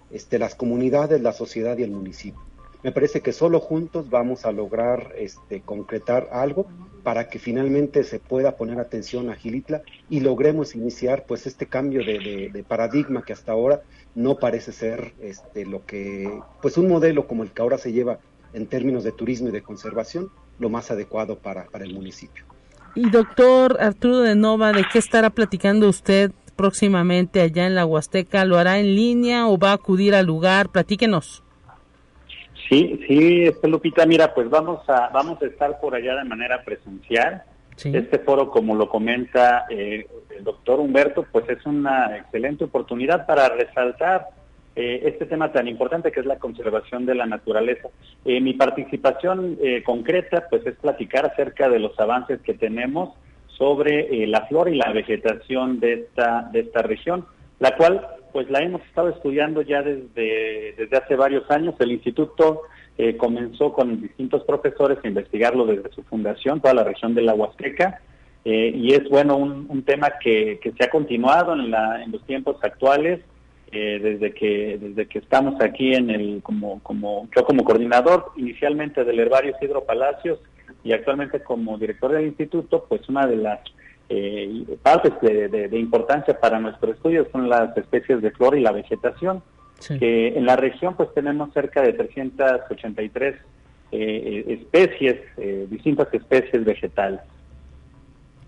este, 0.10 0.40
las 0.40 0.56
comunidades, 0.56 1.22
la 1.22 1.34
sociedad 1.34 1.78
y 1.78 1.84
el 1.84 1.92
municipio. 1.92 2.40
Me 2.84 2.92
parece 2.92 3.22
que 3.22 3.32
solo 3.32 3.60
juntos 3.60 4.10
vamos 4.10 4.46
a 4.46 4.52
lograr 4.52 5.14
este, 5.18 5.62
concretar 5.62 6.30
algo 6.32 6.66
para 7.04 7.30
que 7.30 7.40
finalmente 7.40 8.04
se 8.04 8.20
pueda 8.20 8.56
poner 8.56 8.80
atención 8.80 9.30
a 9.30 9.36
Gilitla 9.36 9.82
y 10.10 10.20
logremos 10.20 10.76
iniciar 10.76 11.26
pues 11.28 11.48
este 11.48 11.68
cambio 11.68 12.04
de, 12.04 12.66
paradigma 12.68 13.24
que 13.24 13.34
hasta 13.34 13.52
ahora 13.52 13.82
no 14.16 14.38
parece 14.38 14.72
ser 14.72 15.14
este, 15.20 15.66
lo 15.66 15.86
que, 15.86 16.42
pues 16.62 16.78
un 16.78 16.88
modelo 16.88 17.28
como 17.28 17.44
el 17.44 17.52
que 17.52 17.62
ahora 17.62 17.78
se 17.78 17.92
lleva 17.92 18.20
en 18.54 18.68
términos 18.68 19.04
de 19.04 19.12
turismo 19.12 19.50
y 19.50 19.52
de 19.52 19.62
conservación, 19.62 20.30
lo 20.60 20.70
más 20.70 20.92
adecuado 20.92 21.38
para, 21.38 21.66
para 21.66 21.86
el 21.86 21.94
municipio. 21.94 22.46
Y 22.94 23.10
doctor 23.10 23.78
Arturo 23.80 24.20
de 24.20 24.36
Nova, 24.36 24.74
¿de 24.74 24.84
qué 24.92 25.00
estará 25.00 25.30
platicando 25.30 25.88
usted 25.88 26.32
próximamente 26.58 27.42
allá 27.42 27.66
en 27.66 27.76
la 27.76 27.86
Huasteca? 27.86 28.44
¿Lo 28.44 28.58
hará 28.58 28.80
en 28.80 28.96
línea 28.96 29.48
o 29.48 29.58
va 29.58 29.72
a 29.72 29.76
acudir 29.76 30.14
al 30.14 30.26
lugar? 30.26 30.70
Platíquenos. 30.70 31.44
Sí, 32.72 33.02
sí, 33.06 33.44
este 33.48 33.68
Lupita, 33.68 34.06
mira, 34.06 34.34
pues 34.34 34.50
vamos 34.50 34.88
a 34.88 35.10
vamos 35.10 35.42
a 35.42 35.46
estar 35.46 35.82
por 35.82 35.94
allá 35.94 36.16
de 36.16 36.24
manera 36.24 36.64
presencial. 36.64 37.44
Este 37.84 38.20
foro, 38.20 38.50
como 38.50 38.76
lo 38.76 38.88
comenta 38.88 39.66
eh, 39.70 40.08
el 40.30 40.44
doctor 40.46 40.80
Humberto, 40.80 41.26
pues 41.30 41.50
es 41.50 41.66
una 41.66 42.16
excelente 42.16 42.64
oportunidad 42.64 43.26
para 43.26 43.50
resaltar 43.50 44.30
eh, 44.74 45.02
este 45.04 45.26
tema 45.26 45.52
tan 45.52 45.68
importante 45.68 46.14
que 46.14 46.22
es 46.22 46.26
la 46.26 46.40
conservación 46.40 47.06
de 47.06 47.16
la 47.16 47.26
naturaleza. 47.26 47.90
Eh, 48.24 48.40
mi 48.40 48.54
participación 48.54 49.58
eh, 49.62 49.84
concreta 49.84 50.48
pues 50.50 50.66
es 50.66 50.76
platicar 50.76 51.26
acerca 51.26 51.68
de 51.68 51.80
los 51.80 52.00
avances 52.00 52.40
que 52.40 52.54
tenemos 52.54 53.10
sobre 53.48 54.26
la 54.28 54.46
flora 54.48 54.72
y 54.72 54.76
la 54.76 54.94
vegetación 54.94 55.82
de 55.82 55.94
esta, 55.94 56.50
de 56.54 56.62
esta 56.62 56.84
región, 56.84 57.26
la 57.60 57.76
cual 57.76 58.08
pues 58.32 58.50
la 58.50 58.60
hemos 58.60 58.82
estado 58.84 59.10
estudiando 59.10 59.62
ya 59.62 59.82
desde, 59.82 60.74
desde 60.78 60.98
hace 60.98 61.16
varios 61.16 61.50
años. 61.52 61.76
El 61.80 61.92
instituto 61.92 62.64
comenzó 63.18 63.74
con 63.74 64.00
distintos 64.00 64.44
profesores 64.44 65.00
a 65.04 65.08
investigarlo 65.08 65.66
desde 65.66 65.92
su 65.92 66.04
fundación, 66.04 66.62
toda 66.62 66.76
la 66.76 66.84
región 66.84 67.16
de 67.16 67.24
la 67.24 67.34
Huasteca, 67.34 68.00
y 68.44 68.94
es 68.94 69.10
bueno 69.10 69.38
un, 69.38 69.66
un 69.70 69.82
tema 69.82 70.12
que, 70.22 70.60
que 70.62 70.72
se 70.74 70.84
ha 70.84 70.90
continuado 70.92 71.54
en, 71.54 71.72
la, 71.72 72.04
en 72.04 72.12
los 72.12 72.24
tiempos 72.28 72.58
actuales 72.64 73.22
eh, 73.74 74.00
desde 74.04 74.34
que 74.34 74.78
desde 74.78 75.08
que 75.08 75.20
estamos 75.20 75.62
aquí 75.62 75.94
en 75.94 76.10
el 76.10 76.42
como 76.44 76.82
como 76.84 77.30
yo 77.34 77.46
como 77.46 77.64
coordinador 77.64 78.26
inicialmente 78.36 79.06
del 79.06 79.18
herbario 79.18 79.54
Isidro 79.56 79.86
Palacios 79.86 80.40
y 80.84 80.92
actualmente 80.92 81.42
como 81.42 81.78
director 81.78 82.12
del 82.12 82.28
instituto, 82.28 82.86
pues 82.90 83.08
una 83.08 83.26
de 83.28 83.38
las 83.38 83.62
eh, 84.14 84.78
partes 84.84 85.14
de, 85.22 85.80
importancia 85.80 86.38
para 86.38 86.60
nuestro 86.60 86.92
estudio 86.92 87.26
son 87.32 87.48
las 87.48 87.76
especies 87.78 88.22
de 88.22 88.32
flora 88.32 88.58
y 88.58 88.62
la 88.62 88.74
vegetación, 88.74 89.42
que 89.88 90.38
en 90.38 90.46
la 90.46 90.58
región 90.58 90.96
pues 90.96 91.14
tenemos 91.14 91.54
cerca 91.54 91.82
de 91.82 91.94
383 91.94 93.36
eh, 93.94 94.46
especies, 94.48 95.18
distintas 95.70 96.14
especies 96.14 96.66
vegetales. 96.66 97.22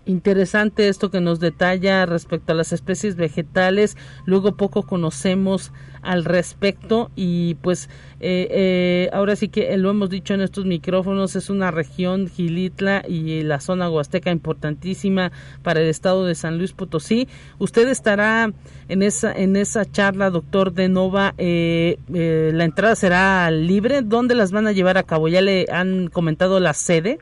Interesante 0.06 0.88
esto 0.88 1.10
que 1.10 1.22
nos 1.22 1.40
detalla 1.40 2.04
respecto 2.04 2.52
a 2.52 2.54
las 2.54 2.72
especies 2.72 3.16
vegetales. 3.16 3.96
Luego 4.26 4.56
poco 4.56 4.82
conocemos 4.82 5.72
al 6.02 6.26
respecto 6.26 7.10
y 7.16 7.54
pues 7.56 7.88
eh, 8.20 8.48
eh, 8.50 9.10
ahora 9.14 9.36
sí 9.36 9.48
que 9.48 9.74
lo 9.78 9.90
hemos 9.90 10.10
dicho 10.10 10.34
en 10.34 10.42
estos 10.42 10.66
micrófonos 10.66 11.34
es 11.36 11.48
una 11.48 11.70
región 11.70 12.28
Gilitla 12.28 13.02
y 13.08 13.42
la 13.42 13.60
zona 13.60 13.88
huasteca 13.88 14.30
importantísima 14.30 15.32
para 15.62 15.80
el 15.80 15.88
estado 15.88 16.26
de 16.26 16.34
San 16.34 16.58
Luis 16.58 16.74
Potosí. 16.74 17.26
Usted 17.58 17.88
estará 17.88 18.52
en 18.88 19.02
esa 19.02 19.32
en 19.32 19.56
esa 19.56 19.90
charla, 19.90 20.28
doctor 20.28 20.74
de 20.74 20.90
Nova. 20.90 21.34
Eh, 21.38 21.96
la 22.08 22.64
entrada 22.64 22.94
será 22.94 23.50
libre. 23.50 24.02
¿Dónde 24.02 24.34
las 24.34 24.52
van 24.52 24.66
a 24.66 24.72
llevar 24.72 24.98
a 24.98 25.02
cabo? 25.04 25.28
Ya 25.28 25.40
le 25.40 25.66
han 25.72 26.08
comentado 26.08 26.60
la 26.60 26.74
sede. 26.74 27.20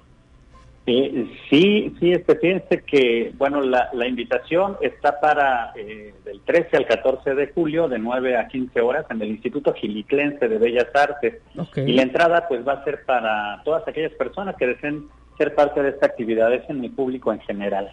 Sí, 0.85 1.31
sí, 1.49 1.95
sí, 2.01 2.13
este, 2.13 2.37
fíjense 2.37 2.83
que, 2.83 3.33
bueno, 3.39 3.61
la, 3.61 3.89
la 3.93 4.09
invitación 4.09 4.77
está 4.81 5.21
para 5.21 5.73
eh, 5.77 6.13
del 6.25 6.41
13 6.41 6.77
al 6.77 6.87
14 6.87 7.37
de 7.37 7.47
julio, 7.49 7.89
de 7.89 8.01
9 8.01 8.37
a 8.37 8.49
15 8.49 8.81
horas, 8.81 9.07
en 9.09 9.23
el 9.23 9.29
Instituto 9.29 9.73
Gilitlense 9.75 10.49
de 10.49 10.59
Bellas 10.59 10.89
Artes. 10.93 11.41
Y 11.77 11.93
la 11.93 12.03
entrada, 12.03 12.49
pues, 12.49 12.67
va 12.67 12.73
a 12.73 12.85
ser 12.85 13.05
para 13.05 13.63
todas 13.65 13.87
aquellas 13.87 14.13
personas 14.15 14.57
que 14.57 14.67
deseen 14.67 15.09
ser 15.39 15.55
parte 15.55 15.83
de 15.83 15.91
esta 15.91 16.07
actividad, 16.07 16.53
es 16.53 16.69
en 16.69 16.85
el 16.85 16.91
público 16.91 17.33
en 17.33 17.41
general. 17.41 17.93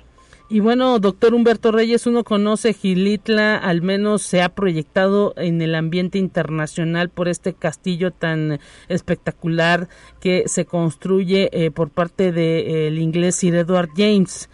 Y 0.51 0.61
bueno, 0.61 0.97
doctor 0.97 1.35
Humberto 1.35 1.71
Reyes, 1.71 2.07
uno 2.07 2.23
conoce 2.23 2.73
Gilitla, 2.73 3.55
al 3.55 3.83
menos 3.83 4.23
se 4.23 4.41
ha 4.41 4.49
proyectado 4.49 5.35
en 5.37 5.61
el 5.61 5.75
ambiente 5.75 6.17
internacional 6.17 7.09
por 7.09 7.27
este 7.27 7.53
castillo 7.53 8.09
tan 8.09 8.59
espectacular 8.87 9.89
que 10.19 10.45
se 10.47 10.65
construye 10.65 11.49
eh, 11.53 11.69
por 11.69 11.91
parte 11.91 12.31
del 12.31 12.97
inglés 12.97 13.35
Sir 13.35 13.53
Edward 13.53 13.89
James. 13.95 14.49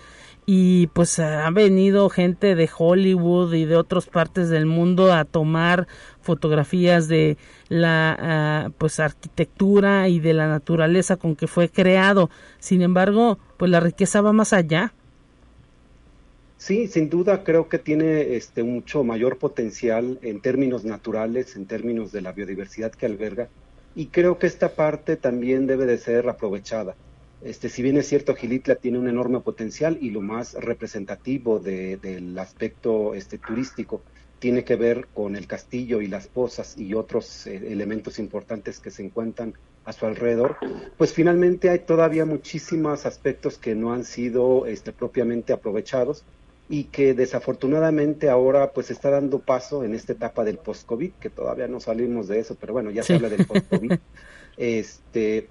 Y 0.45 0.87
pues 0.87 1.17
ha 1.19 1.49
venido 1.51 2.09
gente 2.09 2.55
de 2.55 2.69
Hollywood 2.77 3.53
y 3.53 3.63
de 3.63 3.77
otras 3.77 4.07
partes 4.07 4.49
del 4.49 4.65
mundo 4.65 5.13
a 5.13 5.23
tomar 5.23 5.87
fotografías 6.19 7.07
de 7.07 7.37
la 7.69 8.17
ah, 8.19 8.69
pues 8.77 8.99
arquitectura 8.99 10.09
y 10.09 10.19
de 10.19 10.33
la 10.33 10.49
naturaleza 10.49 11.15
con 11.15 11.37
que 11.37 11.47
fue 11.47 11.69
creado. 11.69 12.29
Sin 12.59 12.81
embargo, 12.81 13.39
pues 13.55 13.71
la 13.71 13.79
riqueza 13.79 14.19
va 14.19 14.33
más 14.33 14.51
allá. 14.51 14.93
Sí, 16.57 16.87
sin 16.87 17.09
duda 17.09 17.43
creo 17.43 17.67
que 17.67 17.79
tiene 17.79 18.35
este 18.35 18.63
mucho 18.63 19.03
mayor 19.03 19.37
potencial 19.37 20.19
en 20.21 20.41
términos 20.41 20.85
naturales, 20.85 21.55
en 21.55 21.67
términos 21.67 22.11
de 22.11 22.21
la 22.21 22.31
biodiversidad 22.31 22.91
que 22.91 23.05
alberga, 23.05 23.49
y 23.93 24.07
creo 24.07 24.39
que 24.39 24.47
esta 24.47 24.69
parte 24.75 25.15
también 25.17 25.67
debe 25.67 25.85
de 25.85 25.97
ser 25.97 26.27
aprovechada. 26.29 26.95
Este, 27.41 27.69
si 27.69 27.83
bien 27.83 27.97
es 27.97 28.07
cierto, 28.07 28.35
Gilitla 28.35 28.75
tiene 28.75 28.97
un 28.97 29.07
enorme 29.07 29.41
potencial 29.41 29.97
y 30.01 30.09
lo 30.09 30.21
más 30.21 30.53
representativo 30.53 31.59
del 31.59 32.37
aspecto 32.39 33.13
este, 33.13 33.37
turístico 33.37 34.01
tiene 34.39 34.63
que 34.63 34.75
ver 34.75 35.07
con 35.13 35.35
el 35.35 35.47
castillo 35.47 36.01
y 36.01 36.07
las 36.07 36.27
pozas 36.27 36.77
y 36.77 36.93
otros 36.93 37.47
eh, 37.47 37.71
elementos 37.71 38.19
importantes 38.19 38.79
que 38.79 38.91
se 38.91 39.03
encuentran 39.03 39.53
a 39.83 39.93
su 39.93 40.05
alrededor, 40.05 40.57
pues 40.97 41.13
finalmente 41.13 41.69
hay 41.69 41.79
todavía 41.79 42.25
muchísimos 42.25 43.05
aspectos 43.05 43.57
que 43.57 43.75
no 43.75 43.93
han 43.93 44.03
sido 44.03 44.65
este, 44.65 44.91
propiamente 44.91 45.53
aprovechados 45.53 46.25
y 46.67 46.85
que 46.85 47.13
desafortunadamente 47.13 48.29
ahora 48.29 48.71
pues 48.71 48.89
está 48.89 49.11
dando 49.11 49.39
paso 49.39 49.83
en 49.83 49.93
esta 49.93 50.13
etapa 50.13 50.43
del 50.43 50.57
post-COVID, 50.57 51.11
que 51.19 51.29
todavía 51.29 51.67
no 51.67 51.79
salimos 51.79 52.27
de 52.27 52.39
eso, 52.39 52.55
pero 52.59 52.73
bueno, 52.73 52.89
ya 52.91 53.03
se 53.03 53.15
habla 53.15 53.29
del 53.29 53.45
post-COVID, 53.45 53.93
este, 54.57 55.49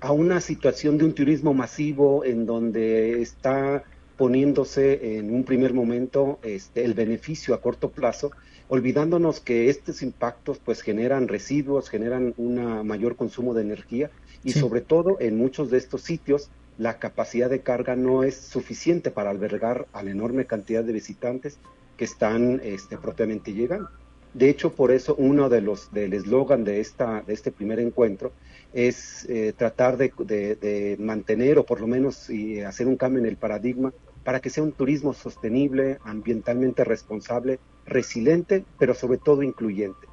a 0.00 0.12
una 0.12 0.40
situación 0.40 0.98
de 0.98 1.04
un 1.04 1.14
turismo 1.14 1.54
masivo 1.54 2.24
en 2.24 2.44
donde 2.44 3.22
está 3.22 3.84
poniéndose 4.16 5.18
en 5.18 5.34
un 5.34 5.44
primer 5.44 5.72
momento 5.72 6.38
este, 6.42 6.84
el 6.84 6.92
beneficio 6.94 7.54
a 7.54 7.60
corto 7.60 7.90
plazo, 7.90 8.30
olvidándonos 8.68 9.40
que 9.40 9.70
estos 9.70 10.02
impactos 10.02 10.58
pues 10.58 10.82
generan 10.82 11.28
residuos, 11.28 11.88
generan 11.88 12.34
un 12.36 12.86
mayor 12.86 13.16
consumo 13.16 13.54
de 13.54 13.62
energía 13.62 14.10
y 14.44 14.52
sobre 14.52 14.80
todo 14.80 15.16
en 15.20 15.36
muchos 15.36 15.70
de 15.70 15.78
estos 15.78 16.02
sitios 16.02 16.50
la 16.78 16.98
capacidad 16.98 17.50
de 17.50 17.60
carga 17.60 17.96
no 17.96 18.22
es 18.24 18.36
suficiente 18.36 19.10
para 19.10 19.30
albergar 19.30 19.86
a 19.92 20.02
la 20.02 20.10
enorme 20.10 20.46
cantidad 20.46 20.82
de 20.82 20.92
visitantes 20.92 21.58
que 21.96 22.04
están 22.04 22.60
este, 22.64 22.96
propiamente 22.98 23.52
llegando. 23.52 23.88
De 24.34 24.48
hecho, 24.48 24.72
por 24.72 24.92
eso 24.92 25.14
uno 25.16 25.50
de 25.50 25.60
los 25.60 25.92
del 25.92 26.14
eslogan 26.14 26.64
de 26.64 26.80
esta 26.80 27.22
de 27.22 27.34
este 27.34 27.52
primer 27.52 27.78
encuentro 27.78 28.32
es 28.72 29.26
eh, 29.28 29.52
tratar 29.54 29.98
de, 29.98 30.96
mantener 30.98 31.58
o 31.58 31.66
por 31.66 31.80
lo 31.80 31.86
menos 31.86 32.30
y 32.30 32.60
hacer 32.62 32.86
un 32.86 32.96
cambio 32.96 33.20
en 33.20 33.26
el 33.26 33.36
paradigma 33.36 33.92
para 34.24 34.40
que 34.40 34.48
sea 34.48 34.62
un 34.62 34.72
turismo 34.72 35.12
sostenible, 35.12 35.98
ambientalmente 36.04 36.84
responsable, 36.84 37.58
resiliente, 37.84 38.64
pero 38.78 38.94
sobre 38.94 39.18
todo 39.18 39.42
incluyente. 39.42 40.06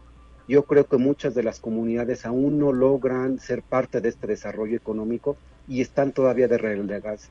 Yo 0.49 0.64
creo 0.64 0.86
que 0.86 0.97
muchas 0.97 1.36
de 1.36 1.43
las 1.43 1.60
comunidades 1.60 2.26
aún 2.26 2.57
no 2.57 2.74
logran 2.74 3.39
ser 3.39 3.62
parte 3.62 4.01
de 4.01 4.10
este 4.10 4.28
desarrollo 4.28 4.76
económico 4.76 5.38
y 5.70 5.82
están 5.82 6.11
todavía 6.11 6.49
de 6.49 6.57
relegarse. 6.57 7.30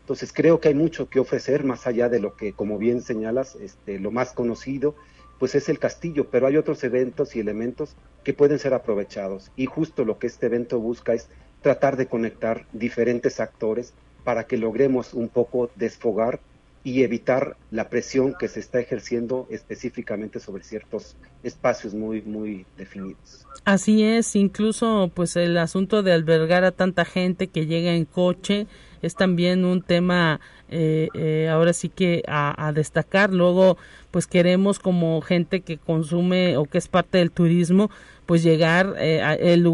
Entonces 0.00 0.32
creo 0.32 0.60
que 0.60 0.68
hay 0.68 0.74
mucho 0.74 1.08
que 1.08 1.20
ofrecer 1.20 1.64
más 1.64 1.86
allá 1.86 2.08
de 2.08 2.20
lo 2.20 2.36
que, 2.36 2.52
como 2.52 2.76
bien 2.78 3.00
señalas, 3.00 3.56
este, 3.56 3.98
lo 3.98 4.10
más 4.10 4.32
conocido, 4.32 4.94
pues 5.38 5.54
es 5.54 5.68
el 5.68 5.78
castillo, 5.78 6.28
pero 6.30 6.46
hay 6.46 6.56
otros 6.56 6.82
eventos 6.84 7.34
y 7.34 7.40
elementos 7.40 7.96
que 8.24 8.34
pueden 8.34 8.58
ser 8.58 8.74
aprovechados. 8.74 9.50
Y 9.56 9.66
justo 9.66 10.04
lo 10.04 10.18
que 10.18 10.26
este 10.26 10.46
evento 10.46 10.80
busca 10.80 11.14
es 11.14 11.28
tratar 11.62 11.96
de 11.96 12.06
conectar 12.06 12.66
diferentes 12.72 13.40
actores 13.40 13.94
para 14.24 14.44
que 14.44 14.56
logremos 14.56 15.14
un 15.14 15.28
poco 15.28 15.70
desfogar 15.76 16.40
y 16.86 17.02
evitar 17.02 17.56
la 17.72 17.88
presión 17.88 18.36
que 18.38 18.46
se 18.46 18.60
está 18.60 18.78
ejerciendo 18.78 19.48
específicamente 19.50 20.38
sobre 20.38 20.62
ciertos 20.62 21.16
espacios 21.42 21.94
muy 21.94 22.22
muy 22.22 22.64
definidos. 22.78 23.44
Así 23.64 24.04
es, 24.04 24.36
incluso 24.36 25.10
pues 25.12 25.34
el 25.34 25.58
asunto 25.58 26.04
de 26.04 26.12
albergar 26.12 26.62
a 26.62 26.70
tanta 26.70 27.04
gente 27.04 27.48
que 27.48 27.66
llega 27.66 27.90
en 27.90 28.04
coche 28.04 28.68
es 29.02 29.16
también 29.16 29.64
un 29.64 29.82
tema 29.82 30.38
eh, 30.68 31.08
eh, 31.14 31.48
ahora 31.50 31.72
sí 31.72 31.88
que 31.88 32.22
a, 32.28 32.70
destacar. 32.72 33.32
Luego 33.32 33.78
pues 34.12 34.28
queremos 34.28 34.78
como 34.78 35.20
gente 35.22 35.62
que 35.62 35.78
consume 35.78 36.56
o 36.56 36.66
que 36.66 36.78
es 36.78 36.86
parte 36.86 37.18
del 37.18 37.32
turismo 37.32 37.90
pues 38.26 38.44
llegar 38.44 38.94
eh, 38.98 39.22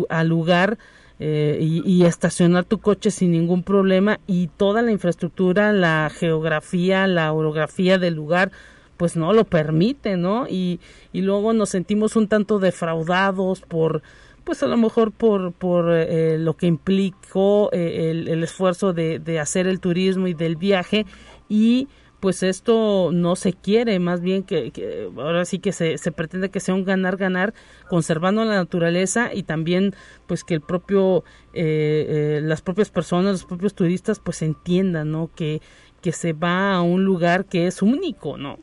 al 0.09 0.29
lugar 0.29 0.79
eh, 1.25 1.59
y, 1.61 2.05
estacionar 2.05 2.65
tu 2.65 2.79
coche 2.79 3.13
sin 3.13 3.31
ningún 3.31 3.63
problema 3.63 4.19
y 4.27 4.49
toda 4.49 4.83
la 4.83 4.91
infraestructura, 4.91 5.73
la 5.73 6.11
geografía, 6.13 7.07
la 7.07 7.33
orografía 7.33 7.97
del 7.97 8.15
lugar, 8.15 8.51
pues 8.97 9.15
no 9.15 9.33
lo 9.33 9.45
permite, 9.45 10.17
¿no? 10.17 10.49
Y, 10.49 10.81
y 11.13 11.21
luego 11.21 11.53
nos 11.53 11.69
sentimos 11.69 12.17
un 12.17 12.27
tanto 12.27 12.59
defraudados 12.59 13.61
por, 13.61 14.03
pues 14.43 14.65
a 14.65 14.67
lo 14.67 14.77
mejor 14.77 15.13
por, 15.13 15.53
por 15.53 15.93
eh, 15.93 16.39
lo 16.39 16.57
que 16.57 16.67
implicó 16.67 17.71
eh, 17.73 18.11
el, 18.11 18.27
el, 18.27 18.43
esfuerzo 18.43 18.93
de, 18.93 19.21
de 19.21 19.39
hacer 19.39 19.69
el 19.69 19.79
turismo 19.79 20.27
y 20.27 20.35
del 20.35 20.57
viaje 20.57 21.07
y 21.49 21.87
pues 22.23 22.45
esto 22.45 23.11
no 23.13 23.35
se 23.35 23.53
quiere, 23.53 23.99
más 23.99 24.21
bien 24.21 24.45
que, 24.45 24.71
ahora 25.17 25.45
sí 25.45 25.59
que 25.59 25.73
se, 25.73 25.97
pretende 26.13 26.51
que 26.51 26.61
sea 26.61 26.73
un 26.73 26.85
ganar-ganar, 26.85 27.53
conservando 27.89 28.45
la 28.45 28.55
naturaleza 28.55 29.35
y 29.35 29.43
también 29.43 29.93
pues 30.29 30.45
que 30.45 30.55
el 30.55 30.61
propio, 30.61 31.25
eh, 31.53 32.37
eh, 32.37 32.41
las 32.41 32.63
propias 32.63 32.91
personas, 32.91 33.33
los 33.33 33.45
propios 33.45 33.75
turistas 33.75 34.21
pues 34.21 34.41
entiendan, 34.43 35.11
¿no? 35.11 35.33
Que, 35.35 35.61
que 36.01 36.13
se 36.13 36.33
va 36.33 36.75
a 36.75 36.83
un 36.83 37.05
lugar 37.05 37.47
que 37.47 37.67
es 37.67 37.83
único, 37.83 38.39
¿no? 38.39 38.61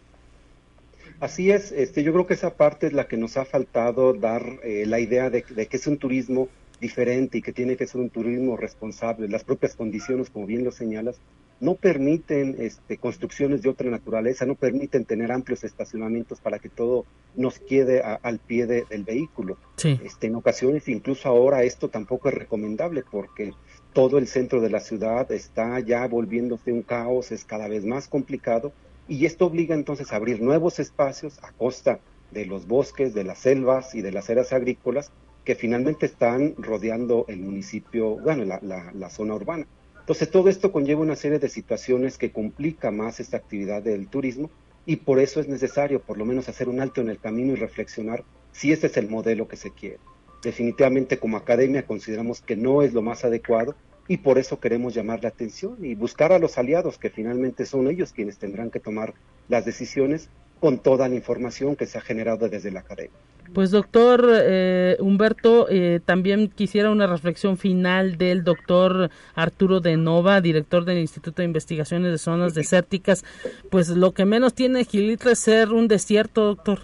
Así 1.20 1.52
es, 1.52 1.74
este, 1.74 2.02
yo 2.02 2.14
creo 2.14 2.28
que 2.28 2.36
esa 2.36 2.56
parte 2.56 2.88
es 2.88 2.94
la 2.94 3.10
que 3.10 3.18
nos 3.18 3.36
ha 3.36 3.44
faltado 3.44 4.14
dar 4.14 4.42
eh, 4.64 4.86
la 4.88 5.02
idea 5.02 5.30
de, 5.30 5.44
de 5.50 5.66
que 5.68 5.76
es 5.76 5.86
un 5.86 5.98
turismo 5.98 6.48
diferente 6.80 7.40
y 7.40 7.42
que 7.42 7.52
tiene 7.52 7.76
que 7.76 7.88
ser 7.88 8.00
un 8.00 8.10
turismo 8.10 8.56
responsable, 8.56 9.28
las 9.28 9.44
propias 9.44 9.76
condiciones, 9.76 10.30
como 10.30 10.46
bien 10.46 10.64
lo 10.64 10.72
señalas, 10.72 11.20
no 11.60 11.76
permiten 11.76 12.56
este, 12.60 12.98
construcciones 12.98 13.62
de 13.62 13.70
otra 13.70 13.90
naturaleza, 13.90 14.46
no 14.46 14.56
permiten 14.56 15.06
tener 15.06 15.32
amplios 15.32 15.64
estacionamientos 15.64 16.40
para 16.40 16.60
que 16.60 16.70
todo 16.70 17.06
nos 17.36 17.60
quede 17.60 18.02
al 18.02 18.40
pie 18.40 18.66
del 18.66 19.04
vehículo. 19.04 19.58
Este, 19.84 20.28
en 20.28 20.36
ocasiones, 20.36 20.88
incluso 20.88 21.28
ahora, 21.28 21.64
esto 21.64 21.90
tampoco 21.90 22.30
es 22.30 22.36
recomendable 22.36 23.04
porque 23.10 23.54
todo 23.94 24.18
el 24.18 24.28
centro 24.28 24.62
de 24.62 24.70
la 24.70 24.80
ciudad 24.80 25.32
está 25.32 25.80
ya 25.80 26.08
volviéndose 26.08 26.72
un 26.72 26.82
caos, 26.82 27.32
es 27.32 27.44
cada 27.44 27.68
vez 27.68 27.86
más 27.86 28.08
complicado 28.08 28.72
y 29.08 29.26
esto 29.26 29.48
obliga 29.48 29.74
entonces 29.74 30.14
a 30.14 30.18
abrir 30.18 30.42
nuevos 30.42 30.80
espacios 30.80 31.40
a 31.44 31.52
costa 31.52 32.00
de 32.32 32.46
los 32.46 32.68
bosques, 32.68 33.14
de 33.14 33.24
las 33.24 33.40
selvas 33.40 33.96
y 33.96 34.02
de 34.02 34.12
las 34.12 34.30
áreas 34.30 34.54
agrícolas 34.54 35.12
que 35.44 35.56
finalmente 35.56 36.06
están 36.06 36.54
rodeando 36.58 37.26
el 37.28 37.40
municipio, 37.40 38.18
bueno, 38.18 38.46
la, 38.46 38.60
la, 38.62 39.10
zona 39.10 39.34
urbana. 39.34 39.66
Entonces 40.10 40.32
todo 40.32 40.50
esto 40.50 40.72
conlleva 40.72 41.02
una 41.02 41.16
serie 41.16 41.38
de 41.38 41.50
situaciones 41.50 42.18
que 42.18 42.32
complica 42.32 42.90
más 42.90 43.20
esta 43.20 43.38
actividad 43.38 43.84
del 43.84 44.08
turismo 44.08 44.50
y 44.88 44.96
por 44.96 45.20
eso 45.20 45.40
es 45.40 45.48
necesario 45.48 46.02
por 46.02 46.18
lo 46.18 46.26
menos 46.26 46.50
hacer 46.50 46.68
un 46.68 46.82
alto 46.82 47.00
en 47.00 47.10
el 47.10 47.20
camino 47.20 47.54
y 47.54 47.58
reflexionar 47.58 48.24
si 48.52 48.72
ese 48.72 48.88
es 48.88 48.98
el 48.98 49.08
modelo 49.08 49.48
que 49.48 49.56
se 49.56 49.70
quiere. 49.70 50.00
Definitivamente 50.42 51.20
como 51.20 51.38
academia 51.38 51.86
consideramos 51.86 52.42
que 52.42 52.56
no 52.56 52.82
es 52.82 52.92
lo 52.92 53.04
más 53.04 53.24
adecuado 53.24 53.76
y 54.08 54.18
por 54.18 54.40
eso 54.40 54.60
queremos 54.60 54.96
llamar 54.96 55.22
la 55.22 55.30
atención 55.30 55.78
y 55.86 55.94
buscar 55.94 56.34
a 56.34 56.40
los 56.40 56.58
aliados 56.58 56.98
que 56.98 57.12
finalmente 57.12 57.68
son 57.68 57.88
ellos 57.88 58.12
quienes 58.12 58.40
tendrán 58.40 58.72
que 58.72 58.80
tomar 58.80 59.14
las 59.48 59.64
decisiones 59.64 60.32
con 60.60 60.80
toda 60.80 61.08
la 61.08 61.16
información 61.16 61.76
que 61.76 61.86
se 61.86 61.98
ha 61.98 62.02
generado 62.02 62.50
desde 62.50 62.72
la 62.72 62.82
academia. 62.82 63.18
Pues 63.54 63.72
doctor 63.72 64.30
eh, 64.32 64.96
Humberto, 65.00 65.68
eh, 65.70 66.00
también 66.06 66.50
quisiera 66.50 66.92
una 66.92 67.08
reflexión 67.08 67.58
final 67.58 68.18
del 68.18 68.44
doctor 68.44 69.10
Arturo 69.34 69.80
de 69.80 69.98
Nova, 69.98 70.40
director 70.40 70.86
del 70.86 71.00
Instituto 71.00 71.42
de 71.42 71.48
Investigaciones 71.48 72.12
de 72.12 72.18
Zonas 72.20 72.54
Desérticas. 72.54 73.26
Pues 73.72 73.90
lo 73.90 74.12
que 74.12 74.26
menos 74.26 74.54
tiene 74.54 74.86
Gilitra 74.86 75.32
es 75.32 75.40
ser 75.40 75.70
un 75.70 75.88
desierto, 75.88 76.46
doctor. 76.46 76.80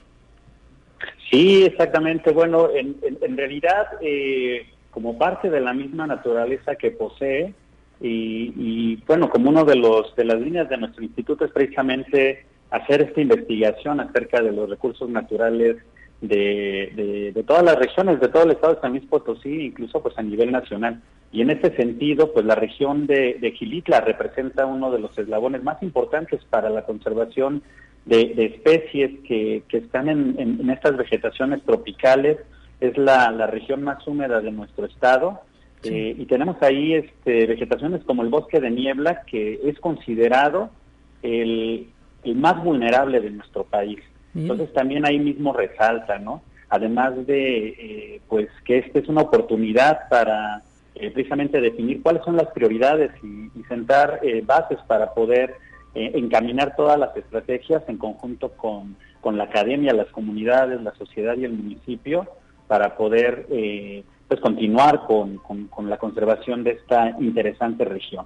Sí, 1.29 1.63
exactamente. 1.63 2.31
Bueno, 2.31 2.69
en, 2.73 3.37
realidad, 3.37 3.87
eh, 4.01 4.65
como 4.89 5.17
parte 5.17 5.51
de 5.51 5.61
la 5.61 5.73
misma 5.73 6.07
naturaleza 6.07 6.75
que 6.75 6.91
posee, 6.91 7.53
y, 8.01 8.53
y, 8.57 9.03
bueno, 9.07 9.29
como 9.29 9.49
uno 9.49 9.63
de 9.63 9.75
los 9.75 10.15
de 10.15 10.25
las 10.25 10.39
líneas 10.41 10.67
de 10.67 10.77
nuestro 10.77 11.03
instituto 11.03 11.45
es 11.45 11.51
precisamente 11.51 12.45
hacer 12.69 13.01
esta 13.01 13.21
investigación 13.21 13.99
acerca 13.99 14.41
de 14.41 14.51
los 14.51 14.69
recursos 14.69 15.09
naturales 15.09 15.77
de, 16.21 17.31
de, 17.33 17.43
todas 17.43 17.63
las 17.63 17.77
regiones, 17.77 18.19
de 18.19 18.29
todo 18.29 18.43
el 18.43 18.51
estado 18.51 18.75
de 18.75 18.81
San 18.81 18.91
Luis 18.91 19.05
Potosí, 19.05 19.67
incluso 19.67 20.01
pues 20.01 20.17
a 20.17 20.23
nivel 20.23 20.51
nacional. 20.51 21.01
Y 21.31 21.41
en 21.41 21.49
este 21.49 21.75
sentido, 21.75 22.31
pues 22.33 22.45
la 22.45 22.55
región 22.55 23.07
de, 23.07 23.37
de 23.39 23.51
Gilitla 23.51 24.01
representa 24.01 24.65
uno 24.65 24.91
de 24.91 24.99
los 24.99 25.17
eslabones 25.17 25.63
más 25.63 25.81
importantes 25.83 26.43
para 26.49 26.69
la 26.69 26.83
conservación 26.83 27.61
de, 28.05 28.33
especies 28.37 29.19
que, 29.27 29.63
que 29.67 29.77
están 29.77 30.07
en, 30.09 30.35
en, 30.39 30.69
estas 30.69 30.95
vegetaciones 30.95 31.61
tropicales. 31.63 32.37
Es 32.79 32.97
la, 32.97 33.31
la 33.31 33.47
región 33.47 33.83
más 33.83 34.05
húmeda 34.07 34.41
de 34.41 34.51
nuestro 34.51 34.85
estado. 34.85 35.41
Eh, 35.83 36.15
y 36.17 36.25
tenemos 36.25 36.61
ahí 36.61 36.93
este, 36.93 37.45
vegetaciones 37.45 38.03
como 38.05 38.23
el 38.23 38.29
bosque 38.29 38.59
de 38.59 38.71
niebla, 38.71 39.21
que 39.27 39.59
es 39.63 39.79
considerado 39.79 40.71
el, 41.21 41.87
el 42.25 42.35
más 42.35 42.61
vulnerable 42.63 43.21
de 43.21 43.29
nuestro 43.29 43.63
país. 43.63 43.99
Entonces 44.33 44.73
también 44.73 45.05
ahí 45.05 45.17
mismo 45.17 45.53
resalta, 45.53 46.19
¿no? 46.19 46.41
Además 46.69 47.25
de, 47.25 47.67
eh, 47.69 48.21
pues, 48.27 48.49
que 48.65 48.79
esta 48.79 48.99
es 48.99 49.07
una 49.07 49.21
oportunidad 49.21 50.09
para 50.09 50.61
eh, 50.95 51.09
precisamente 51.11 51.61
definir 51.61 52.01
cuáles 52.01 52.23
son 52.23 52.35
las 52.35 52.47
prioridades 52.47 53.11
y, 53.23 53.45
sentar 53.69 54.19
eh, 54.21 54.43
bases 54.45 54.77
para 54.85 55.13
poder 55.15 55.55
encaminar 55.95 56.75
todas 56.75 56.99
las 56.99 57.15
estrategias 57.17 57.81
en 57.87 57.97
conjunto 57.97 58.51
con, 58.51 58.95
con, 59.21 59.37
la 59.37 59.45
academia, 59.45 59.93
las 59.93 60.07
comunidades, 60.07 60.81
la 60.81 60.93
sociedad 60.95 61.35
y 61.37 61.45
el 61.45 61.53
municipio 61.53 62.27
para 62.67 62.95
poder 62.97 63.47
pues 64.27 64.39
continuar 64.41 65.05
con, 65.07 65.37
con 65.37 65.89
la 65.89 65.97
conservación 65.97 66.65
de 66.65 66.71
esta 66.71 67.15
interesante 67.19 67.85
región. 67.85 68.25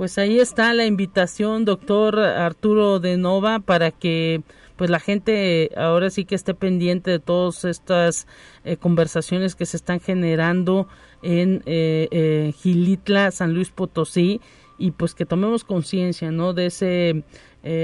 Pues 0.00 0.16
ahí 0.16 0.40
está 0.40 0.72
la 0.72 0.86
invitación, 0.86 1.66
doctor 1.66 2.18
Arturo 2.20 3.00
de 3.00 3.18
Nova, 3.18 3.58
para 3.58 3.90
que 3.90 4.40
pues 4.76 4.88
la 4.88 4.98
gente 4.98 5.72
ahora 5.76 6.08
sí 6.08 6.24
que 6.24 6.34
esté 6.34 6.54
pendiente 6.54 7.10
de 7.10 7.18
todas 7.18 7.66
estas 7.66 8.26
eh, 8.64 8.78
conversaciones 8.78 9.54
que 9.54 9.66
se 9.66 9.76
están 9.76 10.00
generando 10.00 10.88
en 11.20 11.62
eh, 11.66 12.08
eh, 12.12 12.54
Gilitla, 12.56 13.30
San 13.30 13.52
Luis 13.52 13.68
Potosí, 13.72 14.40
y 14.78 14.92
pues 14.92 15.14
que 15.14 15.26
tomemos 15.26 15.64
conciencia, 15.64 16.30
¿no? 16.30 16.54
De 16.54 16.64
ese, 16.64 17.22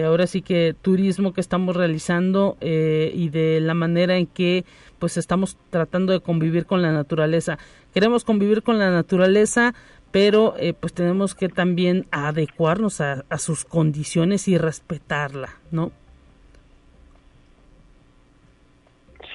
ahora 0.02 0.26
sí 0.26 0.40
que 0.40 0.74
turismo 0.80 1.34
que 1.34 1.42
estamos 1.42 1.76
realizando 1.76 2.56
y 2.62 3.28
de 3.28 3.60
la 3.60 3.74
manera 3.74 4.16
en 4.16 4.26
que 4.26 4.64
pues 4.98 5.18
estamos 5.18 5.58
tratando 5.68 6.14
de 6.14 6.20
convivir 6.20 6.64
con 6.64 6.80
la 6.80 6.92
naturaleza. 6.92 7.58
Queremos 7.92 8.24
convivir 8.24 8.62
con 8.62 8.78
la 8.78 8.90
naturaleza, 8.90 9.74
pero 10.16 10.54
eh, 10.58 10.72
pues 10.72 10.94
tenemos 10.94 11.34
que 11.34 11.50
también 11.50 12.06
adecuarnos 12.10 13.02
a, 13.02 13.22
sus 13.36 13.66
condiciones 13.66 14.48
y 14.48 14.56
respetarla, 14.56 15.50
¿no? 15.70 15.92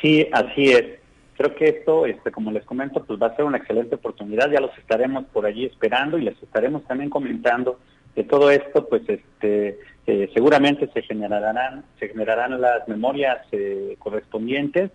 Sí, 0.02 0.28
así 0.32 0.72
es. 0.72 1.00
Creo 1.38 1.54
que 1.54 1.66
esto, 1.66 2.08
este, 2.08 2.32
como 2.32 2.52
les 2.52 2.66
comento, 2.66 3.04
pues 3.04 3.22
va 3.22 3.28
a 3.28 3.36
ser 3.36 3.46
una 3.46 3.60
excelente 3.60 3.94
oportunidad. 3.94 4.50
Ya 4.50 4.60
los 4.60 4.76
estaremos 4.76 5.26
por 5.26 5.46
allí 5.46 5.66
esperando 5.66 6.18
y 6.18 6.24
les 6.24 6.42
estaremos 6.42 6.84
también 6.86 7.12
comentando 7.12 7.80
que 8.16 8.24
todo 8.24 8.50
esto, 8.50 8.90
pues, 8.90 9.04
este, 9.08 9.78
eh, 10.08 10.32
seguramente 10.34 10.90
se 10.96 11.04
generarán, 11.04 11.86
se 12.00 12.08
generarán 12.08 12.60
las 12.60 12.88
memorias 12.88 13.46
eh, 13.52 13.98
correspondientes 14.00 14.90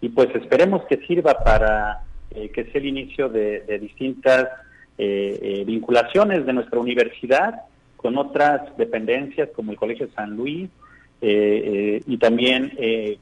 y 0.00 0.08
pues 0.10 0.32
esperemos 0.36 0.84
que 0.84 0.98
sirva 0.98 1.42
para 1.42 2.04
que 2.30 2.64
sea 2.64 2.80
el 2.80 2.86
inicio 2.86 3.28
de 3.28 3.78
distintas 3.80 4.46
eh, 4.46 4.48
eh, 4.48 4.71
vinculaciones 4.98 6.46
de 6.46 6.52
nuestra 6.52 6.78
universidad 6.78 7.62
con 7.96 8.16
otras 8.18 8.76
dependencias 8.76 9.48
como 9.54 9.72
el 9.72 9.78
Colegio 9.78 10.08
San 10.14 10.36
Luis 10.36 10.68
eh, 11.20 12.02
y 12.06 12.16
también 12.18 12.72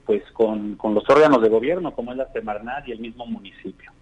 pues 0.04 0.22
con, 0.32 0.76
con, 0.76 0.94
los 0.94 1.08
órganos 1.08 1.42
de 1.42 1.48
gobierno 1.48 1.92
como 1.92 2.12
es 2.12 2.18
la 2.18 2.32
Semarnat 2.32 2.88
y 2.88 2.92
el 2.92 3.00
mismo 3.00 3.26
municipio. 3.26 3.92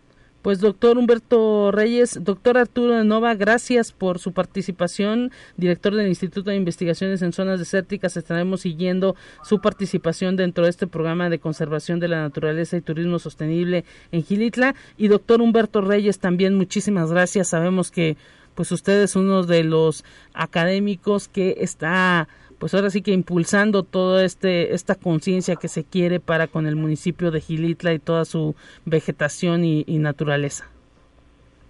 Pues 0.43 0.61
doctor 0.61 0.99
Humberto 0.99 1.73
Reyes, 1.73 2.21
doctor 2.23 2.59
Arturo 2.59 2.95
de 2.95 3.03
Nova, 3.03 3.35
gracias 3.35 3.91
por 3.91 4.21
su 4.21 4.33
participación, 4.33 5.33
director 5.57 5.95
del 5.97 6.07
Instituto 6.07 6.51
de 6.51 6.57
Investigaciones 6.57 7.23
en 7.23 7.33
Zonas 7.33 7.59
Desérticas. 7.59 8.17
Estaremos 8.17 8.61
siguiendo 8.61 9.17
su 9.43 9.61
participación 9.61 10.37
dentro 10.37 10.63
de 10.63 10.71
este 10.71 10.87
programa 10.87 11.29
de 11.29 11.41
conservación 11.41 11.99
de 11.99 12.07
la 12.07 12.21
naturaleza 12.23 12.77
y 12.77 12.83
turismo 12.83 13.19
sostenible 13.19 13.85
en 14.13 14.23
Gilitla. 14.23 14.77
Y 14.97 15.09
doctor 15.09 15.43
Humberto 15.43 15.81
Reyes, 15.81 16.21
también 16.21 16.55
muchísimas 16.55 17.11
gracias. 17.11 17.49
Sabemos 17.49 17.91
que 17.91 18.17
pues 18.55 18.71
usted 18.71 19.03
es 19.03 19.17
uno 19.17 19.43
de 19.43 19.65
los 19.65 20.05
académicos 20.35 21.27
que 21.27 21.57
está 21.61 22.29
pues 22.59 22.75
ahora 22.75 22.91
sí 22.91 23.03
que 23.03 23.13
impulsando 23.13 23.83
toda 23.83 24.25
este 24.25 24.75
esta 24.75 24.95
conciencia 24.95 25.57
que 25.57 25.69
se 25.69 25.85
quiere 25.85 26.21
para 26.21 26.49
con 26.49 26.67
el 26.67 26.77
municipio 26.77 27.31
de 27.31 27.41
Gilitla 27.41 27.93
y 27.93 27.99
toda 27.99 28.25
su 28.25 28.55
vegetación 28.85 29.65
y, 29.65 29.85
naturaleza. 29.99 30.69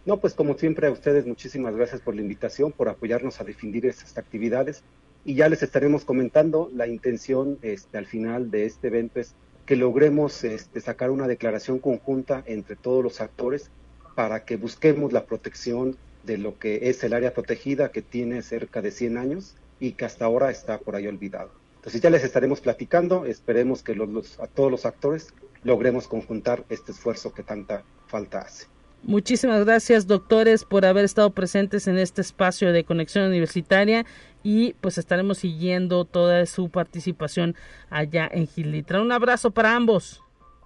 No, 0.06 0.18
pues 0.18 0.34
como 0.34 0.54
siempre 0.54 0.86
a 0.86 0.90
ustedes 0.90 1.26
muchísimas 1.26 1.74
gracias 1.76 2.00
por 2.00 2.14
la 2.14 2.22
invitación, 2.22 2.72
por 2.72 2.88
apoyarnos 2.88 3.40
a 3.40 3.44
definir 3.44 3.84
estas 3.86 4.16
actividades 4.16 4.82
y 5.24 5.34
ya 5.34 5.48
les 5.48 5.62
estaremos 5.62 6.04
comentando 6.04 6.70
la 6.74 6.86
intención 6.86 7.58
este, 7.62 7.98
al 7.98 8.06
final 8.06 8.50
de 8.50 8.64
este 8.64 8.88
evento 8.88 9.20
es 9.20 9.34
que 9.66 9.76
logremos 9.76 10.44
este, 10.44 10.80
sacar 10.80 11.10
una 11.10 11.26
declaración 11.26 11.78
conjunta 11.78 12.42
entre 12.46 12.76
todos 12.76 13.04
los 13.04 13.20
actores 13.20 13.70
para 14.14 14.44
que 14.44 14.56
busquemos 14.56 15.12
la 15.12 15.26
protección 15.26 15.96
de 16.24 16.38
lo 16.38 16.58
que 16.58 16.88
es 16.88 17.04
el 17.04 17.12
área 17.12 17.34
protegida 17.34 17.90
que 17.90 18.00
tiene 18.00 18.40
cerca 18.42 18.80
de 18.80 18.90
100 18.90 19.18
años 19.18 19.54
y 19.80 19.92
que 19.92 20.04
hasta 20.04 20.24
ahora 20.24 20.50
está 20.50 20.78
por 20.78 20.96
ahí 20.96 21.06
olvidado. 21.06 21.50
Entonces 21.76 22.00
ya 22.00 22.10
les 22.10 22.24
estaremos 22.24 22.60
platicando, 22.60 23.24
esperemos 23.24 23.82
que 23.82 23.94
los, 23.94 24.38
a 24.40 24.46
todos 24.46 24.70
los 24.70 24.84
actores 24.84 25.32
logremos 25.62 26.08
conjuntar 26.08 26.64
este 26.68 26.92
esfuerzo 26.92 27.32
que 27.32 27.42
tanta 27.42 27.84
falta 28.06 28.40
hace. 28.40 28.66
Muchísimas 29.02 29.64
gracias, 29.64 30.06
doctores, 30.08 30.64
por 30.64 30.84
haber 30.84 31.04
estado 31.04 31.30
presentes 31.30 31.86
en 31.86 31.98
este 31.98 32.20
espacio 32.20 32.72
de 32.72 32.84
conexión 32.84 33.24
universitaria 33.26 34.04
y 34.42 34.74
pues 34.80 34.98
estaremos 34.98 35.38
siguiendo 35.38 36.04
toda 36.04 36.44
su 36.46 36.68
participación 36.68 37.54
allá 37.90 38.28
en 38.30 38.48
Gilitra. 38.48 39.00
Un 39.00 39.12
abrazo 39.12 39.52
para 39.52 39.76
ambos. 39.76 40.22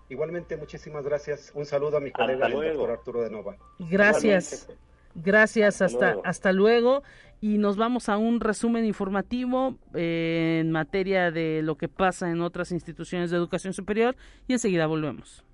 Igualmente, 0.08 0.56
muchísimas 0.56 1.04
gracias. 1.04 1.52
Un 1.54 1.66
saludo 1.66 1.98
a 1.98 2.00
mi 2.00 2.10
colega, 2.10 2.46
el 2.46 2.52
doctor 2.52 2.90
Arturo 2.90 3.22
de 3.22 3.30
Nova. 3.30 3.56
Gracias. 3.78 4.68
Gracias, 5.14 5.82
hasta, 5.82 6.16
hasta 6.24 6.52
luego 6.52 7.02
y 7.42 7.58
nos 7.58 7.76
vamos 7.76 8.08
a 8.08 8.16
un 8.16 8.38
resumen 8.38 8.84
informativo 8.86 9.76
eh, 9.94 10.60
en 10.60 10.70
materia 10.70 11.32
de 11.32 11.60
lo 11.62 11.76
que 11.76 11.88
pasa 11.88 12.30
en 12.30 12.40
otras 12.40 12.70
instituciones 12.70 13.32
de 13.32 13.36
educación 13.36 13.74
superior 13.74 14.16
y 14.46 14.52
enseguida 14.52 14.86
volvemos. 14.86 15.44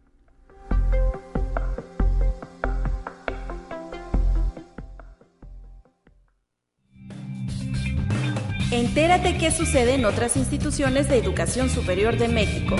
Entérate 8.70 9.38
qué 9.38 9.50
sucede 9.50 9.94
en 9.94 10.04
otras 10.04 10.36
instituciones 10.36 11.08
de 11.08 11.16
educación 11.16 11.70
superior 11.70 12.18
de 12.18 12.28
México. 12.28 12.76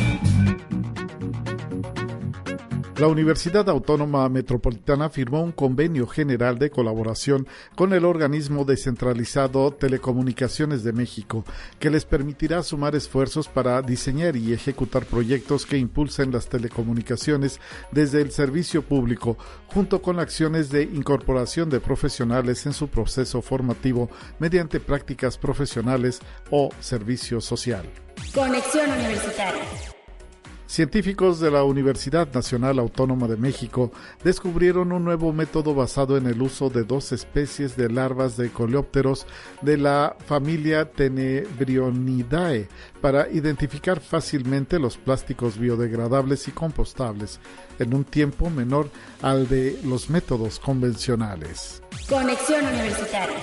La 2.98 3.06
Universidad 3.06 3.68
Autónoma 3.68 4.28
Metropolitana 4.28 5.08
firmó 5.08 5.40
un 5.40 5.52
convenio 5.52 6.08
general 6.08 6.58
de 6.58 6.68
colaboración 6.68 7.46
con 7.76 7.92
el 7.92 8.04
organismo 8.04 8.64
descentralizado 8.64 9.72
Telecomunicaciones 9.72 10.82
de 10.82 10.92
México, 10.92 11.44
que 11.78 11.90
les 11.90 12.04
permitirá 12.04 12.60
sumar 12.64 12.96
esfuerzos 12.96 13.46
para 13.46 13.80
diseñar 13.82 14.34
y 14.34 14.52
ejecutar 14.52 15.06
proyectos 15.06 15.64
que 15.64 15.78
impulsen 15.78 16.32
las 16.32 16.48
telecomunicaciones 16.48 17.60
desde 17.92 18.20
el 18.20 18.32
servicio 18.32 18.82
público, 18.82 19.38
junto 19.72 20.02
con 20.02 20.18
acciones 20.18 20.68
de 20.70 20.82
incorporación 20.82 21.70
de 21.70 21.78
profesionales 21.78 22.66
en 22.66 22.72
su 22.72 22.88
proceso 22.88 23.42
formativo 23.42 24.10
mediante 24.40 24.80
prácticas 24.80 25.38
profesionales 25.38 26.18
o 26.50 26.70
servicio 26.80 27.40
social. 27.40 27.88
Conexión 28.34 28.90
Universitaria. 28.90 29.97
Científicos 30.68 31.40
de 31.40 31.50
la 31.50 31.64
Universidad 31.64 32.28
Nacional 32.30 32.78
Autónoma 32.78 33.26
de 33.26 33.38
México 33.38 33.90
descubrieron 34.22 34.92
un 34.92 35.02
nuevo 35.02 35.32
método 35.32 35.74
basado 35.74 36.18
en 36.18 36.26
el 36.26 36.42
uso 36.42 36.68
de 36.68 36.84
dos 36.84 37.10
especies 37.12 37.74
de 37.74 37.88
larvas 37.88 38.36
de 38.36 38.50
coleópteros 38.50 39.26
de 39.62 39.78
la 39.78 40.14
familia 40.26 40.92
Tenebrionidae 40.92 42.68
para 43.00 43.30
identificar 43.30 43.98
fácilmente 43.98 44.78
los 44.78 44.98
plásticos 44.98 45.58
biodegradables 45.58 46.46
y 46.48 46.50
compostables 46.50 47.40
en 47.78 47.94
un 47.94 48.04
tiempo 48.04 48.50
menor 48.50 48.90
al 49.22 49.48
de 49.48 49.80
los 49.84 50.10
métodos 50.10 50.58
convencionales. 50.60 51.82
Conexión 52.10 52.66
Universitaria 52.66 53.38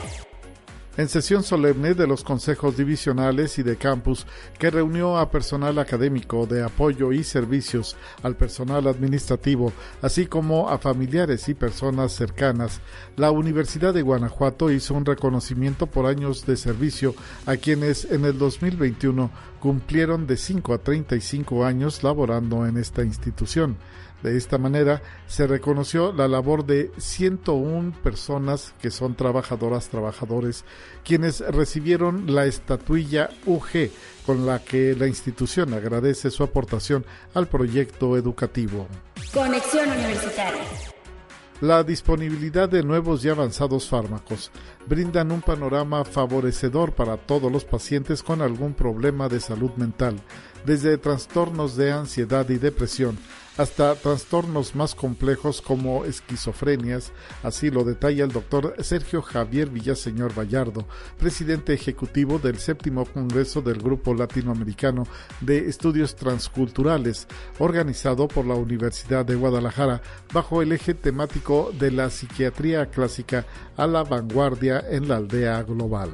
en 0.98 1.10
sesión 1.10 1.44
solemne 1.44 1.94
de 1.94 2.08
los 2.08 2.24
consejos 2.24 2.78
divisionales 2.78 3.60
y 3.60 3.64
de 3.64 3.76
campus 3.76 4.26
que 4.58 4.72
reunió 4.72 5.18
a 5.18 5.30
personal 5.30 5.78
académico 5.80 6.46
de 6.46 6.64
apoyo 6.64 7.12
y 7.12 7.24
servicios 7.24 7.98
al 8.24 8.36
personal 8.36 8.88
administrativo, 8.88 9.74
así 10.02 10.26
como 10.26 10.70
a 10.70 10.78
familiares 10.78 11.50
y 11.50 11.54
personas 11.54 12.14
cercanas, 12.14 12.82
la 13.18 13.32
Universidad 13.32 13.94
de 13.94 14.02
Guanajuato 14.02 14.72
hizo 14.72 14.94
un 14.94 15.06
reconocimiento 15.06 15.88
por 15.88 16.06
años 16.06 16.46
de 16.46 16.58
servicio 16.58 17.16
a 17.46 17.58
quienes 17.58 18.06
en 18.06 18.26
el 18.26 18.38
2021 18.38 19.32
cumplieron 19.60 20.28
de 20.28 20.38
5 20.38 20.74
a 20.74 20.78
35 20.78 21.66
años 21.66 22.04
laborando 22.04 22.66
en 22.66 22.78
esta 22.78 23.04
institución. 23.04 23.78
De 24.26 24.38
esta 24.38 24.58
manera 24.58 25.04
se 25.28 25.46
reconoció 25.46 26.12
la 26.12 26.28
labor 26.28 26.66
de 26.66 26.90
101 26.98 27.94
personas 28.02 28.74
que 28.82 28.90
son 28.90 29.14
trabajadoras, 29.14 29.90
trabajadores, 29.90 30.66
quienes 31.04 31.42
recibieron 31.42 32.34
la 32.34 32.48
estatuilla 32.48 33.30
UG 33.46 33.92
con 34.26 34.48
la 34.48 34.64
que 34.64 34.96
la 34.96 35.06
institución 35.06 35.76
agradece 35.76 36.32
su 36.32 36.42
aportación 36.42 37.06
al 37.36 37.46
proyecto 37.46 38.18
educativo. 38.18 38.88
Conexión 39.32 39.92
Universitaria. 39.92 40.64
La 41.62 41.84
disponibilidad 41.84 42.68
de 42.68 42.82
nuevos 42.82 43.24
y 43.24 43.30
avanzados 43.30 43.88
fármacos 43.88 44.50
brindan 44.88 45.32
un 45.32 45.42
panorama 45.42 46.04
favorecedor 46.06 46.94
para 46.94 47.18
todos 47.18 47.52
los 47.52 47.66
pacientes 47.66 48.24
con 48.24 48.42
algún 48.42 48.74
problema 48.74 49.30
de 49.30 49.40
salud 49.40 49.72
mental, 49.78 50.16
desde 50.66 50.98
trastornos 50.98 51.76
de 51.76 51.92
ansiedad 51.92 52.48
y 52.50 52.58
depresión 52.58 53.18
hasta 53.58 53.96
trastornos 53.96 54.76
más 54.76 54.96
complejos 54.96 55.62
como 55.62 56.06
esquizofrenias, 56.06 57.14
así 57.44 57.72
lo 57.72 57.84
detalla 57.84 58.26
el 58.26 58.32
doctor 58.32 58.76
Sergio 58.80 59.22
Javier 59.22 59.70
Villaseñor 59.70 60.38
Vallardo, 60.38 60.86
presidente 61.18 61.74
ejecutivo 61.74 62.38
del 62.38 62.58
séptimo 62.58 63.06
Congreso 63.06 63.62
del 63.62 63.82
Grupo 63.82 64.14
Latinoamericano 64.14 65.08
de 65.40 65.70
Estudios 65.70 66.16
Transculturales, 66.16 67.28
organizado 67.60 68.28
por 68.28 68.46
la 68.46 68.56
Universidad 68.56 69.26
de 69.26 69.36
Guadalajara 69.36 70.02
bajo 70.34 70.62
el 70.62 70.74
eje 70.74 70.94
temático 70.94 71.72
de 71.80 71.92
la 71.92 72.10
psiquiatría 72.10 72.88
clásica 72.88 73.46
a 73.78 73.88
la 73.88 74.04
vanguardia 74.04 74.75
en 74.80 75.08
la 75.08 75.18
aldea 75.18 75.64
global. 75.64 76.12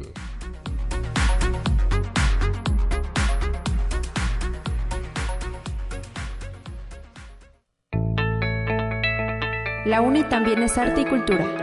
La 9.85 10.01
UNI 10.01 10.23
también 10.25 10.61
es 10.63 10.77
arte 10.77 11.01
y 11.01 11.05
cultura. 11.05 11.60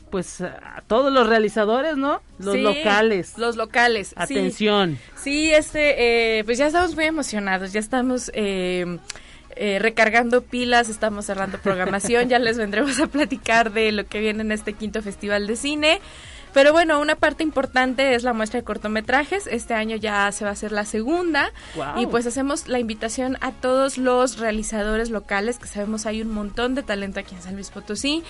pues, 0.10 0.40
a 0.40 0.82
todos 0.88 1.12
los 1.12 1.28
realizadores, 1.28 1.98
¿no? 1.98 2.22
Los 2.38 2.56
locales. 2.56 3.38
Los 3.38 3.58
locales. 3.58 4.14
Atención. 4.16 4.98
Sí, 5.18 5.52
este, 5.52 6.38
eh, 6.40 6.44
pues 6.46 6.58
ya 6.58 6.68
estamos 6.68 6.96
muy 6.96 7.04
emocionados. 7.04 7.74
Ya 7.74 7.82
estamos. 7.82 8.32
Eh, 8.34 8.98
eh, 9.56 9.78
recargando 9.80 10.42
pilas, 10.42 10.88
estamos 10.88 11.26
cerrando 11.26 11.58
programación, 11.58 12.30
ya 12.30 12.40
les 12.40 12.58
vendremos 12.58 12.98
a 13.02 13.08
platicar 13.08 13.74
de 13.74 13.92
lo 13.92 14.06
que 14.06 14.22
viene 14.22 14.42
en 14.42 14.54
este 14.54 14.72
quinto 14.72 15.02
festival 15.02 15.48
de 15.48 15.58
cine. 15.58 16.00
Pero 16.54 16.72
bueno, 16.74 17.00
una 17.00 17.16
parte 17.16 17.44
importante 17.44 18.16
es 18.16 18.24
la 18.24 18.34
muestra 18.34 18.60
de 18.60 18.64
cortometrajes. 18.64 19.48
Este 19.48 19.74
año 19.74 19.96
ya 19.96 20.32
se 20.32 20.44
va 20.44 20.52
a 20.52 20.54
hacer 20.54 20.72
la 20.72 20.86
segunda. 20.86 21.52
Y 21.98 22.08
pues 22.08 22.26
hacemos 22.26 22.68
la 22.68 22.80
invitación 22.80 23.38
a 23.42 23.52
todos 23.52 23.98
los 23.98 24.38
realizadores 24.38 25.10
locales, 25.10 25.60
que 25.60 25.68
sabemos 25.68 26.06
hay 26.06 26.22
un 26.22 26.32
montón 26.32 26.76
de 26.76 26.84
talento 26.84 27.20
aquí 27.20 27.36
en 27.36 27.42
San 27.42 27.56
Luis 27.56 27.70
Potosí. 27.70 28.24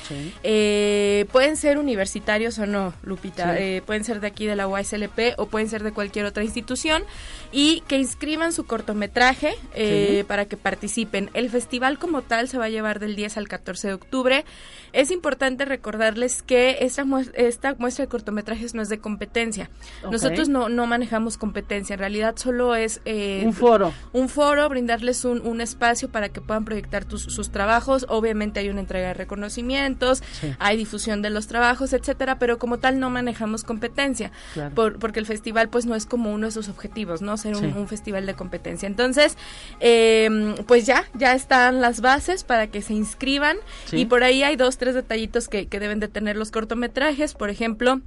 Eh, 0.44 1.26
pueden 1.32 1.56
ser 1.58 1.78
universitarios 1.78 2.60
o 2.60 2.66
no, 2.66 2.94
Lupita. 3.04 3.58
Eh, 3.58 3.82
pueden 3.86 4.04
ser 4.04 4.20
de 4.20 4.28
aquí 4.28 4.46
de 4.46 4.56
la 4.56 4.68
UASLP 4.68 5.36
o 5.38 5.48
pueden 5.48 5.70
ser 5.70 5.84
de 5.84 5.92
cualquier 5.92 6.26
otra 6.26 6.44
institución. 6.44 7.04
Y 7.52 7.82
que 7.88 7.98
inscriban 7.98 8.54
su 8.54 8.66
cortometraje 8.66 9.56
eh, 9.74 10.24
para 10.28 10.46
que 10.46 10.58
participen. 10.58 11.30
El 11.34 11.50
festival 11.50 11.98
como 11.98 12.22
tal 12.22 12.48
se 12.48 12.58
va 12.58 12.66
a 12.66 12.70
llevar 12.70 13.00
del 13.00 13.16
10 13.16 13.38
al 13.38 13.48
14 13.48 13.88
de 13.88 13.94
octubre. 13.94 14.46
Es 14.94 15.12
importante 15.12 15.66
recordarles 15.66 16.44
que 16.44 16.78
esta, 16.82 17.06
esta 17.34 17.76
muestra 17.76 18.06
de 18.06 18.09
cortometrajes 18.10 18.74
no 18.74 18.82
es 18.82 18.90
de 18.90 19.00
competencia. 19.00 19.70
Nosotros 20.10 20.50
no, 20.50 20.70
no 20.70 20.86
manejamos 20.88 21.38
competencia, 21.38 21.94
en 21.94 22.00
realidad 22.00 22.36
solo 22.38 22.76
es... 22.76 23.02
Eh, 23.06 23.44
un 23.46 23.54
foro. 23.54 23.94
Un 24.12 24.30
foro, 24.30 24.68
brindarles 24.70 25.26
un, 25.26 25.46
un 25.46 25.62
espacio 25.62 26.10
para 26.10 26.30
que 26.30 26.42
puedan 26.42 26.66
proyectar 26.66 27.06
sus 27.10 27.52
trabajos. 27.52 28.06
Obviamente 28.10 28.60
hay 28.60 28.70
una 28.70 28.82
entrega 28.82 29.10
de 29.10 29.14
reconocimientos, 29.14 30.24
hay 30.60 30.78
difusión 30.78 31.22
de 31.22 31.30
los 31.30 31.48
trabajos, 31.48 31.94
etcétera, 31.94 32.40
pero 32.40 32.58
como 32.58 32.80
tal 32.80 33.00
no 33.00 33.10
manejamos 33.10 33.64
competencia, 33.64 34.32
porque 34.74 35.20
el 35.20 35.26
festival 35.26 35.70
pues 35.70 35.86
no 35.86 35.96
es 35.96 36.06
como 36.06 36.32
uno 36.32 36.48
de 36.48 36.52
sus 36.52 36.70
objetivos, 36.70 37.22
¿no? 37.22 37.38
Ser 37.38 37.56
un, 37.56 37.88
festival 37.88 38.26
de 38.26 38.36
competencia. 38.36 38.88
Entonces, 38.88 39.38
em, 39.80 40.56
pues 40.68 40.86
ya, 40.86 41.06
ya 41.14 41.34
están 41.34 41.82
las 41.82 42.02
bases 42.02 42.44
para 42.44 42.68
que 42.68 42.82
se 42.82 42.94
inscriban 42.94 43.58
y 43.92 44.06
por 44.06 44.24
ahí 44.24 44.44
hay 44.44 44.56
dos, 44.56 44.78
tres 44.78 44.96
detallitos 44.96 45.48
que, 45.48 45.68
que 45.68 45.80
deben 45.80 46.00
de 46.00 46.08
tener 46.08 46.36
los 46.36 46.52
cortometrajes, 46.52 47.34
por 47.34 47.50
ejemplo, 47.50 47.99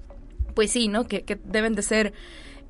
pues 0.55 0.71
sí, 0.71 0.89
¿no? 0.89 1.07
Que, 1.07 1.39
deben 1.45 1.75
de 1.75 1.83
ser 1.83 2.13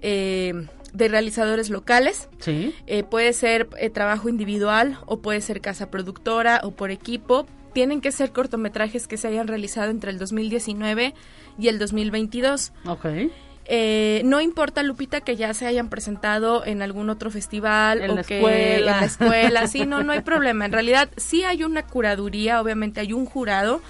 eh, 0.01 0.67
de 0.93 1.09
realizadores 1.09 1.71
locales. 1.71 2.29
Sí. 2.39 2.75
Eh, 2.87 3.03
puede 3.03 3.33
ser 3.33 3.69
eh, 3.79 3.91
trabajo 3.91 4.29
individual 4.29 4.99
o 5.07 5.21
puede 5.21 5.41
ser 5.41 5.61
casa 5.61 5.91
productora 5.91 6.61
o 6.65 6.73
por 6.73 6.91
equipo. 6.91 7.47
Tienen 7.73 8.01
que 8.01 8.13
ser 8.13 8.33
cortometrajes 8.33 9.09
que 9.09 9.17
se 9.17 9.29
hayan 9.29 9.49
realizado 9.49 9.91
entre 9.91 10.11
el 10.11 10.19
2019 10.19 11.15
y 11.59 11.69
el 11.69 11.79
2022. 11.79 12.73
Ok. 12.87 13.07
Eh, 13.67 14.23
no 14.25 14.41
importa, 14.41 14.83
Lupita, 14.83 15.21
que 15.21 15.37
ya 15.37 15.55
se 15.55 15.67
hayan 15.67 15.89
presentado 15.89 16.65
en 16.67 16.83
algún 16.83 17.11
otro 17.11 17.31
festival 17.31 18.03
en 18.03 18.11
o 18.11 18.15
la 18.17 18.25
que 18.25 18.39
escuela. 18.39 18.77
en 18.77 18.87
la 18.87 19.05
escuela, 19.05 19.67
sí, 19.67 19.87
no, 19.87 20.03
no 20.03 20.13
hay 20.13 20.21
problema. 20.23 20.65
En 20.65 20.73
realidad, 20.73 21.09
sí 21.17 21.45
hay 21.45 21.63
una 21.65 21.87
curaduría, 21.87 22.61
obviamente 22.61 23.01
hay 23.01 23.13
un 23.13 23.27
jurado 23.27 23.81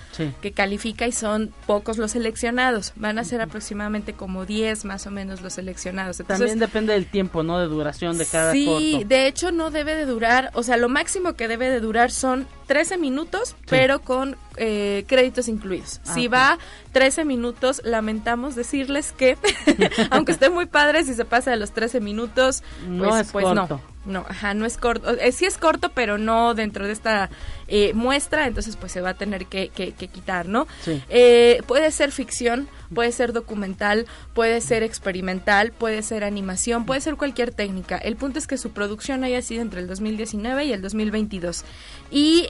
que 0.41 0.53
califica 0.53 1.07
y 1.07 1.13
son 1.13 1.53
pocos 1.67 1.99
los 1.99 2.13
seleccionados. 2.13 2.93
Van 2.97 3.19
a 3.19 3.25
ser 3.25 3.41
aproximadamente 3.41 4.13
como 4.13 4.45
10 4.45 4.85
más 4.85 5.07
o 5.07 5.11
menos 5.11 5.41
los 5.41 5.55
seleccionados. 5.55 6.19
También 6.19 6.59
depende 6.59 6.93
del 6.93 7.07
tiempo, 7.07 7.43
¿no? 7.43 7.59
De 7.59 7.67
duración 7.67 8.19
de 8.19 8.27
cada 8.27 8.53
sí, 8.53 8.67
corto. 8.67 9.09
de 9.09 9.27
hecho 9.27 9.53
no 9.53 9.71
debe 9.71 9.95
de 9.95 10.07
durar, 10.07 10.51
o 10.55 10.63
sea, 10.63 10.77
lo 10.77 10.89
máximo 10.89 11.35
que 11.35 11.49
debe 11.49 11.71
de 11.71 11.81
durar 11.81 12.11
son 12.11 12.47
13 12.67 12.99
minutos, 12.99 13.57
pero 13.69 14.01
con 14.01 14.37
eh, 14.57 15.05
créditos 15.07 15.49
incluidos. 15.49 16.01
Ah, 16.07 16.15
si 16.15 16.29
va 16.29 16.59
13 16.93 17.25
minutos, 17.25 17.81
lamentamos 17.85 18.55
decirles 18.55 19.13
que, 19.13 19.37
aunque 20.11 20.33
esté 20.33 20.51
muy 20.51 20.67
padre, 20.67 21.05
si 21.05 21.15
se 21.15 21.25
pasa 21.25 21.51
de 21.51 21.57
los 21.57 21.73
13 21.73 22.01
minutos, 22.01 22.63
pues, 22.99 23.33
pues 23.33 23.47
no. 23.55 23.81
No, 24.05 24.25
ajá, 24.29 24.53
no 24.55 24.67
es 24.67 24.79
corto. 24.79 25.11
Eh, 25.11 25.31
sí 25.31 25.45
es 25.45 25.59
corto, 25.59 25.91
pero 25.91 26.19
no 26.19 26.55
dentro 26.55 26.87
de 26.87 26.93
esta 26.93 27.31
eh, 27.75 27.95
muestra, 27.95 28.47
entonces 28.47 28.77
pues 28.77 28.93
se 28.93 29.01
va 29.01 29.09
a 29.09 29.15
tener 29.15 29.47
que, 29.47 29.71
que, 29.71 29.93
quitar, 29.95 30.47
¿no? 30.47 30.67
Eh, 31.09 31.63
puede 31.67 31.91
ser 31.91 32.13
ficción, 32.13 32.69
puede 32.95 33.13
ser 33.13 33.33
documental, 33.33 34.05
puede 34.35 34.61
ser 34.61 34.83
experimental, 34.83 35.73
puede 35.73 36.03
ser 36.03 36.23
animación, 36.23 36.85
puede 36.85 37.01
ser 37.01 37.17
cualquier 37.17 37.51
técnica. 37.51 37.97
El 37.97 38.17
punto 38.17 38.39
es 38.39 38.47
que 38.47 38.59
su 38.59 38.73
producción 38.73 39.25
haya 39.25 39.41
sido 39.41 39.63
entre 39.63 39.81
el 39.81 39.87
2019 39.87 40.67
y 40.67 40.73
el 40.75 40.83
2022. 40.83 41.65
Y 42.11 42.47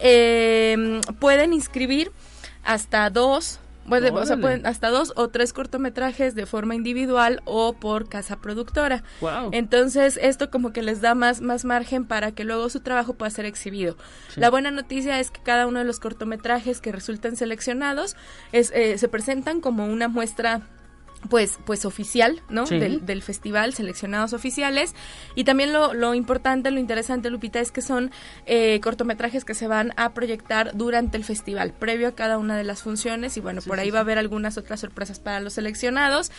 pueden 1.21 1.53
inscribir 1.53 2.11
hasta 2.65 3.09
dos 3.09 3.61
bueno, 3.87 4.15
o 4.15 4.27
sea, 4.27 4.37
pueden 4.37 4.67
hasta 4.67 4.91
dos 4.91 5.13
o 5.17 5.29
tres 5.29 5.53
cortometrajes 5.53 6.35
de 6.35 6.47
forma 6.47 6.75
individual 6.75 7.41
o 7.45 7.73
por 7.75 8.09
casa 8.09 8.37
productora. 8.37 9.03
Entonces, 9.53 10.19
esto 10.21 10.51
como 10.51 10.73
que 10.73 10.83
les 10.83 11.01
da 11.01 11.15
más, 11.15 11.41
más 11.41 11.65
margen 11.65 12.05
para 12.05 12.33
que 12.33 12.45
luego 12.45 12.69
su 12.69 12.81
trabajo 12.81 13.15
pueda 13.15 13.31
ser 13.31 13.45
exhibido. 13.45 13.97
La 14.37 14.51
buena 14.51 14.71
noticia 14.71 15.19
es 15.21 15.31
que 15.31 15.43
cada 15.43 15.67
uno 15.67 15.79
de 15.79 15.85
los 15.85 16.01
cortometrajes 16.01 16.81
que 16.81 16.93
resulten 16.93 17.37
seleccionados 17.37 18.17
es, 18.53 18.71
eh, 18.75 18.99
se 18.99 19.09
presentan 19.09 19.61
como 19.61 19.87
una 19.87 20.09
muestra 20.09 20.63
pues 21.29 21.59
pues 21.65 21.85
oficial 21.85 22.43
no 22.49 22.65
del, 22.65 23.07
del, 23.07 23.23
festival 23.23 23.75
seleccionados 23.75 24.33
oficiales. 24.33 24.95
Y 25.35 25.45
también 25.45 25.73
lo, 25.73 25.95
lo, 25.95 26.15
importante 26.15 26.71
lo 26.71 26.81
interesante 26.81 27.31
Lupita 27.31 27.61
es 27.61 27.73
que 27.73 27.83
son 27.83 28.11
eh, 28.47 28.81
cortometrajes 28.81 29.45
que 29.45 29.55
se 29.55 29.67
van 29.67 29.93
a 29.97 30.13
proyectar 30.15 30.77
durante 30.77 31.17
el 31.17 31.25
festival 31.25 31.73
previo 31.73 32.09
a 32.09 32.13
cada 32.13 32.39
una 32.39 32.57
de 32.57 32.65
las 32.65 32.83
funciones. 32.83 33.37
Y 33.37 33.41
bueno 33.41 33.61
por 33.63 33.79
ahí 33.79 33.91
va 33.91 33.99
a 33.99 34.03
haber 34.03 34.19
algunas 34.19 34.59
otras 34.59 34.81
sorpresas 34.81 35.21
para 35.21 35.41
los 35.41 35.55
seleccionados. 35.55 36.31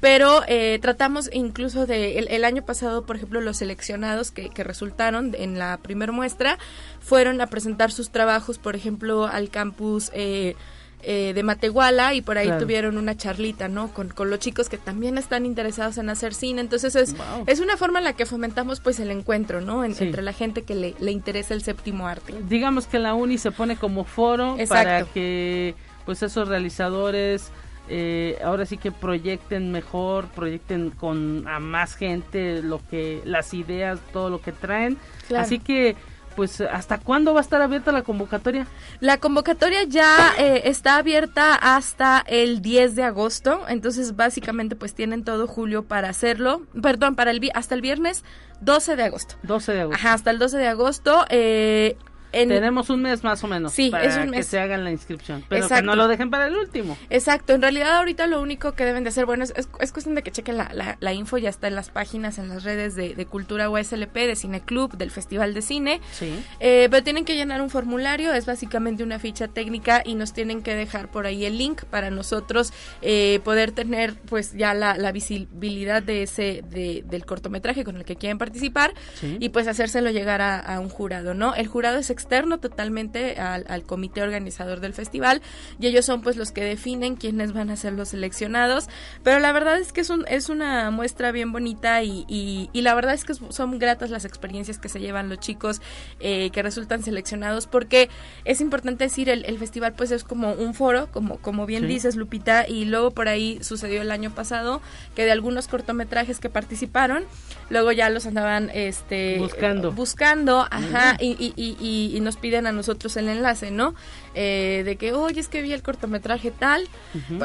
Pero 0.00 0.42
eh, 0.48 0.78
tratamos 0.82 1.30
incluso 1.32 1.86
de 1.86 2.18
el, 2.18 2.44
año 2.44 2.64
pasado 2.64 3.06
por 3.06 3.16
ejemplo 3.16 3.40
los 3.40 3.58
seleccionados 3.58 4.30
que, 4.32 4.50
que 4.50 4.64
resultaron 4.64 5.34
en 5.38 5.58
la 5.58 5.78
primera 5.78 6.12
muestra 6.12 6.58
fueron 7.00 7.40
a 7.40 7.46
presentar 7.46 7.92
sus 7.92 8.10
trabajos 8.10 8.58
por 8.58 8.74
ejemplo 8.74 9.26
al 9.26 9.50
campus 9.50 10.10
eh, 10.14 10.56
eh, 11.02 11.32
de 11.34 11.42
Matehuala 11.42 12.14
y 12.14 12.22
por 12.22 12.38
ahí 12.38 12.50
tuvieron 12.58 12.96
una 12.96 13.16
charlita, 13.16 13.68
¿no? 13.68 13.92
Con, 13.92 14.08
con, 14.08 14.30
los 14.30 14.38
chicos 14.38 14.68
que 14.68 14.78
también 14.78 15.18
están 15.18 15.46
interesados 15.46 15.98
en 15.98 16.08
hacer 16.10 16.32
cine. 16.32 16.60
Entonces 16.60 16.94
es, 16.94 17.14
es 17.46 17.60
una 17.60 17.76
forma 17.76 17.98
en 17.98 18.04
la 18.04 18.12
que 18.12 18.24
fomentamos 18.24 18.80
pues 18.80 19.00
el 19.00 19.10
encuentro, 19.10 19.60
¿no? 19.60 19.84
Entre 19.84 20.22
la 20.22 20.32
gente 20.32 20.62
que 20.62 20.74
le, 20.74 20.94
le, 21.00 21.10
interesa 21.10 21.54
el 21.54 21.62
séptimo 21.62 22.06
arte. 22.06 22.34
Digamos 22.48 22.86
que 22.86 22.98
la 22.98 23.14
uni 23.14 23.38
se 23.38 23.50
pone 23.50 23.76
como 23.76 24.04
foro 24.04 24.56
para 24.68 25.04
que 25.04 25.74
pues 26.04 26.22
esos 26.22 26.48
realizadores 26.48 27.50
eh, 27.88 28.38
ahora 28.44 28.64
sí 28.64 28.76
que 28.76 28.92
proyecten 28.92 29.72
mejor, 29.72 30.28
proyecten 30.28 30.90
con 30.90 31.46
a 31.48 31.58
más 31.58 31.96
gente 31.96 32.62
lo 32.62 32.80
que 32.88 33.20
las 33.24 33.52
ideas, 33.54 33.98
todo 34.12 34.30
lo 34.30 34.40
que 34.40 34.52
traen. 34.52 34.96
Así 35.36 35.58
que 35.58 35.96
pues 36.34 36.60
¿hasta 36.60 36.98
cuándo 36.98 37.34
va 37.34 37.40
a 37.40 37.42
estar 37.42 37.62
abierta 37.62 37.92
la 37.92 38.02
convocatoria? 38.02 38.66
La 39.00 39.18
convocatoria 39.18 39.84
ya 39.84 40.34
eh, 40.38 40.62
está 40.64 40.96
abierta 40.96 41.54
hasta 41.54 42.22
el 42.26 42.62
10 42.62 42.96
de 42.96 43.04
agosto, 43.04 43.62
entonces 43.68 44.16
básicamente 44.16 44.76
pues 44.76 44.94
tienen 44.94 45.24
todo 45.24 45.46
julio 45.46 45.84
para 45.84 46.08
hacerlo, 46.08 46.62
perdón, 46.80 47.14
para 47.16 47.30
el 47.30 47.42
hasta 47.54 47.74
el 47.74 47.80
viernes 47.80 48.24
12 48.60 48.96
de 48.96 49.02
agosto. 49.02 49.34
12 49.42 49.72
de 49.72 49.80
agosto. 49.80 49.98
Ajá, 49.98 50.14
hasta 50.14 50.30
el 50.30 50.38
12 50.38 50.56
de 50.58 50.68
agosto. 50.68 51.24
Eh, 51.28 51.96
tenemos 52.32 52.90
un 52.90 53.02
mes 53.02 53.22
más 53.22 53.42
o 53.44 53.48
menos 53.48 53.72
sí, 53.72 53.90
para 53.90 54.04
es 54.04 54.16
un 54.16 54.30
mes. 54.30 54.38
que 54.38 54.42
se 54.42 54.58
hagan 54.58 54.84
la 54.84 54.90
inscripción, 54.90 55.44
pero 55.48 55.68
que 55.68 55.82
no 55.82 55.96
lo 55.96 56.08
dejen 56.08 56.30
para 56.30 56.46
el 56.46 56.56
último. 56.56 56.96
Exacto, 57.10 57.52
en 57.52 57.62
realidad 57.62 57.96
ahorita 57.96 58.26
lo 58.26 58.40
único 58.40 58.72
que 58.72 58.84
deben 58.84 59.04
de 59.04 59.10
hacer, 59.10 59.26
bueno, 59.26 59.44
es, 59.44 59.52
es, 59.56 59.92
cuestión 59.92 60.14
de 60.14 60.22
que 60.22 60.30
chequen 60.30 60.56
la, 60.56 60.96
la, 60.98 61.12
info, 61.12 61.38
ya 61.38 61.50
está 61.50 61.68
en 61.68 61.74
las 61.74 61.90
páginas, 61.90 62.38
en 62.38 62.48
las 62.48 62.64
redes 62.64 62.94
de, 62.94 63.14
de 63.14 63.26
Cultura 63.26 63.70
USLP, 63.70 64.14
de 64.14 64.36
Cine 64.36 64.60
Club, 64.60 64.96
del 64.96 65.10
Festival 65.10 65.54
de 65.54 65.62
Cine, 65.62 66.00
sí. 66.12 66.32
Eh, 66.60 66.88
pero 66.90 67.02
tienen 67.02 67.24
que 67.24 67.36
llenar 67.36 67.60
un 67.62 67.70
formulario, 67.70 68.32
es 68.32 68.46
básicamente 68.46 69.02
una 69.02 69.18
ficha 69.18 69.48
técnica 69.48 70.02
y 70.04 70.14
nos 70.14 70.32
tienen 70.32 70.62
que 70.62 70.74
dejar 70.74 71.10
por 71.10 71.26
ahí 71.26 71.44
el 71.44 71.58
link 71.58 71.84
para 71.84 72.10
nosotros 72.10 72.72
eh, 73.02 73.40
poder 73.44 73.72
tener 73.72 74.14
pues 74.14 74.52
ya 74.54 74.74
la, 74.74 74.96
la 74.96 75.12
visibilidad 75.12 76.02
de 76.02 76.22
ese, 76.22 76.64
de, 76.70 77.04
del 77.06 77.26
cortometraje 77.26 77.84
con 77.84 77.96
el 77.96 78.04
que 78.04 78.16
quieren 78.16 78.38
participar 78.38 78.94
y 79.22 79.50
pues 79.50 79.68
hacérselo 79.68 80.10
llegar 80.10 80.40
a, 80.40 80.58
a 80.58 80.80
un 80.80 80.88
jurado, 80.88 81.34
¿no? 81.34 81.54
El 81.54 81.66
jurado 81.66 81.98
es 81.98 82.10
externo 82.22 82.58
totalmente 82.58 83.40
al, 83.40 83.82
comité 83.82 84.22
organizador 84.22 84.80
del 84.80 84.94
festival 84.94 85.42
y 85.80 85.88
ellos 85.88 86.04
son 86.04 86.22
pues 86.22 86.36
los 86.36 86.52
que 86.52 86.62
definen 86.62 87.16
quiénes 87.16 87.52
van 87.52 87.68
a 87.70 87.76
ser 87.76 87.94
los 87.94 88.10
seleccionados. 88.10 88.88
Pero 89.24 89.40
la 89.40 89.52
verdad 89.52 89.78
es 89.78 89.92
que 89.92 90.02
es, 90.02 90.10
un, 90.10 90.24
es 90.28 90.48
una 90.48 90.90
muestra 90.90 91.32
bien 91.32 91.50
bonita 91.50 92.02
y, 92.02 92.24
y, 92.28 92.68
la 92.82 92.94
verdad 92.94 93.14
es 93.14 93.24
que 93.24 93.34
son 93.34 93.78
gratas 93.78 94.10
las 94.10 94.24
experiencias 94.24 94.78
que 94.78 94.88
se 94.88 94.98
llevan 94.98 95.28
los 95.28 95.38
chicos 95.38 95.80
eh, 96.20 96.50
que 96.50 96.62
resultan 96.62 97.02
seleccionados 97.02 97.66
porque 97.66 98.08
es 98.44 98.60
importante 98.60 99.04
decir 99.04 99.28
el, 99.28 99.44
el, 99.44 99.58
festival 99.58 99.94
pues 99.94 100.10
es 100.10 100.24
como 100.24 100.52
un 100.52 100.74
foro 100.74 101.08
como, 101.12 101.38
como 101.38 101.64
bien 101.64 101.86
dices 101.86 102.16
Lupita 102.16 102.66
y 102.68 102.84
luego 102.86 103.12
por 103.12 103.28
ahí 103.28 103.58
sucedió 103.62 104.02
el 104.02 104.10
año 104.10 104.34
pasado 104.34 104.80
que 105.14 105.24
de 105.24 105.30
algunos 105.30 105.68
cortometrajes 105.68 106.40
que 106.40 106.48
participaron 106.48 107.24
luego 107.70 107.92
ya 107.92 108.10
los 108.10 108.26
andaban 108.26 108.68
este 108.74 109.38
buscando. 109.38 109.92
buscando 109.92 110.66
ajá 110.70 111.16
y, 111.20 111.36
y, 111.38 111.54
y, 111.56 112.11
nos 112.20 112.36
piden 112.36 112.66
a 112.66 112.72
nosotros 112.72 113.16
el 113.16 113.28
enlace, 113.28 113.70
¿no? 113.70 113.94
Eh, 114.34 114.82
de 114.84 114.96
que, 114.96 115.12
oye, 115.12 115.40
es 115.40 115.48
que 115.48 115.62
vi 115.62 115.72
el 115.72 115.82
cortometraje 115.82 116.50
tal. 116.50 116.88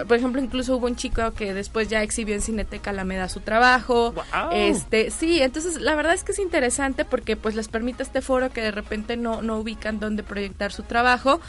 por, 0.07 0.17
ejemplo, 0.17 0.41
incluso 0.41 0.75
hubo 0.77 0.87
un 0.87 0.95
chico 0.95 1.33
que 1.33 1.53
después 1.53 1.87
ya 1.89 2.03
exhibió 2.03 2.35
en 2.35 2.41
Cineteca 2.41 2.91
Alameda 2.91 3.29
su 3.29 3.39
trabajo. 3.41 4.13
Este, 4.51 5.11
sí, 5.11 5.41
entonces 5.41 5.81
la 5.81 5.95
verdad 5.95 6.13
es 6.13 6.23
que 6.23 6.31
es 6.31 6.39
interesante 6.39 7.05
porque 7.05 7.35
pues 7.35 7.55
les 7.55 7.67
permite 7.67 8.03
este 8.03 8.21
foro 8.21 8.49
que 8.51 8.61
de 8.61 8.71
repente 8.71 9.17
no, 9.17 9.41
no 9.41 9.57
ubican 9.57 9.99
dónde 9.99 10.23
proyectar 10.23 10.71
su 10.71 10.83
trabajo. 10.83 11.39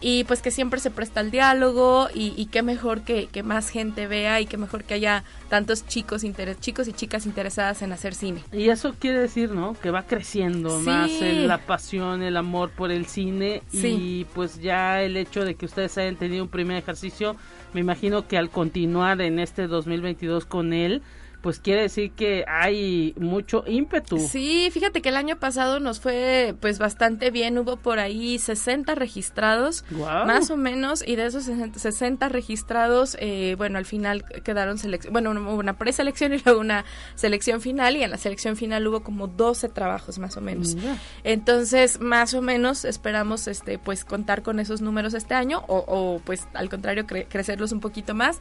Y 0.00 0.24
pues 0.24 0.42
que 0.42 0.50
siempre 0.50 0.80
se 0.80 0.90
presta 0.90 1.20
el 1.20 1.30
diálogo 1.30 2.08
y, 2.14 2.34
y 2.36 2.46
qué 2.46 2.62
mejor 2.62 3.02
que, 3.02 3.26
que, 3.26 3.42
más 3.42 3.70
gente 3.70 4.06
vea 4.06 4.40
y 4.40 4.46
qué 4.46 4.56
mejor 4.56 4.84
que 4.84 4.94
haya 4.94 5.24
tantos 5.48 5.86
chicos, 5.86 6.22
chicos 6.60 6.88
y 6.88 6.92
chicas 6.92 7.26
interesadas 7.26 7.82
en 7.82 7.92
hacer 7.92 8.14
cine. 8.14 8.42
Y 8.52 8.68
eso 8.68 8.94
quiere 8.98 9.20
decir, 9.20 9.50
¿no? 9.50 9.74
Que 9.74 9.90
va 9.90 10.02
creciendo 10.02 10.78
más 10.80 11.10
la 11.20 11.58
pasión, 11.58 12.22
el 12.22 12.36
amor 12.36 12.67
por 12.68 12.90
el 12.90 13.06
cine 13.06 13.62
y 13.72 14.24
pues 14.34 14.60
ya 14.60 15.02
el 15.02 15.16
hecho 15.16 15.44
de 15.44 15.54
que 15.54 15.66
ustedes 15.66 15.96
hayan 15.98 16.16
tenido 16.16 16.44
un 16.44 16.50
primer 16.50 16.76
ejercicio, 16.76 17.36
me 17.72 17.80
imagino 17.80 18.26
que 18.26 18.38
al 18.38 18.50
continuar 18.50 19.20
en 19.20 19.38
este 19.38 19.66
2022 19.66 20.44
con 20.44 20.72
él, 20.72 21.02
pues 21.48 21.60
quiere 21.60 21.80
decir 21.80 22.10
que 22.10 22.44
hay 22.46 23.14
mucho 23.16 23.64
ímpetu. 23.66 24.18
Sí, 24.18 24.68
fíjate 24.70 25.00
que 25.00 25.08
el 25.08 25.16
año 25.16 25.38
pasado 25.38 25.80
nos 25.80 25.98
fue 25.98 26.54
pues 26.60 26.78
bastante 26.78 27.30
bien, 27.30 27.56
hubo 27.56 27.78
por 27.78 28.00
ahí 28.00 28.38
60 28.38 28.94
registrados, 28.94 29.82
más 30.26 30.50
o 30.50 30.58
menos, 30.58 31.02
y 31.06 31.16
de 31.16 31.24
esos 31.24 31.44
60 31.44 32.28
registrados, 32.28 33.16
eh, 33.18 33.54
bueno, 33.56 33.78
al 33.78 33.86
final 33.86 34.26
quedaron 34.26 34.76
bueno, 35.10 35.30
hubo 35.30 35.54
una 35.54 35.78
preselección 35.78 36.34
y 36.34 36.38
luego 36.44 36.60
una 36.60 36.84
selección 37.14 37.62
final, 37.62 37.96
y 37.96 38.02
en 38.02 38.10
la 38.10 38.18
selección 38.18 38.54
final 38.54 38.86
hubo 38.86 39.02
como 39.02 39.26
12 39.26 39.70
trabajos 39.70 40.18
más 40.18 40.36
o 40.36 40.42
menos. 40.42 40.76
Entonces, 41.24 41.98
más 41.98 42.34
o 42.34 42.42
menos 42.42 42.84
esperamos 42.84 43.48
este 43.48 43.78
pues 43.78 44.04
contar 44.04 44.42
con 44.42 44.60
esos 44.60 44.82
números 44.82 45.14
este 45.14 45.32
año, 45.32 45.64
o, 45.66 46.20
pues 46.26 46.46
al 46.52 46.68
contrario, 46.68 47.06
crecerlos 47.06 47.72
un 47.72 47.80
poquito 47.80 48.14
más. 48.14 48.38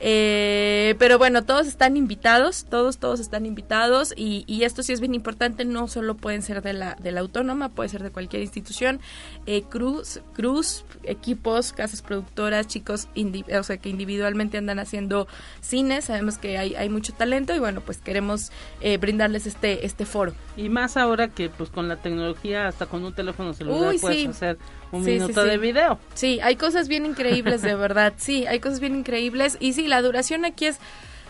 Eh, 0.00 0.96
pero 0.98 1.18
bueno, 1.18 1.44
todos 1.44 1.68
están 1.68 1.96
invitados 1.96 2.47
todos, 2.68 2.98
todos 2.98 3.20
están 3.20 3.46
invitados 3.46 4.12
y, 4.16 4.44
y, 4.46 4.64
esto 4.64 4.82
sí 4.82 4.92
es 4.92 5.00
bien 5.00 5.14
importante, 5.14 5.64
no 5.64 5.88
solo 5.88 6.16
pueden 6.16 6.42
ser 6.42 6.62
de 6.62 6.72
la, 6.72 6.94
de 6.96 7.12
la 7.12 7.20
autónoma, 7.20 7.68
puede 7.70 7.88
ser 7.88 8.02
de 8.02 8.10
cualquier 8.10 8.42
institución, 8.42 9.00
eh, 9.46 9.62
cruz, 9.62 10.20
cruz, 10.34 10.84
equipos, 11.04 11.72
casas 11.72 12.02
productoras, 12.02 12.66
chicos 12.66 13.08
o 13.58 13.62
sea, 13.62 13.76
que 13.76 13.88
individualmente 13.88 14.58
andan 14.58 14.78
haciendo 14.78 15.28
cine, 15.60 16.02
sabemos 16.02 16.38
que 16.38 16.58
hay, 16.58 16.74
hay 16.74 16.88
mucho 16.88 17.12
talento 17.12 17.54
y 17.54 17.58
bueno, 17.58 17.80
pues 17.80 17.98
queremos 17.98 18.50
eh, 18.80 18.96
brindarles 18.98 19.46
este, 19.46 19.86
este 19.86 20.04
foro. 20.04 20.32
Y 20.56 20.68
más 20.68 20.96
ahora 20.96 21.28
que 21.28 21.48
pues 21.48 21.70
con 21.70 21.88
la 21.88 21.96
tecnología, 21.96 22.68
hasta 22.68 22.86
con 22.86 23.04
un 23.04 23.14
teléfono 23.14 23.52
celular 23.54 23.94
puedes 24.00 24.28
hacer 24.28 24.58
un 24.92 25.04
minuto 25.04 25.44
de 25.44 25.58
video. 25.58 25.98
Sí, 26.14 26.40
hay 26.42 26.56
cosas 26.56 26.88
bien 26.88 27.06
increíbles, 27.06 27.62
de 27.62 27.74
verdad. 27.74 28.14
Sí, 28.16 28.46
hay 28.46 28.60
cosas 28.60 28.80
bien 28.80 28.96
increíbles. 28.96 29.56
Y 29.60 29.72
sí, 29.72 29.86
la 29.86 30.02
duración 30.02 30.44
aquí 30.44 30.66
es 30.66 30.78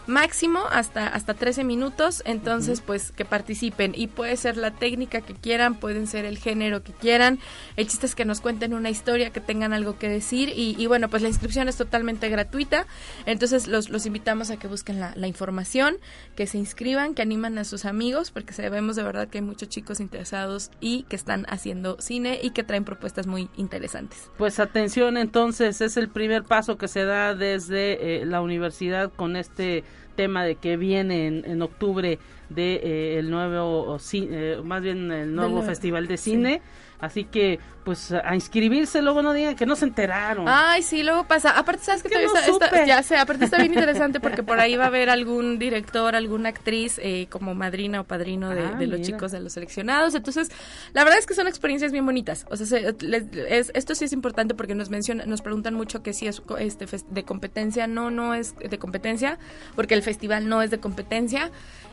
máximo 0.08 0.60
hasta, 0.70 1.06
hasta 1.06 1.34
13 1.34 1.64
minutos, 1.64 2.22
entonces 2.24 2.80
pues 2.80 3.12
que 3.12 3.24
participen. 3.24 3.92
Y 3.94 4.08
puede 4.08 4.36
ser 4.36 4.56
la 4.56 4.72
técnica 4.72 5.20
que 5.20 5.34
quieran, 5.34 5.74
pueden 5.76 6.06
ser 6.06 6.24
el 6.24 6.38
género 6.38 6.82
que 6.82 6.92
quieran, 6.92 7.38
el 7.76 7.86
chiste 7.86 8.06
es 8.06 8.14
que 8.14 8.24
nos 8.24 8.40
cuenten 8.40 8.74
una 8.74 8.90
historia, 8.90 9.30
que 9.30 9.40
tengan 9.40 9.72
algo 9.72 9.98
que 9.98 10.08
decir. 10.08 10.52
Y, 10.54 10.86
bueno, 10.86 11.08
pues 11.08 11.22
la 11.22 11.28
inscripción 11.28 11.68
es 11.68 11.76
totalmente 11.76 12.28
gratuita, 12.28 12.86
entonces 13.26 13.66
los, 13.68 13.90
los 13.90 14.06
invitamos 14.06 14.50
a 14.50 14.56
que 14.56 14.66
busquen 14.66 15.00
la, 15.00 15.12
la 15.14 15.26
información, 15.26 15.96
que 16.34 16.46
se 16.46 16.58
inscriban, 16.58 17.14
que 17.14 17.22
animan 17.22 17.58
a 17.58 17.64
sus 17.64 17.84
amigos, 17.84 18.30
porque 18.30 18.52
sabemos 18.52 18.96
de 18.96 19.02
verdad 19.02 19.28
que 19.28 19.38
hay 19.38 19.44
muchos 19.44 19.68
chicos 19.68 20.00
interesados 20.00 20.70
y 20.80 21.02
que 21.04 21.16
están 21.16 21.44
haciendo 21.48 22.00
cine 22.00 22.40
y 22.42 22.50
que 22.50 22.64
traen 22.64 22.84
propuestas 22.84 23.26
muy 23.26 23.50
interesantes. 23.56 24.30
Pues 24.38 24.58
atención 24.58 25.16
entonces, 25.16 25.80
es 25.80 25.96
el 25.96 26.08
primer 26.08 26.44
paso 26.44 26.78
que 26.78 26.88
se 26.88 27.04
da 27.04 27.34
desde 27.34 28.22
eh, 28.22 28.26
la 28.26 28.40
universidad 28.40 29.12
con 29.12 29.36
este 29.36 29.84
tema 30.18 30.42
de 30.42 30.56
que 30.56 30.76
viene 30.76 31.28
en, 31.28 31.62
octubre 31.62 32.18
de 32.48 32.74
eh, 32.82 33.18
el 33.20 33.30
nuevo 33.30 33.98
eh, 34.12 34.60
más 34.64 34.82
bien 34.82 35.12
el 35.12 35.32
nuevo 35.32 35.62
festival 35.62 36.08
de 36.08 36.16
cine. 36.16 36.60
Así 36.98 37.22
que, 37.22 37.60
pues, 37.88 38.12
a 38.12 38.34
inscribirse, 38.34 39.00
luego 39.00 39.22
no 39.22 39.32
digan 39.32 39.56
que 39.56 39.64
no 39.64 39.74
se 39.74 39.86
enteraron. 39.86 40.44
Ay, 40.46 40.82
sí, 40.82 41.02
luego 41.02 41.24
pasa. 41.24 41.52
Aparte, 41.52 41.84
¿sabes 41.86 42.02
que, 42.02 42.10
está, 42.22 42.84
Ya 42.84 43.02
sé, 43.02 43.16
aparte 43.16 43.46
está 43.46 43.56
bien 43.56 43.72
interesante 43.72 44.20
porque 44.20 44.42
por 44.42 44.60
ahí 44.60 44.76
va 44.76 44.84
a 44.84 44.86
haber 44.88 45.08
algún 45.08 45.58
director, 45.58 46.14
alguna 46.14 46.50
actriz 46.50 47.00
eh, 47.02 47.28
como 47.30 47.54
madrina 47.54 48.02
o 48.02 48.04
padrino 48.04 48.50
de, 48.50 48.60
ah, 48.60 48.76
los 48.78 49.00
chicos 49.00 49.32
de 49.32 49.40
los 49.40 49.54
seleccionados. 49.54 50.14
Entonces, 50.14 50.50
la 50.92 51.02
verdad 51.02 51.18
es 51.18 51.24
que 51.24 51.32
son 51.32 51.48
experiencias 51.48 51.90
bien 51.90 52.04
bonitas. 52.04 52.44
O 52.50 52.58
sea, 52.58 52.78
esto 53.72 53.94
sí 53.94 54.04
es 54.04 54.12
importante 54.12 54.54
porque 54.54 54.74
nos 54.74 54.90
mencionan, 54.90 55.26
nos 55.26 55.40
preguntan 55.40 55.72
mucho 55.72 56.02
que 56.02 56.12
si 56.12 56.26
es 56.26 56.42
este, 56.58 56.84
de 57.08 57.24
competencia. 57.24 57.86
No, 57.86 58.10
no 58.10 58.34
es 58.34 58.54
de 58.58 58.78
competencia 58.78 59.38
porque 59.76 59.94
el 59.94 60.02
festival 60.02 60.46
no 60.46 60.60
es 60.60 60.70
de 60.70 60.78
competencia. 60.78 61.50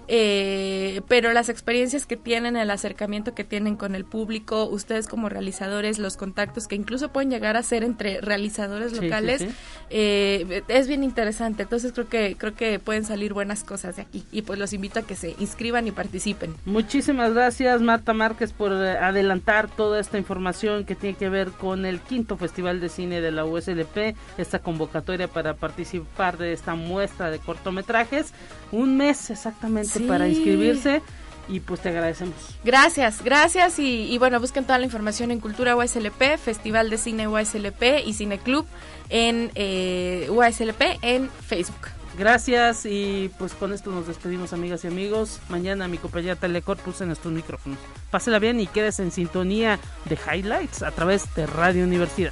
Eh, 0.07 1.01
pero 1.07 1.33
las 1.33 1.49
experiencias 1.49 2.05
que 2.05 2.15
tienen, 2.15 2.55
el 2.55 2.69
acercamiento 2.69 3.33
que 3.33 3.43
tienen 3.43 3.75
con 3.75 3.95
el 3.95 4.05
público, 4.05 4.65
ustedes 4.65 5.07
como 5.07 5.29
realizadores, 5.29 5.84
los 5.99 6.17
contactos 6.17 6.67
que 6.67 6.75
incluso 6.75 7.09
pueden 7.09 7.29
llegar 7.29 7.57
a 7.57 7.63
ser 7.63 7.83
entre 7.83 8.21
realizadores 8.21 8.93
locales, 8.93 9.45
eh, 9.89 10.63
es 10.67 10.87
bien 10.87 11.03
interesante. 11.03 11.63
Entonces 11.63 11.91
creo 11.93 12.07
que 12.07 12.35
creo 12.37 12.55
que 12.55 12.79
pueden 12.79 13.05
salir 13.05 13.33
buenas 13.33 13.63
cosas 13.63 13.95
de 13.95 14.03
aquí 14.03 14.23
y 14.31 14.41
pues 14.41 14.59
los 14.59 14.73
invito 14.73 14.99
a 14.99 15.01
que 15.03 15.15
se 15.15 15.35
inscriban 15.39 15.87
y 15.87 15.91
participen. 15.91 16.55
Muchísimas 16.65 17.33
gracias 17.33 17.81
Marta 17.81 18.13
Márquez 18.13 18.51
por 18.51 18.71
eh, 18.73 18.97
adelantar 18.97 19.69
toda 19.69 19.99
esta 19.99 20.17
información 20.17 20.85
que 20.85 20.95
tiene 20.95 21.15
que 21.15 21.29
ver 21.29 21.51
con 21.51 21.85
el 21.85 21.99
quinto 21.99 22.37
Festival 22.37 22.79
de 22.79 22.89
Cine 22.89 23.21
de 23.21 23.31
la 23.31 23.45
USLP, 23.45 24.15
esta 24.37 24.59
convocatoria 24.59 25.27
para 25.27 25.55
participar 25.55 26.37
de 26.37 26.53
esta 26.53 26.75
muestra 26.75 27.29
de 27.29 27.39
cortometrajes. 27.39 28.33
Un 28.71 28.97
mes 28.97 29.29
exactamente 29.29 29.99
para 30.01 30.27
inscribirse 30.27 31.01
y 31.47 31.59
pues 31.59 31.81
te 31.81 31.89
agradecemos. 31.89 32.35
Gracias, 32.63 33.23
gracias 33.23 33.79
y, 33.79 34.17
bueno, 34.17 34.39
busquen 34.39 34.63
toda 34.63 34.77
la 34.79 34.85
información 34.85 35.31
en 35.31 35.39
Cultura 35.39 35.75
USLP, 35.75 36.37
Festival 36.37 36.89
de 36.89 36.97
Cine 36.97 37.27
USLP 37.27 38.05
y 38.05 38.13
Cine 38.13 38.39
Club 38.39 38.65
en 39.09 39.51
eh, 39.55 40.27
USLP 40.29 40.81
en 41.01 41.29
Facebook. 41.29 41.89
Gracias 42.17 42.85
y 42.85 43.29
pues 43.37 43.53
con 43.53 43.73
esto 43.73 43.91
nos 43.91 44.07
despedimos 44.07 44.53
amigas 44.53 44.85
y 44.85 44.87
amigos. 44.87 45.41
Mañana 45.49 45.87
mi 45.87 45.97
compañera 45.97 46.35
Telecorpus 46.35 47.01
en 47.01 47.11
estos 47.11 47.31
micrófonos. 47.31 47.77
Pásela 48.09 48.39
bien 48.39 48.59
y 48.59 48.67
quedes 48.67 48.99
en 48.99 49.11
sintonía 49.11 49.79
de 50.05 50.17
Highlights 50.17 50.81
a 50.83 50.91
través 50.91 51.33
de 51.35 51.45
Radio 51.45 51.83
Universidad. 51.83 52.31